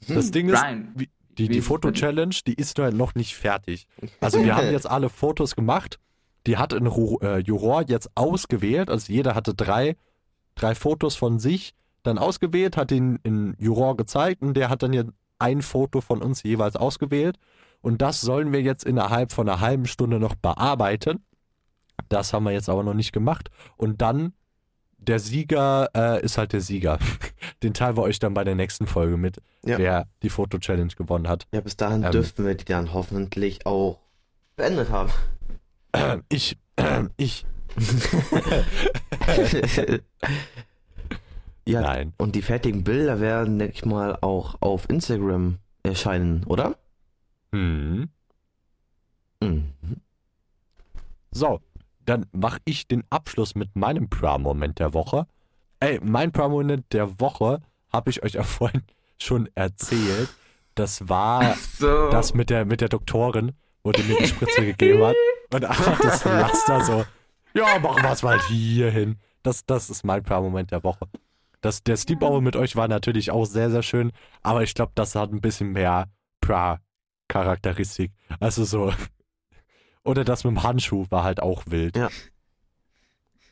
Das 0.09 0.31
Ding 0.31 0.49
ist, 0.49 0.61
Brian, 0.61 0.95
die, 1.37 1.49
die? 1.49 1.61
Foto-Challenge, 1.61 2.35
die 2.47 2.55
ist 2.55 2.79
nur 2.79 2.91
noch 2.93 3.15
nicht 3.15 3.35
fertig. 3.35 3.87
Also 4.21 4.43
wir 4.45 4.57
haben 4.57 4.71
jetzt 4.71 4.89
alle 4.89 5.09
Fotos 5.09 5.57
gemacht. 5.57 5.99
Die 6.47 6.57
hat 6.57 6.73
ein 6.73 6.87
äh, 6.87 7.39
Juror 7.39 7.85
jetzt 7.87 8.11
ausgewählt. 8.15 8.89
Also 8.91 9.13
jeder 9.13 9.35
hatte 9.35 9.55
drei, 9.55 9.97
drei 10.55 10.75
Fotos 10.75 11.17
von 11.17 11.39
sich 11.39 11.75
dann 12.03 12.19
ausgewählt, 12.19 12.77
hat 12.77 12.91
den 12.91 13.19
in 13.23 13.55
Juror 13.59 13.97
gezeigt 13.97 14.43
und 14.43 14.55
der 14.55 14.69
hat 14.71 14.83
dann 14.83 14.93
jetzt 14.93 15.13
ein 15.39 15.63
Foto 15.63 16.01
von 16.01 16.23
uns 16.23 16.43
jeweils 16.43 16.77
ausgewählt. 16.77 17.39
Und 17.83 18.03
das 18.03 18.21
sollen 18.21 18.53
wir 18.53 18.61
jetzt 18.61 18.85
innerhalb 18.85 19.33
von 19.33 19.49
einer 19.49 19.61
halben 19.61 19.87
Stunde 19.87 20.19
noch 20.19 20.35
bearbeiten. 20.35 21.25
Das 22.09 22.33
haben 22.33 22.45
wir 22.45 22.53
jetzt 22.53 22.69
aber 22.69 22.83
noch 22.83 22.95
nicht 22.95 23.13
gemacht. 23.13 23.51
Und 23.77 24.03
dann 24.03 24.35
der 24.99 25.19
Sieger 25.19 25.89
äh, 25.97 26.23
ist 26.23 26.37
halt 26.37 26.53
der 26.53 26.61
Sieger. 26.61 26.99
Den 27.63 27.73
teilen 27.73 27.97
wir 27.97 28.03
euch 28.03 28.19
dann 28.19 28.35
bei 28.35 28.45
der 28.45 28.55
nächsten 28.55 28.87
Folge 28.87 29.17
mit, 29.17 29.39
Ja. 29.65 29.79
wer 29.79 30.07
die 30.23 30.29
Foto-Challenge 30.29 30.93
gewonnen 30.95 31.27
hat. 31.27 31.47
Ja, 31.53 31.63
bis 31.63 31.77
dahin 31.77 32.03
Ähm. 32.03 32.11
dürften 32.13 32.45
wir 32.47 32.55
die 32.55 32.67
dann 32.67 32.93
hoffentlich 32.93 33.65
auch 33.65 33.99
beendet 34.57 34.91
haben. 34.91 35.11
Ähm, 35.95 36.23
ich, 36.29 36.59
ähm, 36.77 37.11
ich, 37.17 37.47
ja, 41.67 41.81
nein. 41.81 42.13
und 42.19 42.35
die 42.35 42.43
fertigen 42.43 42.85
Bilder 42.85 43.21
werden, 43.21 43.59
denke 43.59 43.75
ich 43.75 43.85
mal, 43.85 44.17
auch 44.21 44.57
auf 44.61 44.89
Instagram 44.89 45.59
erscheinen, 45.83 46.45
oder? 46.45 46.77
Hm. 47.53 48.09
Mhm. 49.41 49.73
So, 51.31 51.61
dann 52.05 52.27
mache 52.33 52.59
ich 52.65 52.89
den 52.89 53.05
Abschluss 53.11 53.55
mit 53.55 53.77
meinem 53.77 54.09
Pra-Moment 54.09 54.79
der 54.79 54.95
Woche. 54.95 55.27
Ey, 55.81 56.01
mein 56.03 56.33
Pra-Moment 56.33 56.93
der 56.93 57.21
Woche 57.21 57.61
habe 57.93 58.11
ich 58.11 58.23
euch 58.23 58.33
ja 58.33 58.43
vorhin 58.45 58.83
schon 59.19 59.49
erzählt. 59.55 60.29
Das 60.75 61.09
war 61.09 61.57
so. 61.79 62.11
das 62.11 62.35
mit 62.35 62.51
der, 62.51 62.65
mit 62.65 62.81
der 62.81 62.89
Doktorin, 62.89 63.53
wo 63.83 63.93
die 63.93 64.03
mir 64.03 64.19
die 64.19 64.27
Spritze 64.27 64.65
gegeben 64.65 65.05
hat. 65.05 65.17
Und 65.53 65.65
einfach 65.67 66.01
das 66.01 66.23
Pflaster 66.23 66.85
so, 66.85 67.05
ja, 67.55 67.79
machen 67.81 68.03
wir 68.03 68.13
es 68.13 68.23
mal 68.23 68.41
hier 68.49 68.91
hin. 68.91 69.19
Das, 69.43 69.65
das 69.67 69.91
ist 69.91 70.05
mein 70.05 70.23
Pra-Moment 70.23 70.71
der 70.71 70.85
Woche. 70.85 71.07
Das, 71.61 71.83
der 71.83 71.97
Sleepover 71.97 72.41
mit 72.41 72.57
euch 72.57 72.77
war 72.77 72.89
natürlich 72.89 73.31
auch 73.31 73.45
sehr, 73.45 73.71
sehr 73.71 73.83
schön, 73.83 74.13
aber 74.43 74.63
ich 74.63 74.75
glaube, 74.75 74.93
das 74.95 75.15
hat 75.15 75.33
ein 75.33 75.41
bisschen 75.41 75.73
mehr 75.73 76.09
Pra-Charakteristik. 76.41 78.13
Also 78.39 78.65
so. 78.65 78.93
Oder 80.05 80.25
das 80.25 80.45
mit 80.45 80.53
dem 80.53 80.63
Handschuh 80.63 81.07
war 81.11 81.25
halt 81.25 81.43
auch 81.43 81.65
wild. 81.67 81.97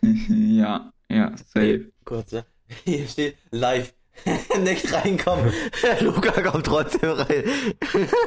ja, 0.03 0.93
ja, 1.11 1.37
safe. 1.37 1.93
Kurz, 2.05 2.33
ne? 2.33 2.47
Hier 2.85 3.07
steht 3.07 3.37
live. 3.51 3.95
Nicht 4.65 4.93
reinkommen. 4.93 5.53
Luca 6.01 6.43
kommt 6.43 6.67
trotzdem 6.67 7.11
rein. 7.11 7.45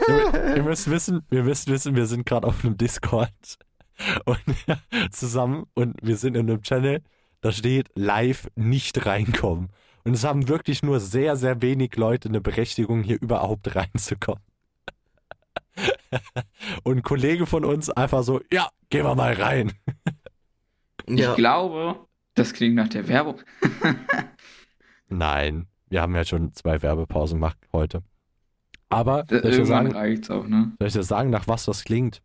ihr, 0.08 0.56
ihr 0.56 0.64
müsst 0.64 0.90
wissen, 0.90 1.26
wir 1.30 1.44
müssen 1.44 1.70
wissen, 1.74 1.96
wir 1.98 2.06
sind 2.06 2.26
gerade 2.26 2.48
auf 2.48 2.64
einem 2.64 2.78
Discord 2.78 3.58
und 4.24 4.40
zusammen 5.12 5.66
und 5.74 5.98
wir 6.02 6.16
sind 6.16 6.38
in 6.38 6.50
einem 6.50 6.62
Channel, 6.62 7.02
da 7.42 7.52
steht 7.52 7.90
live 7.96 8.50
nicht 8.56 9.06
reinkommen. 9.06 9.70
Und 10.04 10.14
es 10.14 10.24
haben 10.24 10.48
wirklich 10.48 10.82
nur 10.82 11.00
sehr, 11.00 11.36
sehr 11.36 11.62
wenig 11.62 11.96
Leute 11.96 12.30
eine 12.30 12.42
Berechtigung, 12.42 13.04
hier 13.04 13.22
überhaupt 13.22 13.76
reinzukommen. 13.76 14.42
und 16.84 16.98
ein 16.98 17.04
Kollege 17.04 17.46
von 17.46 17.66
uns 17.66 17.90
einfach 17.90 18.24
so, 18.24 18.42
ja, 18.52 18.70
gehen 18.90 19.06
wir 19.06 19.16
mal 19.16 19.34
rein. 19.34 19.72
Ja, 21.08 21.32
Ich 21.32 21.36
glaube, 21.36 22.08
das 22.36 22.54
klingt 22.54 22.76
nach 22.76 22.90
der 22.90 23.08
Werbung. 23.08 23.42
Nein, 25.10 25.68
wir 25.90 26.02
haben 26.02 26.16
ja 26.16 26.24
schon 26.24 26.54
zwei 26.54 26.82
Werbepausen 26.82 27.38
gemacht 27.38 27.58
heute. 27.74 28.04
Aber, 28.90 29.26
soll 29.30 29.46
ich 29.46 29.56
dir 29.58 29.66
sagen, 29.66 29.92
reicht's 29.92 30.30
auch, 30.30 30.48
ne? 30.48 30.74
soll 30.80 30.88
ich 30.88 30.94
dir 30.94 31.04
sagen, 31.04 31.30
nach 31.30 31.48
was 31.48 31.66
das 31.66 31.84
klingt? 31.84 32.22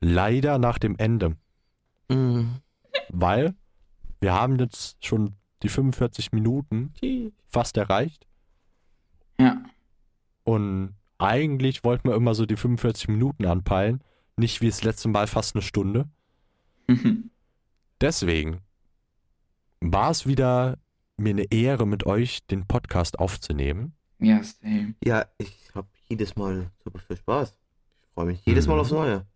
Leider 0.00 0.58
nach 0.58 0.78
dem 0.78 0.96
Ende. 0.96 1.36
Mhm. 2.08 2.60
weil 3.08 3.54
wir 4.20 4.32
haben 4.34 4.58
jetzt 4.58 5.04
schon 5.04 5.34
die 5.62 5.68
45 5.68 6.32
Minuten 6.32 6.92
fast 7.48 7.76
erreicht 7.76 8.26
Ja. 9.40 9.62
und 10.44 10.94
eigentlich 11.18 11.82
wollten 11.84 12.08
wir 12.08 12.14
immer 12.16 12.34
so 12.34 12.44
die 12.46 12.56
45 12.56 13.08
Minuten 13.08 13.46
anpeilen, 13.46 14.02
nicht 14.36 14.60
wie 14.60 14.66
das 14.68 14.84
letzte 14.84 15.08
Mal 15.08 15.26
fast 15.26 15.54
eine 15.54 15.62
Stunde. 15.62 16.08
Deswegen 18.00 18.60
war 19.80 20.10
es 20.10 20.26
wieder 20.26 20.78
mir 21.16 21.30
eine 21.30 21.44
Ehre 21.50 21.86
mit 21.86 22.04
euch 22.06 22.46
den 22.46 22.66
Podcast 22.66 23.18
aufzunehmen. 23.18 23.94
ja, 24.18 24.42
same. 24.42 24.94
Ja, 25.02 25.24
ich 25.38 25.70
habe 25.74 25.88
jedes 26.08 26.36
Mal 26.36 26.70
super 26.84 26.98
viel 26.98 27.16
Spaß. 27.16 27.56
Ich 28.02 28.08
freue 28.12 28.26
mich 28.26 28.44
jedes 28.44 28.66
Mal 28.66 28.74
Mhm. 28.74 28.80
aufs 28.80 28.90
Neue. 28.90 29.26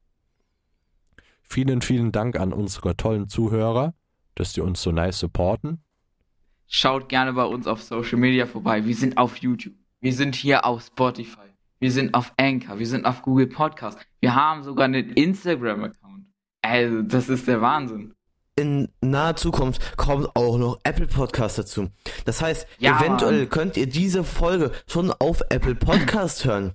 Vielen, 1.42 1.80
vielen 1.82 2.12
Dank 2.12 2.38
an 2.38 2.52
unsere 2.52 2.96
tollen 2.96 3.28
Zuhörer, 3.28 3.94
dass 4.34 4.52
die 4.52 4.60
uns 4.60 4.82
so 4.82 4.92
nice 4.92 5.18
supporten. 5.18 5.82
Schaut 6.66 7.08
gerne 7.08 7.32
bei 7.32 7.44
uns 7.44 7.66
auf 7.66 7.82
Social 7.82 8.18
Media 8.18 8.46
vorbei. 8.46 8.84
Wir 8.86 8.94
sind 8.94 9.16
auf 9.18 9.36
YouTube. 9.38 9.74
Wir 10.00 10.12
sind 10.12 10.34
hier 10.36 10.64
auf 10.64 10.82
Spotify. 10.82 11.48
Wir 11.80 11.90
sind 11.90 12.14
auf 12.14 12.32
Anchor. 12.36 12.78
Wir 12.78 12.86
sind 12.86 13.06
auf 13.06 13.22
Google 13.22 13.48
Podcast. 13.48 13.98
Wir 14.20 14.34
haben 14.34 14.62
sogar 14.62 14.84
einen 14.84 15.10
Instagram-Account. 15.10 16.26
Also, 16.62 17.02
das 17.02 17.28
ist 17.28 17.48
der 17.48 17.60
Wahnsinn. 17.60 18.14
In 18.56 18.88
naher 19.00 19.36
Zukunft 19.36 19.96
kommt 19.96 20.28
auch 20.36 20.58
noch 20.58 20.78
Apple 20.84 21.06
Podcast 21.06 21.58
dazu. 21.58 21.88
Das 22.26 22.42
heißt, 22.42 22.66
Ja, 22.78 22.98
eventuell 23.00 23.40
Mann. 23.40 23.48
könnt 23.48 23.76
ihr 23.78 23.86
diese 23.88 24.22
Folge 24.24 24.70
schon 24.86 25.10
auf 25.10 25.40
Apple 25.48 25.74
Podcast 25.74 26.44
hören. 26.44 26.74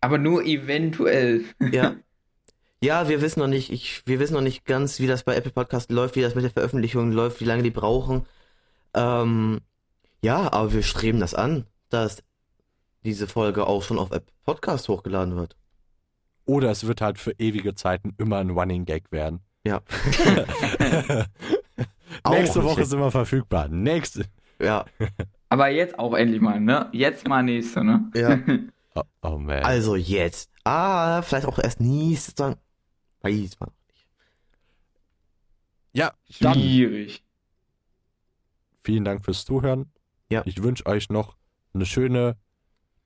Aber 0.00 0.18
nur 0.18 0.44
eventuell. 0.44 1.44
Ja. 1.72 1.96
Ja, 2.82 3.08
wir 3.08 3.20
wissen 3.20 3.40
noch 3.40 3.48
nicht, 3.48 3.72
ich, 3.72 4.02
wir 4.06 4.20
wissen 4.20 4.34
noch 4.34 4.40
nicht 4.40 4.64
ganz, 4.64 5.00
wie 5.00 5.06
das 5.06 5.24
bei 5.24 5.34
Apple 5.34 5.50
Podcast 5.50 5.90
läuft, 5.90 6.14
wie 6.16 6.22
das 6.22 6.34
mit 6.34 6.44
der 6.44 6.52
Veröffentlichung 6.52 7.10
läuft, 7.12 7.40
wie 7.40 7.44
lange 7.44 7.62
die 7.64 7.70
brauchen. 7.70 8.26
Ähm, 8.94 9.60
ja, 10.22 10.52
aber 10.52 10.72
wir 10.72 10.82
streben 10.82 11.18
das 11.20 11.34
an, 11.34 11.66
dass 11.88 12.22
diese 13.04 13.26
Folge 13.26 13.66
auch 13.66 13.82
schon 13.82 13.98
auf 13.98 14.10
Apple 14.12 14.32
Podcast 14.44 14.88
hochgeladen 14.88 15.36
wird. 15.36 15.56
Oder 16.44 16.70
es 16.70 16.86
wird 16.86 17.00
halt 17.00 17.18
für 17.18 17.32
ewige 17.32 17.74
Zeiten 17.74 18.14
immer 18.16 18.38
ein 18.38 18.50
Running 18.50 18.84
Gag 18.84 19.10
werden. 19.10 19.40
Ja. 19.64 19.80
Nächste 22.30 22.62
Woche 22.62 22.84
sind 22.84 23.00
wir 23.00 23.10
verfügbar. 23.10 23.68
Nächste. 23.68 24.24
Ja, 24.60 24.84
Aber 25.48 25.68
jetzt 25.68 25.98
auch 25.98 26.14
endlich 26.14 26.40
mal, 26.40 26.60
ne? 26.60 26.88
Jetzt 26.92 27.26
mal 27.28 27.42
nächste, 27.42 27.84
ne? 27.84 28.10
ja. 28.14 28.38
Oh, 28.94 29.02
oh 29.22 29.38
man. 29.38 29.62
Also 29.62 29.94
jetzt. 29.94 30.50
Ah, 30.64 31.22
vielleicht 31.22 31.46
auch 31.46 31.60
erst 31.60 31.78
nächstes 31.80 32.34
dann. 32.34 32.56
Weiß 33.22 33.58
man. 33.60 33.70
ja, 35.92 36.12
dann 36.40 36.54
Schwierig. 36.54 37.24
vielen 38.84 39.04
Dank 39.04 39.24
fürs 39.24 39.44
Zuhören. 39.44 39.90
Ja. 40.30 40.42
Ich 40.44 40.62
wünsche 40.62 40.86
euch 40.86 41.08
noch 41.08 41.36
eine 41.74 41.86
schöne 41.86 42.36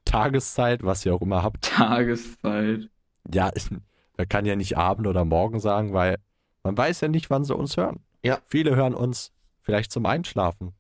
Tageszeit, 0.05 0.83
was 0.83 1.05
ihr 1.07 1.15
auch 1.15 1.23
immer 1.23 1.43
habt. 1.43 1.65
Tageszeit. 1.65 2.89
Ja, 3.33 3.51
man 4.17 4.29
kann 4.29 4.45
ja 4.45 4.57
nicht 4.57 4.77
Abend 4.77 5.07
oder 5.07 5.25
Morgen 5.25 5.61
sagen, 5.61 5.93
weil 5.93 6.19
man 6.63 6.77
weiß 6.77 7.01
ja 7.01 7.09
nicht, 7.09 7.31
wann 7.31 7.45
sie 7.45 7.55
uns 7.55 7.77
hören. 7.77 8.01
Ja. 8.23 8.41
Viele 8.47 8.77
hören 8.77 8.95
uns 8.95 9.33
vielleicht 9.63 9.93
zum 9.93 10.07
Einschlafen. 10.07 10.73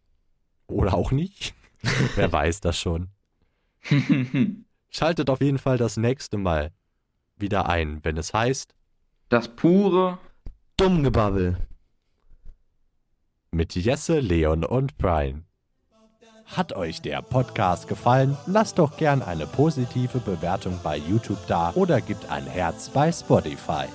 Oder 0.66 0.95
auch 0.95 1.12
nicht. 1.12 1.55
Wer 2.14 2.30
weiß 2.33 2.61
das 2.61 2.78
schon. 2.78 3.11
Schaltet 4.91 5.30
auf 5.30 5.41
jeden 5.41 5.59
Fall 5.59 5.78
das 5.78 5.97
nächste 5.97 6.37
Mal 6.39 6.72
wieder 7.37 7.68
ein, 7.68 8.05
wenn 8.05 8.16
es 8.16 8.33
heißt, 8.33 8.74
Das 9.33 9.49
pure 9.49 10.18
Dummgebabbel. 10.76 11.57
mit 13.51 13.74
Jesse, 13.74 14.20
Leon 14.20 14.62
und 14.62 14.99
Brian. 14.99 15.47
Hat 16.45 16.74
euch 16.74 17.01
der 17.01 17.22
Podcast 17.22 17.89
gefallen? 17.89 18.37
Lasst 18.47 18.78
doch 18.78 18.99
gern 18.99 19.22
eine 19.22 19.47
positive 19.47 20.18
Bewertung 20.18 20.78
bei 20.85 20.99
YouTube 20.99 21.39
da 21.47 21.72
oder 21.76 22.03
gebt 22.03 22.30
ein 22.30 22.45
Herz 22.45 22.91
bei 22.91 23.11
Spotify. 23.11 23.87